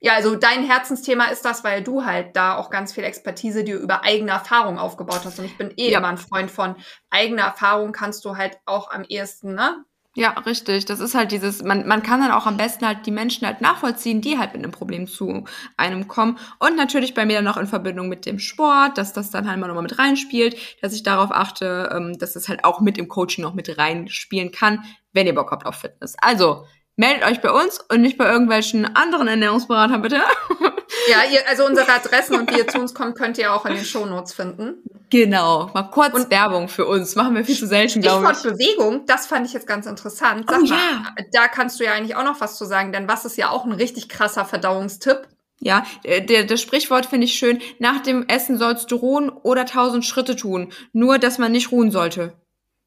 Ja, 0.00 0.14
also 0.14 0.36
dein 0.36 0.64
Herzensthema 0.64 1.26
ist 1.26 1.44
das, 1.44 1.64
weil 1.64 1.82
du 1.82 2.04
halt 2.04 2.36
da 2.36 2.56
auch 2.56 2.68
ganz 2.68 2.92
viel 2.92 3.04
Expertise 3.04 3.64
dir 3.64 3.76
über 3.76 4.04
eigene 4.04 4.32
Erfahrung 4.32 4.78
aufgebaut 4.78 5.22
hast. 5.24 5.38
Und 5.38 5.46
ich 5.46 5.56
bin 5.56 5.72
eh 5.76 5.90
ja. 5.90 5.98
immer 5.98 6.08
ein 6.08 6.18
Freund 6.18 6.50
von 6.50 6.76
eigener 7.10 7.42
Erfahrung 7.42 7.92
kannst 7.92 8.24
du 8.24 8.36
halt 8.36 8.58
auch 8.66 8.90
am 8.90 9.04
ehesten, 9.04 9.54
ne? 9.54 9.84
Ja, 10.16 10.30
richtig. 10.46 10.84
Das 10.84 11.00
ist 11.00 11.16
halt 11.16 11.32
dieses, 11.32 11.62
man, 11.64 11.88
man 11.88 12.04
kann 12.04 12.20
dann 12.20 12.30
auch 12.30 12.46
am 12.46 12.56
besten 12.56 12.86
halt 12.86 13.04
die 13.04 13.10
Menschen 13.10 13.46
halt 13.46 13.60
nachvollziehen, 13.60 14.20
die 14.20 14.38
halt 14.38 14.52
mit 14.52 14.62
einem 14.62 14.70
Problem 14.70 15.08
zu 15.08 15.44
einem 15.76 16.06
kommen. 16.06 16.38
Und 16.60 16.76
natürlich 16.76 17.14
bei 17.14 17.26
mir 17.26 17.36
dann 17.36 17.44
noch 17.44 17.56
in 17.56 17.66
Verbindung 17.66 18.08
mit 18.08 18.24
dem 18.24 18.38
Sport, 18.38 18.96
dass 18.96 19.12
das 19.12 19.30
dann 19.32 19.48
halt 19.48 19.58
mal 19.58 19.66
nochmal 19.66 19.82
mit 19.82 19.98
reinspielt, 19.98 20.56
dass 20.80 20.94
ich 20.94 21.02
darauf 21.02 21.32
achte, 21.32 21.90
ähm, 21.92 22.16
dass 22.18 22.34
das 22.34 22.48
halt 22.48 22.64
auch 22.64 22.80
mit 22.80 22.96
im 22.96 23.08
Coaching 23.08 23.42
noch 23.42 23.54
mit 23.54 23.76
reinspielen 23.76 24.52
kann, 24.52 24.84
wenn 25.12 25.26
ihr 25.26 25.34
Bock 25.34 25.50
habt 25.50 25.66
auf 25.66 25.76
Fitness. 25.76 26.14
Also, 26.20 26.64
meldet 26.96 27.24
euch 27.26 27.40
bei 27.40 27.50
uns 27.50 27.80
und 27.80 28.00
nicht 28.00 28.16
bei 28.16 28.30
irgendwelchen 28.30 28.94
anderen 28.94 29.26
Ernährungsberatern, 29.26 30.00
bitte. 30.00 30.22
Ja, 31.08 31.18
ihr, 31.30 31.46
also 31.48 31.66
unsere 31.66 31.90
Adressen 31.90 32.36
und 32.36 32.50
wie 32.50 32.58
ihr 32.58 32.68
zu 32.68 32.78
uns 32.78 32.94
kommt, 32.94 33.16
könnt 33.16 33.38
ihr 33.38 33.52
auch 33.52 33.66
in 33.66 33.74
den 33.74 33.84
Shownotes 33.84 34.32
finden. 34.32 34.82
Genau, 35.10 35.70
mal 35.74 35.84
kurz 35.84 36.14
und 36.14 36.30
Werbung 36.30 36.68
für 36.68 36.86
uns. 36.86 37.14
Machen 37.14 37.34
wir 37.34 37.44
viel 37.44 37.56
zu 37.56 37.66
selten, 37.66 38.00
glaube 38.00 38.32
ich. 38.32 38.42
Bewegung, 38.42 39.06
das 39.06 39.26
fand 39.26 39.46
ich 39.46 39.52
jetzt 39.52 39.66
ganz 39.66 39.86
interessant. 39.86 40.46
Sag 40.48 40.60
oh, 40.60 40.66
mal, 40.66 40.76
ja. 40.76 41.04
da 41.32 41.48
kannst 41.48 41.78
du 41.78 41.84
ja 41.84 41.92
eigentlich 41.92 42.16
auch 42.16 42.24
noch 42.24 42.40
was 42.40 42.56
zu 42.56 42.64
sagen, 42.64 42.92
denn 42.92 43.06
was 43.06 43.24
ist 43.24 43.36
ja 43.36 43.50
auch 43.50 43.64
ein 43.64 43.72
richtig 43.72 44.08
krasser 44.08 44.44
Verdauungstipp. 44.44 45.28
Ja, 45.60 45.86
der, 46.04 46.44
das 46.44 46.60
Sprichwort 46.60 47.06
finde 47.06 47.26
ich 47.26 47.34
schön. 47.34 47.60
Nach 47.78 48.02
dem 48.02 48.26
Essen 48.28 48.58
sollst 48.58 48.90
du 48.90 48.96
ruhen 48.96 49.30
oder 49.30 49.66
tausend 49.66 50.04
Schritte 50.04 50.36
tun. 50.36 50.72
Nur, 50.92 51.18
dass 51.18 51.38
man 51.38 51.52
nicht 51.52 51.70
ruhen 51.70 51.90
sollte. 51.90 52.34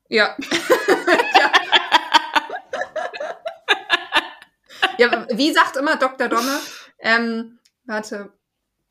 Ja. 0.09 0.35
ja. 4.99 5.07
ja. 5.11 5.27
wie 5.31 5.51
sagt 5.53 5.77
immer 5.77 5.95
Dr. 5.95 6.27
Domme? 6.27 6.59
Ähm, 6.99 7.56
warte, 7.87 8.33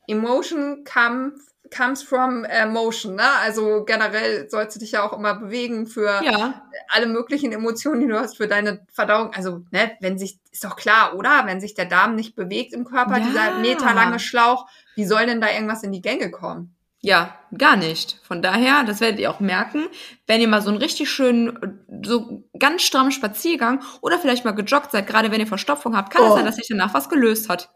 Emotion 0.07 0.83
come, 0.85 1.33
comes 1.75 2.01
from 2.03 2.45
emotion, 2.45 3.15
ne? 3.15 3.29
Also 3.41 3.83
generell 3.85 4.49
sollst 4.49 4.75
du 4.75 4.79
dich 4.79 4.93
ja 4.93 5.03
auch 5.03 5.13
immer 5.17 5.35
bewegen 5.35 5.85
für 5.87 6.21
Ja. 6.23 6.63
alle 6.89 7.07
möglichen 7.07 7.51
Emotionen, 7.51 8.01
die 8.01 8.07
du 8.07 8.17
hast 8.19 8.37
für 8.37 8.47
deine 8.47 8.85
Verdauung. 8.93 9.33
Also, 9.33 9.63
ne, 9.71 9.91
wenn 9.99 10.17
sich, 10.17 10.39
ist 10.51 10.63
doch 10.63 10.77
klar, 10.77 11.15
oder? 11.15 11.43
Wenn 11.45 11.59
sich 11.61 11.73
der 11.73 11.85
Darm 11.85 12.15
nicht 12.15 12.35
bewegt 12.35 12.73
im 12.73 12.85
Körper, 12.85 13.17
Ja. 13.19 13.25
dieser 13.25 13.59
meterlange 13.59 14.19
Schlauch, 14.19 14.67
wie 14.95 15.05
soll 15.05 15.25
denn 15.25 15.41
da 15.41 15.51
irgendwas 15.51 15.83
in 15.83 15.91
die 15.91 16.01
Gänge 16.01 16.31
kommen? 16.31 16.73
Ja, 17.01 17.37
gar 17.57 17.75
nicht. 17.75 18.19
Von 18.23 18.41
daher, 18.41 18.83
das 18.83 19.01
werdet 19.01 19.19
ihr 19.19 19.29
auch 19.29 19.39
merken, 19.39 19.87
wenn 20.25 20.41
ihr 20.41 20.47
mal 20.47 20.61
so 20.61 20.69
einen 20.69 20.79
richtig 20.79 21.09
schönen, 21.11 21.83
so 22.03 22.43
ganz 22.57 22.81
strammen 22.81 23.11
Spaziergang 23.11 23.83
oder 24.01 24.17
vielleicht 24.19 24.45
mal 24.45 24.51
gejoggt 24.55 24.91
seid, 24.93 25.05
gerade 25.05 25.31
wenn 25.31 25.39
ihr 25.39 25.47
Verstopfung 25.47 25.95
habt, 25.95 26.11
kann 26.13 26.23
es 26.23 26.31
Oh. 26.31 26.35
sein, 26.35 26.45
dass 26.45 26.55
sich 26.55 26.67
danach 26.69 26.93
was 26.93 27.09
gelöst 27.09 27.49
hat. 27.49 27.69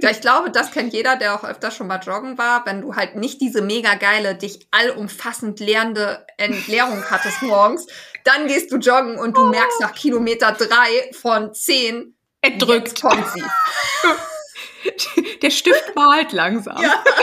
Ja, 0.00 0.10
ich 0.10 0.20
glaube, 0.20 0.50
das 0.50 0.70
kennt 0.72 0.92
jeder, 0.92 1.16
der 1.16 1.34
auch 1.34 1.44
öfter 1.44 1.70
schon 1.70 1.86
mal 1.86 2.00
joggen 2.00 2.36
war, 2.38 2.64
wenn 2.66 2.80
du 2.82 2.94
halt 2.96 3.16
nicht 3.16 3.40
diese 3.40 3.62
mega 3.62 3.94
geile, 3.94 4.34
dich 4.34 4.66
allumfassend 4.70 5.60
lehrende 5.60 6.26
Entleerung 6.36 7.02
hattest 7.10 7.42
morgens, 7.42 7.86
dann 8.24 8.46
gehst 8.46 8.72
du 8.72 8.76
joggen 8.78 9.18
und 9.18 9.36
du 9.36 9.44
merkst 9.46 9.80
nach 9.80 9.94
Kilometer 9.94 10.52
drei 10.52 11.10
von 11.12 11.52
zehn, 11.54 12.14
Er 12.40 12.50
jetzt 12.50 12.62
drückt. 12.62 13.00
kommt 13.02 13.26
sie. 13.34 13.42
Der 15.42 15.50
Stift 15.50 15.94
malt 15.94 16.32
langsam. 16.32 16.80
Ja. 16.82 17.02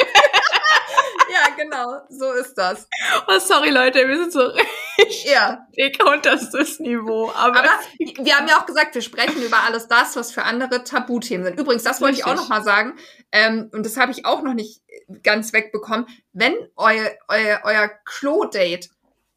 genau, 1.61 2.01
so 2.09 2.31
ist 2.33 2.55
das. 2.55 2.87
Oh, 3.27 3.39
sorry, 3.39 3.69
Leute, 3.69 4.07
wir 4.07 4.17
sind 4.17 4.31
so 4.31 4.41
richtig 4.41 5.25
Ja. 5.25 5.67
dick 5.77 6.03
unterstes 6.05 6.79
Niveau. 6.79 7.31
Aber, 7.35 7.59
Aber 7.59 7.69
wir 7.99 8.37
haben 8.37 8.47
ja 8.47 8.59
auch 8.59 8.65
gesagt, 8.65 8.95
wir 8.95 9.01
sprechen 9.01 9.41
über 9.41 9.63
alles 9.63 9.87
das, 9.87 10.15
was 10.15 10.31
für 10.31 10.43
andere 10.43 10.83
Tabuthemen 10.83 11.45
sind. 11.45 11.59
Übrigens, 11.59 11.83
das 11.83 12.01
wollte 12.01 12.17
ich 12.17 12.25
auch 12.25 12.31
Richtig. 12.31 12.49
noch 12.49 12.57
mal 12.57 12.63
sagen, 12.63 12.97
ähm, 13.31 13.69
und 13.73 13.85
das 13.85 13.97
habe 13.97 14.11
ich 14.11 14.25
auch 14.25 14.41
noch 14.41 14.53
nicht 14.53 14.81
ganz 15.23 15.53
wegbekommen. 15.53 16.07
Wenn 16.33 16.55
euer, 16.75 17.11
euer, 17.27 17.61
euer 17.63 17.89
Klo-Date 18.05 18.89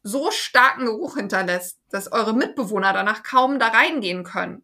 so 0.03 0.29
starken 0.31 0.85
Geruch 0.85 1.15
hinterlässt, 1.15 1.79
dass 1.89 2.11
eure 2.11 2.33
Mitbewohner 2.33 2.93
danach 2.93 3.23
kaum 3.23 3.57
da 3.57 3.69
reingehen 3.69 4.23
können, 4.23 4.63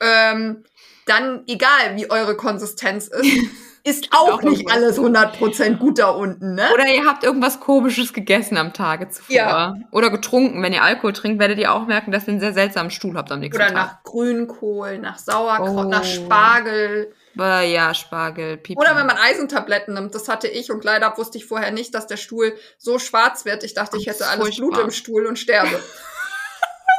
ähm, 0.00 0.64
dann, 1.06 1.44
egal 1.48 1.96
wie 1.96 2.10
eure 2.10 2.36
Konsistenz 2.36 3.08
ist, 3.08 3.24
ist 3.84 4.08
auch 4.12 4.34
Auch 4.34 4.42
nicht 4.42 4.68
irgendwas. 4.68 4.98
alles 4.98 4.98
100% 4.98 5.76
gut 5.78 5.98
da 5.98 6.10
unten, 6.10 6.54
ne? 6.54 6.68
oder 6.74 6.86
ihr 6.86 7.04
habt 7.06 7.24
irgendwas 7.24 7.60
Komisches 7.60 8.12
gegessen 8.12 8.56
am 8.56 8.72
Tage 8.72 9.08
zuvor. 9.08 9.34
Ja. 9.34 9.74
Oder 9.92 10.10
getrunken. 10.10 10.62
Wenn 10.62 10.72
ihr 10.72 10.82
Alkohol 10.82 11.12
trinkt, 11.12 11.38
werdet 11.40 11.58
ihr 11.58 11.72
auch 11.72 11.86
merken, 11.86 12.10
dass 12.12 12.24
ihr 12.24 12.30
einen 12.30 12.40
sehr 12.40 12.52
seltsamen 12.52 12.90
Stuhl 12.90 13.16
habt 13.16 13.30
am 13.32 13.40
nächsten 13.40 13.60
Oder 13.62 13.72
Tag. 13.72 13.76
nach 13.76 14.02
Grünkohl, 14.04 14.98
nach 14.98 15.18
Sauerkraut, 15.18 15.86
Oh. 15.86 15.88
nach 15.88 16.04
Spargel. 16.04 17.12
Oder 17.36 17.60
ja, 17.62 17.94
Spargel, 17.94 18.56
Pipi. 18.56 18.78
Oder 18.78 18.96
wenn 18.96 19.06
man 19.06 19.16
Eisentabletten 19.16 19.94
nimmt, 19.94 20.14
das 20.14 20.28
hatte 20.28 20.48
ich 20.48 20.70
und 20.72 20.82
leider 20.84 21.16
wusste 21.16 21.38
ich 21.38 21.46
vorher 21.46 21.70
nicht, 21.70 21.94
dass 21.94 22.06
der 22.08 22.16
Stuhl 22.16 22.52
so 22.78 22.98
schwarz 22.98 23.44
wird. 23.44 23.62
Ich 23.62 23.74
dachte, 23.74 23.96
ich 23.96 24.06
hätte 24.08 24.26
alles 24.26 24.44
furchtbar. 24.46 24.68
Blut 24.70 24.78
im 24.84 24.90
Stuhl 24.90 25.26
und 25.26 25.38
sterbe. 25.38 25.68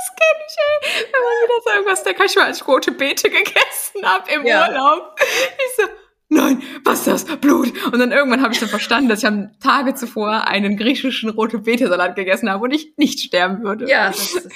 Das 0.02 0.15
kenn 0.15 0.38
ich, 0.48 0.56
ey. 1.02 1.06
Wenn 1.12 1.22
man 1.24 1.34
wieder 1.44 1.62
so 1.65 1.70
irgendwas 1.72 2.04
denkt, 2.04 2.22
ich 2.26 2.36
mal 2.36 2.46
als 2.46 2.68
rote 2.68 2.92
Beete 2.92 3.30
gegessen 3.30 4.04
hab 4.06 4.32
im 4.32 4.46
Ja. 4.46 4.68
Urlaub. 4.70 5.15
Ich 5.20 5.76
so, 5.78 5.84
nein, 6.30 6.62
was 6.84 7.06
ist 7.08 7.08
das? 7.30 7.38
Blut. 7.38 7.72
Und 7.92 8.00
dann 8.00 8.12
irgendwann 8.12 8.42
habe 8.42 8.54
ich 8.54 8.60
dann 8.60 8.70
verstanden, 8.70 9.10
dass 9.10 9.20
ich 9.20 9.28
am 9.28 9.52
Tage 9.60 9.94
zuvor 9.96 10.48
einen 10.48 10.78
griechischen 10.78 11.30
rote 11.30 11.60
Beete-Salat 11.60 12.15
gegessen 12.15 12.50
habe 12.50 12.63
und 12.63 12.72
ich 12.72 12.94
nicht 12.98 13.20
sterben 13.20 13.63
würde. 13.63 13.89
ja, 13.89 14.08
das 14.08 14.36
ist. 14.36 14.50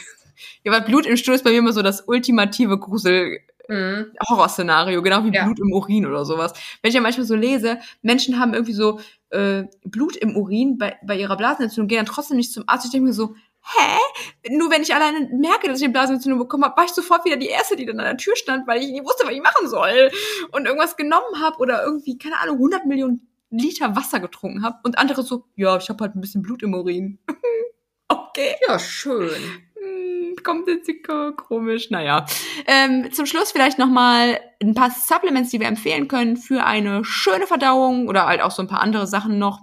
Ja, 0.64 0.72
weil 0.72 0.82
Blut 0.82 1.06
im 1.06 1.18
Stuhl 1.18 1.36
ist 1.36 1.44
bei 1.44 1.52
mir 1.52 1.58
immer 1.60 1.74
so 1.74 1.82
das 1.82 2.08
ultimative 2.08 2.78
Grusel. 2.80 3.40
Mhm. 3.70 4.08
Horrorszenario, 4.30 5.02
genau 5.02 5.24
wie 5.24 5.34
Ja. 5.34 5.46
Blut 5.46 5.60
im 5.60 5.72
Urin 5.72 6.06
oder 6.06 6.26
sowas. 6.26 6.54
Wenn 6.82 6.90
ich 6.90 6.96
ja 6.96 7.02
manchmal 7.02 7.26
so 7.26 7.36
lese, 7.36 7.80
Menschen 8.02 8.40
haben 8.40 8.54
irgendwie 8.54 8.74
so 8.74 9.00
äh, 9.30 9.64
Blut 9.86 10.18
im 10.18 10.36
Urin 10.36 10.78
bei, 10.78 10.98
bei 11.06 11.18
ihrer 11.18 11.38
Blasenentzündung, 11.38 11.88
gehen 11.88 11.98
dann 11.98 12.06
trotzdem 12.06 12.36
nicht 12.38 12.52
zum 12.52 12.64
Arzt. 12.68 12.86
Ich 12.86 12.92
denke 12.92 13.08
mir 13.08 13.14
so, 13.14 13.36
hä? 13.64 14.50
Nur 14.50 14.70
wenn 14.72 14.82
ich 14.82 14.94
alleine 14.94 15.30
merke, 15.32 15.68
dass 15.68 15.80
ich 15.80 15.86
eine 15.86 15.94
Blasenentzündung 15.94 16.40
bekommen 16.40 16.66
habe, 16.66 16.78
war 16.78 16.86
ich 16.86 16.92
sofort 16.92 17.26
wieder 17.26 17.38
die 17.38 17.48
Erste, 17.48 17.76
die 17.76 17.86
dann 17.86 18.00
an 18.00 18.06
der 18.06 18.18
Tür 18.18 18.36
stand, 18.36 18.68
weil 18.68 18.82
ich 18.82 18.90
nicht 18.90 19.06
wusste, 19.06 19.26
was 19.26 19.34
ich 19.34 19.42
machen 19.42 19.68
soll. 19.68 20.12
Und 20.52 20.66
irgendwas 20.66 20.98
genommen 20.98 21.42
habe 21.42 21.58
oder 21.58 21.84
irgendwie, 21.84 22.18
keine 22.18 22.40
Ahnung, 22.40 22.56
100 22.56 22.86
Millionen 22.86 23.28
Liter 23.50 23.96
Wasser 23.96 24.20
getrunken 24.20 24.64
habe. 24.64 24.80
Und 24.84 24.98
andere 24.98 25.24
so, 25.24 25.46
ja, 25.56 25.78
ich 25.78 25.90
habe 25.90 26.04
halt 26.04 26.16
ein 26.16 26.22
bisschen 26.22 26.42
Blut 26.42 26.64
im 26.64 26.74
Urin. 26.74 27.20
okay. 28.08 28.56
Ja, 28.68 28.80
schön. 28.80 29.30
Hm, 29.78 30.36
kommt 30.44 30.68
jetzt 30.68 30.90
komisch. 31.38 31.90
Naja. 31.92 32.26
Ähm, 32.66 33.12
zum 33.12 33.26
Schluss 33.26 33.52
vielleicht 33.52 33.78
nochmal 33.78 34.40
ein 34.62 34.74
paar 34.74 34.92
Supplements, 34.92 35.52
die 35.52 35.60
wir 35.60 35.68
empfehlen 35.68 36.08
können 36.08 36.38
für 36.38 36.66
eine 36.66 37.06
schöne 37.06 37.48
Verdauung 37.48 38.08
oder 38.08 38.26
halt 38.26 38.42
auch 38.42 38.52
so 38.52 38.62
ein 38.62 38.68
paar 38.68 38.82
andere 38.82 39.08
Sachen 39.08 39.38
noch. 39.38 39.62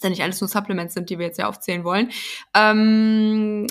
Dass 0.00 0.04
ja 0.04 0.10
nicht 0.10 0.22
alles 0.22 0.40
nur 0.40 0.48
Supplements 0.48 0.94
sind, 0.94 1.10
die 1.10 1.18
wir 1.18 1.26
jetzt 1.26 1.38
ja 1.38 1.48
aufzählen 1.48 1.84
wollen. 1.84 2.10
Ähm, 2.54 3.66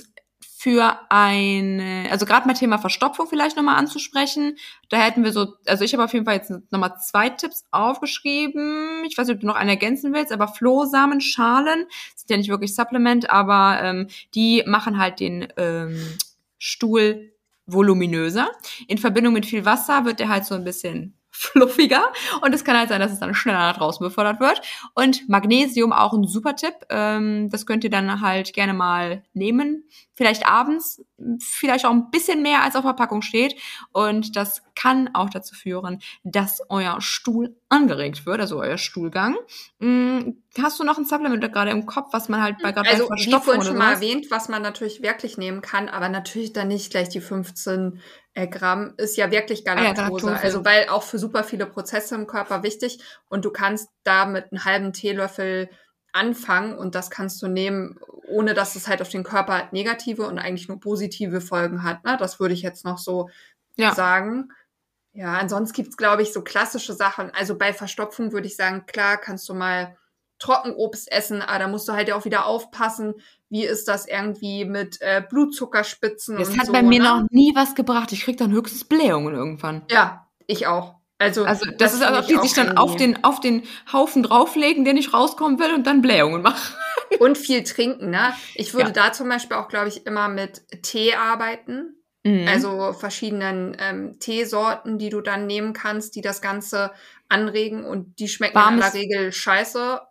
für 0.62 1.00
eine, 1.10 2.10
also 2.12 2.26
gerade 2.26 2.46
mal 2.46 2.54
Thema 2.54 2.80
Verstopfung 2.80 3.28
vielleicht 3.28 3.56
nochmal 3.56 3.78
anzusprechen. 3.78 4.58
Da 4.90 4.98
hätten 4.98 5.24
wir 5.24 5.32
so, 5.32 5.54
also 5.66 5.86
ich 5.86 5.94
habe 5.94 6.04
auf 6.04 6.12
jeden 6.12 6.26
Fall 6.26 6.36
jetzt 6.36 6.52
nochmal 6.70 6.98
zwei 7.00 7.30
Tipps 7.30 7.64
aufgeschrieben. 7.72 9.06
Ich 9.08 9.18
weiß 9.18 9.28
nicht, 9.28 9.36
ob 9.36 9.40
du 9.40 9.48
noch 9.48 9.56
einen 9.56 9.70
ergänzen 9.70 10.14
willst, 10.14 10.34
aber 10.34 10.50
Flohsamenschalen 10.50 11.86
sind 12.14 12.30
ja 12.30 12.36
nicht 12.36 12.50
wirklich 12.50 12.76
Supplement, 12.76 13.30
aber 13.30 13.80
ähm, 13.82 14.08
die 14.36 14.64
machen 14.66 15.00
halt 15.00 15.22
den 15.22 15.48
ähm, 15.56 15.98
Stuhl 16.58 17.32
voluminöser. 17.66 18.52
In 18.88 18.98
Verbindung 18.98 19.34
mit 19.34 19.46
viel 19.46 19.64
Wasser 19.64 20.04
wird 20.04 20.20
der 20.20 20.28
halt 20.28 20.44
so 20.44 20.56
ein 20.56 20.66
bisschen 20.66 21.19
fluffiger 21.40 22.12
und 22.42 22.54
es 22.54 22.66
kann 22.66 22.78
halt 22.78 22.90
sein, 22.90 23.00
dass 23.00 23.14
es 23.14 23.20
dann 23.20 23.34
schneller 23.34 23.60
nach 23.60 23.78
draußen 23.78 24.04
befördert 24.06 24.42
wird. 24.42 24.62
Und 24.94 25.30
Magnesium 25.30 25.94
auch 25.94 26.14
ein 26.14 26.28
super 26.28 26.56
Tipp. 26.56 26.74
Ähm, 26.90 27.50
das 27.50 27.66
könnt 27.66 27.86
ihr 27.86 27.90
dann 27.90 28.20
halt 28.20 28.54
gerne 28.54 28.74
mal 28.74 29.24
nehmen. 29.34 29.86
Vielleicht 30.14 30.46
abends, 30.46 31.02
vielleicht 31.40 31.86
auch 31.86 31.92
ein 31.92 32.12
bisschen 32.12 32.42
mehr 32.42 32.62
als 32.62 32.76
auf 32.76 32.84
der 32.84 32.92
Packung 32.92 33.22
steht. 33.22 33.56
Und 33.94 34.36
das 34.36 34.62
kann 34.76 35.10
auch 35.14 35.30
dazu 35.30 35.56
führen, 35.56 36.02
dass 36.24 36.62
euer 36.68 37.00
Stuhl 37.00 37.56
angeregt 37.70 38.26
wird, 38.26 38.42
also 38.42 38.60
euer 38.60 38.78
Stuhlgang. 38.78 39.38
Hm, 39.80 40.44
hast 40.62 40.80
du 40.80 40.84
noch 40.84 40.98
ein 40.98 41.06
Supplement 41.06 41.54
gerade 41.54 41.72
im 41.72 41.86
Kopf, 41.86 42.12
was 42.12 42.28
man 42.28 42.42
halt 42.42 42.58
bei 42.62 42.74
gerade 42.74 42.90
Also, 42.90 43.08
bei 43.08 43.16
wie 43.16 43.24
Verstopfung 43.24 43.44
vorhin 43.44 43.62
oder 43.62 43.70
schon 43.70 43.78
mal 43.78 43.94
erwähnt, 43.94 44.28
was 44.30 44.50
man 44.50 44.62
natürlich 44.62 45.02
wirklich 45.02 45.38
nehmen 45.38 45.62
kann, 45.62 45.88
aber 45.88 46.10
natürlich 46.10 46.52
dann 46.52 46.68
nicht 46.68 46.92
gleich 46.92 47.08
die 47.10 47.22
15 47.22 48.02
äh, 48.29 48.29
Gramm, 48.48 48.94
ist 48.98 49.18
ja 49.18 49.32
wirklich 49.32 49.68
Ah 49.68 49.76
ja, 49.76 49.94
Galaktose. 49.94 50.26
Galaktose. 50.28 50.44
Also, 50.44 50.66
weil 50.66 50.90
auch 50.90 51.04
für 51.04 51.20
super 51.20 51.44
viele 51.44 51.66
Prozesse 51.66 52.16
im 52.16 52.28
Körper 52.28 52.64
wichtig 52.64 53.00
und 53.28 53.46
du 53.46 53.52
kannst 53.52 53.90
da 54.04 54.26
mit 54.26 54.52
einem 54.52 54.66
halben 54.66 54.94
Teelöffel 54.94 55.70
anfangen 56.12 56.78
und 56.78 56.96
das 56.96 57.10
kannst 57.12 57.42
du 57.42 57.48
nehmen, 57.48 58.00
ohne 58.28 58.54
dass 58.54 58.76
es 58.76 58.88
halt 58.88 59.02
auf 59.02 59.10
den 59.10 59.24
Körper 59.24 59.68
negative 59.72 60.26
und 60.26 60.40
eigentlich 60.40 60.68
nur 60.68 60.80
positive 60.80 61.42
Folgen 61.42 61.84
hat. 61.84 62.04
Ne? 62.04 62.18
Das 62.18 62.40
würde 62.40 62.54
ich 62.54 62.62
jetzt 62.62 62.84
noch 62.86 62.98
so 62.98 63.30
Ja. 63.76 63.94
sagen. 63.94 64.50
Ja, 65.14 65.34
ansonsten 65.34 65.76
gibt's 65.76 65.98
glaube 65.98 66.22
ich, 66.22 66.34
so 66.34 66.44
klassische 66.44 66.94
Sachen. 66.94 67.32
Also 67.32 67.58
bei 67.58 67.74
Verstopfung 67.74 68.32
würde 68.32 68.48
ich 68.48 68.56
sagen, 68.56 68.86
klar, 68.86 69.18
kannst 69.18 69.48
du 69.50 69.54
mal 69.54 69.96
Trockenobst 70.40 71.12
essen, 71.12 71.42
aber 71.42 71.60
da 71.60 71.68
musst 71.68 71.88
du 71.88 71.94
halt 71.94 72.08
ja 72.08 72.16
auch 72.16 72.26
wieder 72.26 72.46
aufpassen, 72.46 73.16
wie 73.50 73.66
ist 73.66 73.88
das 73.88 74.08
irgendwie 74.08 74.66
mit 74.66 74.98
äh, 75.02 75.22
Blutzuckerspitzen 75.28 76.38
Das 76.38 76.58
hat 76.58 76.68
so. 76.68 76.72
bei 76.74 76.82
mir 76.84 77.00
ne? 77.02 77.06
noch 77.06 77.24
nie 77.32 77.54
was 77.56 77.76
gebracht. 77.76 78.12
Ich 78.12 78.22
krieg 78.24 78.38
dann 78.38 78.52
höchstens 78.52 78.84
Blähungen 78.86 79.34
irgendwann. 79.34 79.84
Ja, 79.90 80.28
ich 80.48 80.68
auch. 80.68 80.96
Also, 81.22 81.44
Also 81.44 81.70
das, 81.78 81.94
ist, 81.94 82.02
als 82.02 82.18
ob 82.20 82.28
die 82.28 82.36
ich 82.36 82.40
sich 82.42 82.54
dann 82.54 82.78
auf 82.78 82.96
den, 82.96 83.24
auf 83.26 83.42
den 83.42 83.64
Haufen 83.92 84.24
drauflegen, 84.24 84.86
der 84.86 84.94
nicht 84.94 85.14
rauskommen 85.14 85.60
will 85.60 85.74
und 85.74 85.86
dann 85.86 86.02
Blähungen 86.02 86.42
machen. 86.42 86.76
Und 87.20 87.38
viel 87.40 87.64
trinken, 87.64 88.12
ne? 88.12 88.34
Ich 88.54 88.74
würde 88.76 88.90
Ja. 88.96 89.08
da 89.08 89.12
zum 89.14 89.28
Beispiel 89.30 89.58
auch, 89.58 89.68
glaube 89.68 89.88
ich, 89.90 90.06
immer 90.06 90.28
mit 90.30 90.62
Tee 90.84 91.16
arbeiten. 91.16 91.96
Mhm. 92.24 92.48
Also 92.48 92.94
verschiedenen 92.94 93.76
ähm, 93.80 94.20
Teesorten, 94.20 95.00
die 95.00 95.10
du 95.10 95.20
dann 95.22 95.48
nehmen 95.48 95.74
kannst, 95.74 96.16
die 96.16 96.22
das 96.22 96.40
Ganze 96.42 96.92
anregen 97.28 97.84
und 97.84 98.20
die 98.20 98.28
schmecken 98.28 98.58
in 98.58 98.64
Warmes- 98.64 98.84
aller 98.86 98.94
Regel 98.94 99.32
scheiße. 99.34 100.02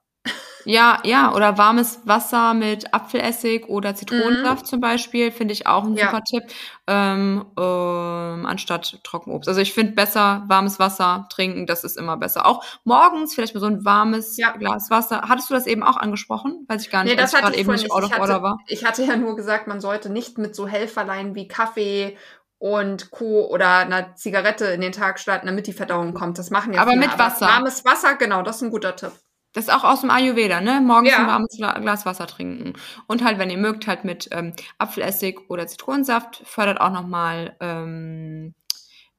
Ja, 0.64 0.98
ja, 1.04 1.32
oder 1.34 1.56
warmes 1.58 2.00
Wasser 2.04 2.52
mit 2.54 2.92
Apfelessig 2.92 3.66
oder 3.68 3.94
Zitronensaft 3.94 4.66
zum 4.66 4.80
Beispiel, 4.80 5.30
finde 5.30 5.52
ich 5.54 5.66
auch 5.66 5.84
ein 5.84 5.92
Mhm. 5.92 5.96
Ja. 5.96 6.06
super 6.10 6.22
Tipp, 6.24 6.42
ähm, 6.86 7.44
ähm, 7.58 8.46
anstatt 8.46 8.98
Trockenobst. 9.04 9.48
Also 9.48 9.60
ich 9.60 9.72
finde 9.72 9.92
besser 9.92 10.44
warmes 10.48 10.78
Wasser 10.78 11.26
trinken, 11.30 11.66
das 11.66 11.84
ist 11.84 11.96
immer 11.96 12.16
besser. 12.16 12.46
Auch 12.46 12.64
morgens 12.84 13.34
vielleicht 13.34 13.54
mal 13.54 13.60
so 13.60 13.66
ein 13.66 13.84
warmes 13.84 14.36
Ja. 14.36 14.50
Glas 14.52 14.90
Wasser. 14.90 15.22
Hattest 15.28 15.48
du 15.50 15.54
das 15.54 15.66
eben 15.66 15.82
auch 15.82 15.96
angesprochen? 15.96 16.64
Weiß 16.68 16.82
ich 16.82 16.90
gar 16.90 17.04
nicht, 17.04 17.12
Nee, 17.14 17.20
das 17.20 17.32
gerade 17.32 17.56
eben 17.56 17.70
nicht 17.72 17.90
out 17.92 18.04
of 18.04 18.18
order 18.18 18.42
war. 18.42 18.58
ich 18.66 18.84
hatte 18.84 19.02
ja 19.04 19.16
nur 19.16 19.36
gesagt, 19.36 19.66
man 19.68 19.80
sollte 19.80 20.10
nicht 20.10 20.38
mit 20.38 20.54
so 20.54 20.66
Helferlein 20.66 21.34
wie 21.34 21.48
Kaffee 21.48 22.16
und 22.58 23.10
Co. 23.12 23.46
oder 23.48 23.78
einer 23.78 24.16
Zigarette 24.16 24.64
in 24.66 24.80
den 24.80 24.90
Tag 24.92 25.20
starten, 25.20 25.46
damit 25.46 25.68
die 25.68 25.72
Verdauung 25.72 26.12
kommt. 26.14 26.38
Das 26.38 26.50
machen 26.50 26.72
ja 26.72 26.80
Aber 26.82 26.90
viele. 26.92 27.06
mit 27.06 27.18
Wasser. 27.18 27.46
Warmes 27.46 27.84
Wasser, 27.84 28.16
genau, 28.16 28.42
das 28.42 28.56
ist 28.56 28.62
ein 28.62 28.70
guter 28.70 28.96
Tipp. 28.96 29.12
Das 29.52 29.64
ist 29.64 29.70
auch 29.74 29.84
aus 29.84 30.02
dem 30.02 30.10
Ayurveda, 30.10 30.60
ne? 30.60 30.80
Morgens 30.80 31.10
Ja. 31.10 31.18
ein 31.20 31.26
warmes 31.26 31.56
Gla- 31.58 31.80
Glas 31.80 32.04
Wasser 32.06 32.26
trinken. 32.26 32.74
Und 33.06 33.24
halt, 33.24 33.38
wenn 33.38 33.50
ihr 33.50 33.56
mögt, 33.58 33.86
halt 33.86 34.04
mit 34.04 34.28
ähm, 34.30 34.52
Apfelessig 34.78 35.40
oder 35.48 35.66
Zitronensaft. 35.66 36.42
Fördert 36.44 36.80
auch 36.80 36.92
nochmal 36.92 37.56
ähm, 37.60 38.54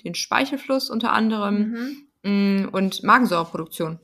den 0.04 0.16
Speichelfluss 0.16 0.90
unter 0.90 1.12
anderem 1.14 2.06
Mhm. 2.24 2.64
mm, 2.64 2.70
und 2.72 3.04
Magensäureproduktion. 3.04 4.00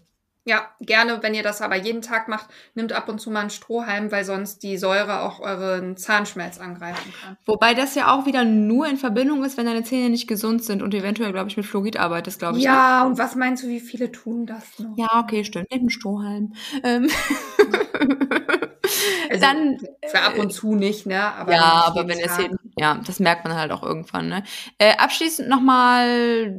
Ja, 0.47 0.67
gerne, 0.79 1.23
wenn 1.23 1.33
ihr 1.33 1.41
das 1.41 1.63
aber 1.63 1.75
jeden 1.75 2.03
Tag 2.03 2.27
macht, 2.27 2.45
nimmt 2.75 2.93
ab 2.93 3.09
und 3.09 3.19
zu 3.19 3.31
mal 3.31 3.41
einen 3.41 3.49
Strohhalm, 3.49 4.11
weil 4.11 4.23
sonst 4.23 4.61
die 4.61 4.77
Säure 4.77 5.21
auch 5.21 5.39
euren 5.39 5.97
Zahnschmelz 5.97 6.59
angreifen 6.59 7.11
kann. 7.19 7.35
Wobei 7.45 7.73
das 7.73 7.95
ja 7.95 8.13
auch 8.13 8.27
wieder 8.27 8.45
nur 8.45 8.87
in 8.87 8.97
Verbindung 8.97 9.43
ist, 9.43 9.57
wenn 9.57 9.65
deine 9.65 9.83
Zähne 9.83 10.11
nicht 10.11 10.27
gesund 10.27 10.63
sind 10.63 10.83
und 10.83 10.93
eventuell, 10.93 11.31
glaube 11.31 11.49
ich, 11.49 11.57
mit 11.57 11.65
Fluorid 11.65 11.97
arbeitest, 11.97 12.37
glaube 12.37 12.59
ich. 12.59 12.63
Ja, 12.63 13.01
ne? 13.01 13.09
und 13.09 13.17
was 13.17 13.35
meinst 13.35 13.63
du, 13.63 13.67
wie 13.67 13.79
viele 13.79 14.11
tun 14.11 14.45
das 14.45 14.77
noch? 14.77 14.95
Ja, 14.97 15.19
okay, 15.19 15.43
stimmt. 15.43 15.71
Nimm 15.71 15.79
einen 15.81 15.89
Strohhalm. 15.89 16.53
Ähm. 16.83 17.09
Also 19.29 19.41
dann 19.41 19.77
für 20.05 20.21
ab 20.21 20.37
und 20.37 20.51
zu 20.51 20.75
nicht, 20.75 21.05
ne? 21.05 21.21
Aber 21.21 21.51
ja, 21.51 21.83
aber 21.85 22.07
wenn 22.07 22.19
es 22.19 22.37
eben, 22.37 22.57
ja, 22.77 22.99
das 23.05 23.19
merkt 23.19 23.43
man 23.43 23.55
halt 23.55 23.71
auch 23.71 23.83
irgendwann, 23.83 24.27
ne? 24.27 24.43
Äh, 24.77 24.95
abschließend 24.97 25.49
nochmal 25.49 26.53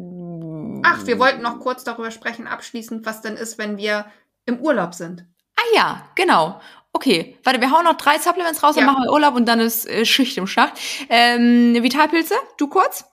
Ach, 0.87 1.07
wir 1.07 1.19
wollten 1.19 1.43
noch 1.43 1.61
kurz 1.61 1.85
darüber 1.85 2.11
sprechen, 2.11 2.47
abschließend, 2.47 3.05
was 3.05 3.21
denn 3.21 3.37
ist, 3.37 3.59
wenn 3.59 3.77
wir 3.77 4.07
im 4.45 4.61
Urlaub 4.61 4.95
sind. 4.95 5.25
Ah 5.57 5.75
ja, 5.75 6.09
genau. 6.15 6.61
Okay, 6.93 7.37
warte, 7.45 7.61
wir 7.61 7.71
hauen 7.71 7.85
noch 7.85 7.97
drei 7.97 8.19
Supplements 8.19 8.63
raus, 8.63 8.77
ja. 8.77 8.85
dann 8.85 8.95
machen 8.95 9.05
wir 9.05 9.13
Urlaub 9.13 9.35
und 9.35 9.47
dann 9.47 9.61
ist 9.61 9.87
äh, 9.87 10.05
Schicht 10.05 10.39
im 10.39 10.47
Schacht. 10.47 10.79
Ähm, 11.09 11.75
Vitalpilze, 11.83 12.35
du 12.57 12.69
kurz? 12.69 13.05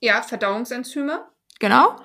Ja, 0.00 0.22
Verdauungsenzyme. 0.22 1.26
Genau. 1.58 1.96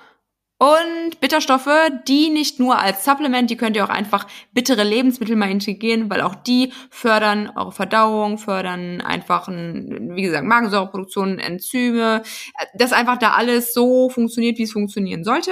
Und 0.58 1.20
Bitterstoffe, 1.20 1.70
die 2.08 2.30
nicht 2.30 2.62
nur 2.62 2.80
als 2.80 3.04
Supplement, 3.04 3.50
die 3.50 3.58
könnt 3.58 3.76
ihr 3.76 3.84
auch 3.84 3.90
einfach 3.90 4.26
bittere 4.54 4.84
Lebensmittel 4.84 5.36
mal 5.36 5.52
integrieren, 5.52 6.10
weil 6.10 6.22
auch 6.22 6.34
die 6.34 6.72
fördern 6.90 7.52
eure 7.58 7.74
Verdauung, 7.74 8.38
fördern 8.38 9.02
einfach, 9.02 9.50
ein, 9.50 10.16
wie 10.16 10.22
gesagt, 10.22 10.46
Magensäureproduktion, 10.46 11.40
Enzyme, 11.40 12.24
dass 12.74 12.94
einfach 12.94 13.18
da 13.18 13.32
alles 13.32 13.74
so 13.74 14.10
funktioniert, 14.10 14.58
wie 14.58 14.64
es 14.64 14.72
funktionieren 14.72 15.26
sollte. 15.26 15.52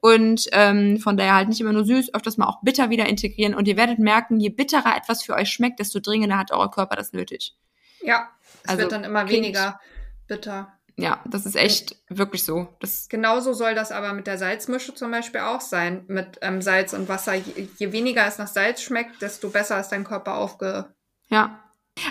Und 0.00 0.48
ähm, 0.50 0.98
von 0.98 1.16
daher 1.16 1.36
halt 1.36 1.48
nicht 1.48 1.60
immer 1.60 1.72
nur 1.72 1.84
süß, 1.84 2.12
öfters 2.12 2.36
mal 2.36 2.48
auch 2.48 2.60
bitter 2.62 2.90
wieder 2.90 3.06
integrieren. 3.06 3.54
Und 3.54 3.68
ihr 3.68 3.76
werdet 3.76 4.00
merken, 4.00 4.40
je 4.40 4.48
bitterer 4.48 4.96
etwas 4.96 5.22
für 5.22 5.34
euch 5.34 5.50
schmeckt, 5.50 5.78
desto 5.78 6.00
dringender 6.00 6.38
hat 6.38 6.50
euer 6.50 6.72
Körper 6.72 6.96
das 6.96 7.12
nötig. 7.12 7.54
Ja, 8.02 8.28
es 8.64 8.70
also, 8.70 8.82
wird 8.82 8.92
dann 8.92 9.04
immer 9.04 9.28
weniger 9.28 9.78
bitter. 10.26 10.72
Ja, 10.96 11.22
das 11.26 11.46
ist 11.46 11.56
echt 11.56 11.96
wirklich 12.08 12.44
so. 12.44 12.68
Das 12.80 13.08
Genauso 13.08 13.52
soll 13.52 13.74
das 13.74 13.92
aber 13.92 14.12
mit 14.12 14.26
der 14.26 14.38
Salzmische 14.38 14.94
zum 14.94 15.10
Beispiel 15.10 15.40
auch 15.40 15.60
sein. 15.60 16.04
Mit 16.08 16.38
ähm, 16.42 16.62
Salz 16.62 16.92
und 16.92 17.08
Wasser. 17.08 17.34
Je, 17.34 17.68
je, 17.78 17.92
weniger 17.92 18.26
es 18.26 18.38
nach 18.38 18.48
Salz 18.48 18.82
schmeckt, 18.82 19.22
desto 19.22 19.50
besser 19.50 19.80
ist 19.80 19.88
dein 19.88 20.04
Körper 20.04 20.36
aufge. 20.36 20.94
Ja. 21.28 21.60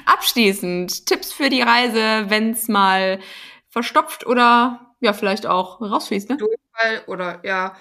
Abschließend 0.05 1.05
Tipps 1.05 1.31
für 1.31 1.49
die 1.49 1.61
Reise, 1.61 2.29
wenn 2.29 2.51
es 2.51 2.67
mal 2.67 3.19
verstopft 3.69 4.25
oder 4.25 4.95
ja, 4.99 5.13
vielleicht 5.13 5.45
auch 5.45 5.81
rausfließt, 5.81 6.29
ne? 6.29 6.37
Durchfall 6.37 7.03
oder 7.07 7.39
ja, 7.43 7.75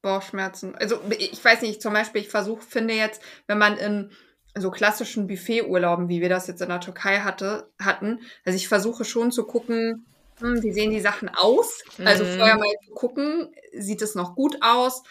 Bauchschmerzen. 0.00 0.74
Also 0.76 1.00
ich 1.18 1.44
weiß 1.44 1.62
nicht, 1.62 1.82
zum 1.82 1.92
Beispiel, 1.92 2.22
ich 2.22 2.28
versuche, 2.28 2.62
finde 2.62 2.94
jetzt, 2.94 3.22
wenn 3.46 3.58
man 3.58 3.76
in 3.76 4.10
so 4.54 4.70
klassischen 4.70 5.26
Buffeturlauben, 5.26 6.08
wie 6.08 6.20
wir 6.20 6.28
das 6.28 6.46
jetzt 6.46 6.60
in 6.60 6.68
der 6.68 6.80
Türkei 6.80 7.20
hatte, 7.20 7.72
hatten, 7.80 8.20
also 8.44 8.56
ich 8.56 8.68
versuche 8.68 9.04
schon 9.04 9.32
zu 9.32 9.44
gucken, 9.44 10.06
hm, 10.42 10.62
wie 10.62 10.72
sehen 10.72 10.90
die 10.90 11.00
Sachen 11.00 11.28
aus? 11.28 11.82
Also 12.04 12.24
mhm. 12.24 12.36
vorher 12.36 12.58
mal 12.58 12.74
gucken, 12.94 13.54
sieht 13.72 14.02
es 14.02 14.14
noch 14.14 14.34
gut 14.34 14.56
aus? 14.60 15.02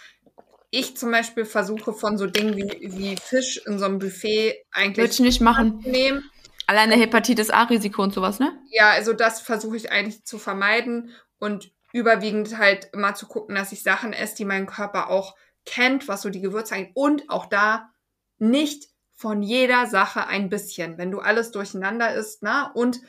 Ich 0.70 0.96
zum 0.96 1.12
Beispiel 1.12 1.46
versuche 1.46 1.94
von 1.94 2.18
so 2.18 2.28
Dingen 2.28 2.56
wie, 2.56 2.80
wie 2.82 3.16
Fisch 3.18 3.62
in 3.66 3.80
so 3.80 3.86
einem 3.86 4.00
Buffet 4.00 4.66
eigentlich. 4.72 4.98
Würde 4.98 5.14
ich 5.14 5.20
nicht 5.20 5.42
machen. 5.42 5.80
Nehmen. 5.86 6.30
Alleine 6.68 6.96
Hepatitis 6.96 7.50
A-Risiko 7.50 8.02
und 8.02 8.14
sowas, 8.14 8.40
ne? 8.40 8.58
Ja, 8.70 8.92
also 8.92 9.12
das 9.12 9.42
versuche 9.42 9.76
ich 9.76 9.92
eigentlich 9.92 10.24
zu 10.24 10.38
vermeiden 10.38 11.12
und 11.40 11.72
überwiegend 11.92 12.58
halt 12.58 12.90
immer 12.94 13.16
zu 13.16 13.28
gucken, 13.28 13.56
dass 13.56 13.74
ich 13.74 13.84
Sachen 13.84 14.14
esse, 14.14 14.36
die 14.38 14.46
mein 14.46 14.68
Körper 14.68 15.10
auch 15.10 15.36
kennt, 15.66 16.08
was 16.08 16.22
so 16.22 16.30
die 16.30 16.42
Gewürze 16.42 16.76
angeht. 16.76 16.92
Und 16.94 17.30
auch 17.30 17.48
da 17.48 17.90
nicht 18.38 18.92
von 19.22 19.44
jeder 19.44 19.86
Sache 19.86 20.28
ein 20.28 20.50
bisschen. 20.50 20.98
Wenn 20.98 21.12
du 21.12 21.20
alles 21.20 21.52
durcheinander 21.52 22.14
isst, 22.16 22.42
ne? 22.42 22.72
Und 22.74 23.02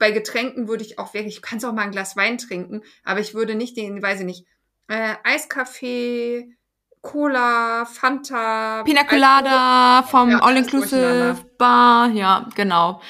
bei 0.00 0.10
Getränken 0.10 0.66
würde 0.66 0.82
ich 0.82 0.98
auch 0.98 1.14
wirklich, 1.14 1.36
du 1.36 1.42
kannst 1.42 1.64
auch 1.64 1.72
mal 1.72 1.82
ein 1.82 1.92
Glas 1.92 2.16
Wein 2.16 2.38
trinken, 2.38 2.82
aber 3.04 3.20
ich 3.20 3.34
würde 3.34 3.54
nicht 3.54 3.76
den, 3.76 4.02
weiß 4.02 4.20
ich 4.20 4.26
nicht, 4.26 4.46
äh, 4.88 5.14
Eiskaffee, 5.22 6.56
Cola, 7.02 7.84
Fanta. 7.84 8.82
Pina 8.82 9.04
Colada 9.04 10.02
vom 10.02 10.30
ja, 10.30 10.38
All-Inclusive 10.38 11.36
Bar, 11.58 12.08
ja, 12.08 12.48
genau. 12.56 13.00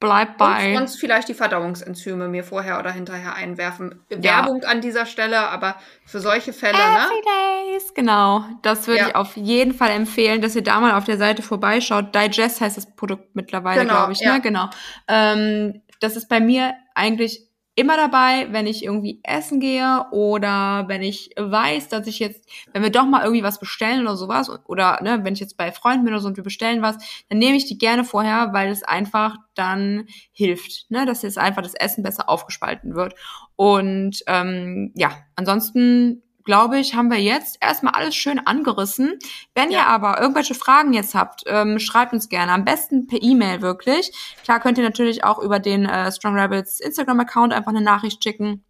Bleib 0.00 0.38
bei. 0.38 0.70
Und 0.70 0.78
sonst 0.78 0.96
vielleicht 0.96 1.28
die 1.28 1.34
Verdauungsenzyme 1.34 2.26
mir 2.26 2.42
vorher 2.42 2.78
oder 2.78 2.90
hinterher 2.90 3.34
einwerfen. 3.34 4.02
Ja. 4.08 4.22
Werbung 4.22 4.64
an 4.64 4.80
dieser 4.80 5.04
Stelle, 5.04 5.50
aber 5.50 5.76
für 6.06 6.20
solche 6.20 6.54
Fälle, 6.54 6.78
ne? 6.78 6.82
Every 6.82 7.16
ne? 7.16 7.72
Days, 7.74 7.92
genau. 7.92 8.44
Das 8.62 8.86
würde 8.86 9.00
ja. 9.00 9.08
ich 9.08 9.14
auf 9.14 9.36
jeden 9.36 9.74
Fall 9.74 9.90
empfehlen, 9.90 10.40
dass 10.40 10.56
ihr 10.56 10.62
da 10.62 10.80
mal 10.80 10.94
auf 10.94 11.04
der 11.04 11.18
Seite 11.18 11.42
vorbeischaut. 11.42 12.14
Digest 12.14 12.62
heißt 12.62 12.78
das 12.78 12.96
Produkt 12.96 13.36
mittlerweile, 13.36 13.82
genau, 13.82 13.92
glaube 13.92 14.12
ich, 14.12 14.20
ja. 14.20 14.32
ne? 14.32 14.40
Genau. 14.40 14.70
Ähm, 15.06 15.82
das 16.00 16.16
ist 16.16 16.28
bei 16.28 16.40
mir 16.40 16.74
eigentlich 16.94 17.50
immer 17.76 17.96
dabei, 17.96 18.48
wenn 18.50 18.66
ich 18.66 18.84
irgendwie 18.84 19.20
essen 19.22 19.60
gehe 19.60 20.04
oder 20.10 20.84
wenn 20.88 21.02
ich 21.02 21.30
weiß, 21.38 21.88
dass 21.88 22.06
ich 22.06 22.18
jetzt, 22.18 22.46
wenn 22.72 22.82
wir 22.82 22.90
doch 22.90 23.06
mal 23.06 23.22
irgendwie 23.22 23.42
was 23.42 23.58
bestellen 23.60 24.02
oder 24.02 24.16
sowas 24.16 24.50
oder 24.66 25.00
ne, 25.02 25.20
wenn 25.22 25.32
ich 25.32 25.40
jetzt 25.40 25.56
bei 25.56 25.72
Freunden 25.72 26.04
bin 26.04 26.12
oder 26.12 26.20
so 26.20 26.28
und 26.28 26.36
wir 26.36 26.44
bestellen 26.44 26.82
was, 26.82 26.96
dann 27.28 27.38
nehme 27.38 27.56
ich 27.56 27.66
die 27.66 27.78
gerne 27.78 28.04
vorher, 28.04 28.52
weil 28.52 28.70
es 28.70 28.82
einfach 28.82 29.36
dann 29.54 30.06
hilft, 30.32 30.90
ne, 30.90 31.06
dass 31.06 31.22
jetzt 31.22 31.38
einfach 31.38 31.62
das 31.62 31.74
Essen 31.74 32.02
besser 32.02 32.28
aufgespalten 32.28 32.94
wird. 32.94 33.14
Und 33.56 34.22
ähm, 34.26 34.92
ja, 34.94 35.12
ansonsten 35.36 36.22
glaube 36.44 36.78
ich, 36.78 36.94
haben 36.94 37.10
wir 37.10 37.20
jetzt 37.20 37.58
erstmal 37.60 37.94
alles 37.94 38.14
schön 38.14 38.38
angerissen. 38.38 39.18
Wenn 39.54 39.70
ja. 39.70 39.80
ihr 39.80 39.86
aber 39.86 40.20
irgendwelche 40.20 40.54
Fragen 40.54 40.92
jetzt 40.92 41.14
habt, 41.14 41.42
ähm, 41.46 41.78
schreibt 41.78 42.12
uns 42.12 42.28
gerne. 42.28 42.52
Am 42.52 42.64
besten 42.64 43.06
per 43.06 43.22
E-Mail 43.22 43.62
wirklich. 43.62 44.12
Klar 44.44 44.60
könnt 44.60 44.78
ihr 44.78 44.84
natürlich 44.84 45.24
auch 45.24 45.38
über 45.38 45.58
den 45.58 45.86
äh, 45.86 46.10
Strong 46.10 46.38
Rabbits 46.38 46.80
Instagram-Account 46.80 47.52
einfach 47.52 47.70
eine 47.70 47.82
Nachricht 47.82 48.22
schicken. 48.22 48.64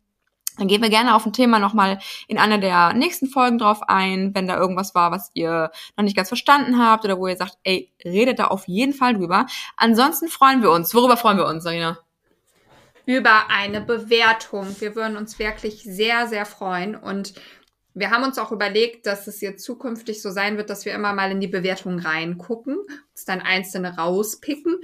Dann 0.60 0.68
gehen 0.68 0.82
wir 0.82 0.90
gerne 0.90 1.14
auf 1.14 1.24
ein 1.24 1.32
Thema 1.32 1.58
nochmal 1.58 1.98
in 2.28 2.38
einer 2.38 2.58
der 2.58 2.92
nächsten 2.92 3.28
Folgen 3.28 3.58
drauf 3.58 3.80
ein, 3.88 4.34
wenn 4.34 4.46
da 4.46 4.58
irgendwas 4.58 4.94
war, 4.94 5.10
was 5.10 5.30
ihr 5.32 5.70
noch 5.96 6.04
nicht 6.04 6.16
ganz 6.16 6.28
verstanden 6.28 6.78
habt 6.78 7.04
oder 7.04 7.18
wo 7.18 7.26
ihr 7.28 7.36
sagt, 7.36 7.56
ey, 7.62 7.90
redet 8.04 8.38
da 8.38 8.48
auf 8.48 8.68
jeden 8.68 8.92
Fall 8.92 9.14
drüber. 9.14 9.46
Ansonsten 9.76 10.28
freuen 10.28 10.60
wir 10.60 10.70
uns. 10.70 10.94
Worüber 10.94 11.16
freuen 11.16 11.38
wir 11.38 11.46
uns, 11.46 11.64
Sarina? 11.64 11.98
Über 13.06 13.48
eine 13.48 13.80
Bewertung. 13.80 14.76
Wir 14.80 14.94
würden 14.94 15.16
uns 15.16 15.38
wirklich 15.38 15.82
sehr, 15.82 16.26
sehr 16.26 16.44
freuen 16.44 16.94
und 16.94 17.32
wir 18.00 18.10
haben 18.10 18.24
uns 18.24 18.38
auch 18.38 18.50
überlegt, 18.50 19.06
dass 19.06 19.26
es 19.26 19.40
jetzt 19.40 19.64
zukünftig 19.64 20.22
so 20.22 20.30
sein 20.30 20.56
wird, 20.56 20.70
dass 20.70 20.84
wir 20.84 20.94
immer 20.94 21.12
mal 21.12 21.30
in 21.30 21.40
die 21.40 21.46
Bewertung 21.46 21.98
reingucken, 21.98 22.78
uns 22.78 23.24
dann 23.24 23.40
einzelne 23.40 23.96
rauspicken 23.96 24.80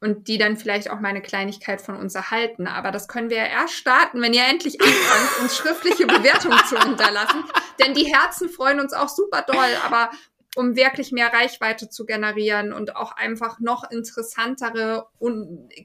und 0.00 0.28
die 0.28 0.36
dann 0.36 0.56
vielleicht 0.56 0.90
auch 0.90 1.00
mal 1.00 1.08
eine 1.08 1.22
Kleinigkeit 1.22 1.80
von 1.80 1.96
uns 1.96 2.14
erhalten. 2.14 2.66
Aber 2.66 2.90
das 2.90 3.08
können 3.08 3.30
wir 3.30 3.38
ja 3.38 3.46
erst 3.46 3.74
starten, 3.74 4.20
wenn 4.20 4.34
ihr 4.34 4.44
endlich 4.44 4.80
anfangt, 4.80 5.40
uns 5.42 5.56
schriftliche 5.56 6.06
Bewertungen 6.06 6.58
zu 6.68 6.78
hinterlassen. 6.78 7.44
Denn 7.80 7.94
die 7.94 8.12
Herzen 8.12 8.48
freuen 8.48 8.80
uns 8.80 8.92
auch 8.92 9.08
super 9.08 9.42
doll, 9.42 9.76
aber 9.84 10.10
um 10.56 10.74
wirklich 10.74 11.12
mehr 11.12 11.32
Reichweite 11.32 11.90
zu 11.90 12.06
generieren 12.06 12.72
und 12.72 12.96
auch 12.96 13.12
einfach 13.12 13.60
noch 13.60 13.88
interessantere 13.90 15.06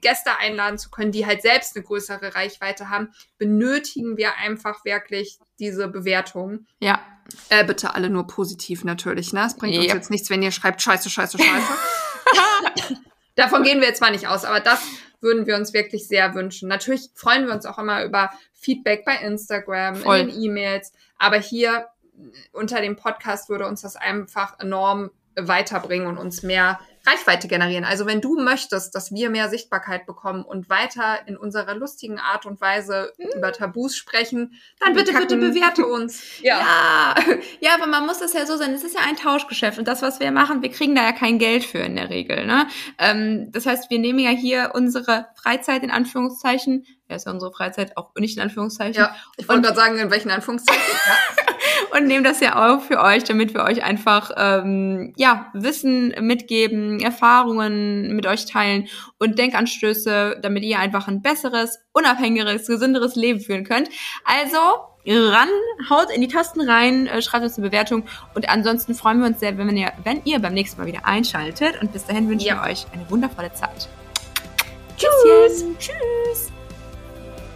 Gäste 0.00 0.38
einladen 0.38 0.78
zu 0.78 0.90
können, 0.90 1.12
die 1.12 1.26
halt 1.26 1.42
selbst 1.42 1.76
eine 1.76 1.84
größere 1.84 2.34
Reichweite 2.34 2.88
haben, 2.88 3.12
benötigen 3.36 4.16
wir 4.16 4.36
einfach 4.38 4.84
wirklich 4.86 5.38
diese 5.58 5.88
Bewertung. 5.88 6.66
Ja. 6.80 7.00
Äh, 7.50 7.64
bitte 7.64 7.94
alle 7.94 8.08
nur 8.08 8.26
positiv 8.26 8.82
natürlich, 8.82 9.32
ne? 9.32 9.44
Es 9.46 9.56
bringt 9.56 9.74
yep. 9.74 9.84
uns 9.84 9.92
jetzt 9.92 10.10
nichts, 10.10 10.30
wenn 10.30 10.42
ihr 10.42 10.50
schreibt 10.50 10.80
Scheiße, 10.80 11.10
Scheiße, 11.10 11.38
Scheiße. 11.38 12.98
Davon 13.36 13.62
gehen 13.62 13.80
wir 13.80 13.88
jetzt 13.88 14.00
mal 14.00 14.10
nicht 14.10 14.26
aus, 14.26 14.44
aber 14.44 14.60
das 14.60 14.82
würden 15.20 15.46
wir 15.46 15.56
uns 15.56 15.72
wirklich 15.72 16.08
sehr 16.08 16.34
wünschen. 16.34 16.68
Natürlich 16.68 17.10
freuen 17.14 17.46
wir 17.46 17.54
uns 17.54 17.66
auch 17.66 17.78
immer 17.78 18.04
über 18.04 18.30
Feedback 18.54 19.04
bei 19.04 19.16
Instagram, 19.16 19.96
Voll. 19.96 20.18
in 20.18 20.28
den 20.28 20.42
E-Mails, 20.42 20.92
aber 21.18 21.36
hier 21.36 21.86
unter 22.52 22.80
dem 22.80 22.96
Podcast 22.96 23.48
würde 23.48 23.66
uns 23.66 23.82
das 23.82 23.96
einfach 23.96 24.58
enorm 24.60 25.10
weiterbringen 25.36 26.06
und 26.06 26.18
uns 26.18 26.42
mehr 26.42 26.78
Reichweite 27.04 27.48
generieren. 27.48 27.84
Also 27.84 28.06
wenn 28.06 28.20
du 28.20 28.38
möchtest, 28.40 28.94
dass 28.94 29.12
wir 29.12 29.28
mehr 29.28 29.48
Sichtbarkeit 29.48 30.06
bekommen 30.06 30.44
und 30.44 30.70
weiter 30.70 31.26
in 31.26 31.36
unserer 31.36 31.74
lustigen 31.74 32.18
Art 32.20 32.46
und 32.46 32.60
Weise 32.60 33.12
mhm. 33.18 33.38
über 33.38 33.52
Tabus 33.52 33.96
sprechen, 33.96 34.52
dann 34.78 34.94
bitte, 34.94 35.12
bitte 35.12 35.36
bewerte 35.36 35.86
uns. 35.86 36.22
Ja. 36.42 36.58
ja. 36.58 37.34
ja, 37.60 37.74
aber 37.74 37.86
man 37.86 38.06
muss 38.06 38.18
das 38.18 38.32
ja 38.32 38.46
so 38.46 38.56
sein. 38.56 38.72
Es 38.72 38.84
ist 38.84 38.94
ja 38.94 39.02
ein 39.06 39.16
Tauschgeschäft 39.16 39.78
und 39.78 39.86
das, 39.86 40.02
was 40.02 40.18
wir 40.18 40.30
machen, 40.32 40.62
wir 40.62 40.70
kriegen 40.70 40.94
da 40.94 41.02
ja 41.02 41.12
kein 41.12 41.38
Geld 41.38 41.64
für 41.64 41.78
in 41.78 41.96
der 41.96 42.10
Regel. 42.10 42.46
Ne? 42.46 42.66
Ähm, 42.98 43.50
das 43.52 43.66
heißt, 43.66 43.90
wir 43.90 43.98
nehmen 43.98 44.18
ja 44.18 44.30
hier 44.30 44.72
unsere 44.74 45.26
Freizeit 45.34 45.82
in 45.82 45.90
Anführungszeichen 45.90 46.84
ist 47.16 47.26
ja 47.26 47.32
unsere 47.32 47.52
Freizeit 47.52 47.96
auch 47.96 48.10
nicht 48.16 48.36
in 48.36 48.42
Anführungszeichen. 48.42 48.94
Ja, 48.94 49.14
ich 49.36 49.48
wollte 49.48 49.62
gerade 49.62 49.76
sagen, 49.76 49.98
in 49.98 50.10
welchen 50.10 50.30
Anführungszeichen. 50.30 50.82
ja. 51.06 51.98
und 51.98 52.06
nehmen 52.06 52.24
das 52.24 52.40
ja 52.40 52.74
auch 52.74 52.80
für 52.82 53.00
euch, 53.00 53.24
damit 53.24 53.54
wir 53.54 53.62
euch 53.64 53.82
einfach 53.82 54.30
ähm, 54.36 55.12
ja 55.16 55.50
Wissen 55.54 56.14
mitgeben, 56.20 57.00
Erfahrungen 57.00 58.14
mit 58.14 58.26
euch 58.26 58.46
teilen 58.46 58.88
und 59.18 59.38
Denkanstöße, 59.38 60.38
damit 60.42 60.62
ihr 60.64 60.78
einfach 60.78 61.08
ein 61.08 61.22
besseres, 61.22 61.78
unabhängigeres, 61.92 62.66
gesünderes 62.66 63.16
Leben 63.16 63.40
führen 63.40 63.64
könnt. 63.64 63.88
Also 64.24 64.58
ran, 65.06 65.48
haut 65.90 66.10
in 66.14 66.20
die 66.20 66.28
Tasten 66.28 66.60
rein, 66.60 67.06
äh, 67.06 67.22
schreibt 67.22 67.44
uns 67.44 67.58
eine 67.58 67.68
Bewertung 67.68 68.04
und 68.34 68.48
ansonsten 68.48 68.94
freuen 68.94 69.20
wir 69.20 69.26
uns 69.26 69.40
sehr, 69.40 69.56
wenn 69.58 69.76
ihr, 69.76 69.92
wenn 70.04 70.22
ihr 70.24 70.38
beim 70.38 70.54
nächsten 70.54 70.80
Mal 70.80 70.86
wieder 70.86 71.04
einschaltet 71.04 71.80
und 71.80 71.92
bis 71.92 72.06
dahin 72.06 72.28
wünschen 72.28 72.46
Ja. 72.46 72.62
wir 72.64 72.70
euch 72.70 72.86
eine 72.92 73.08
wundervolle 73.10 73.52
Zeit. 73.52 73.88
Tschüss. 74.96 75.64
Tschüss. 75.78 76.52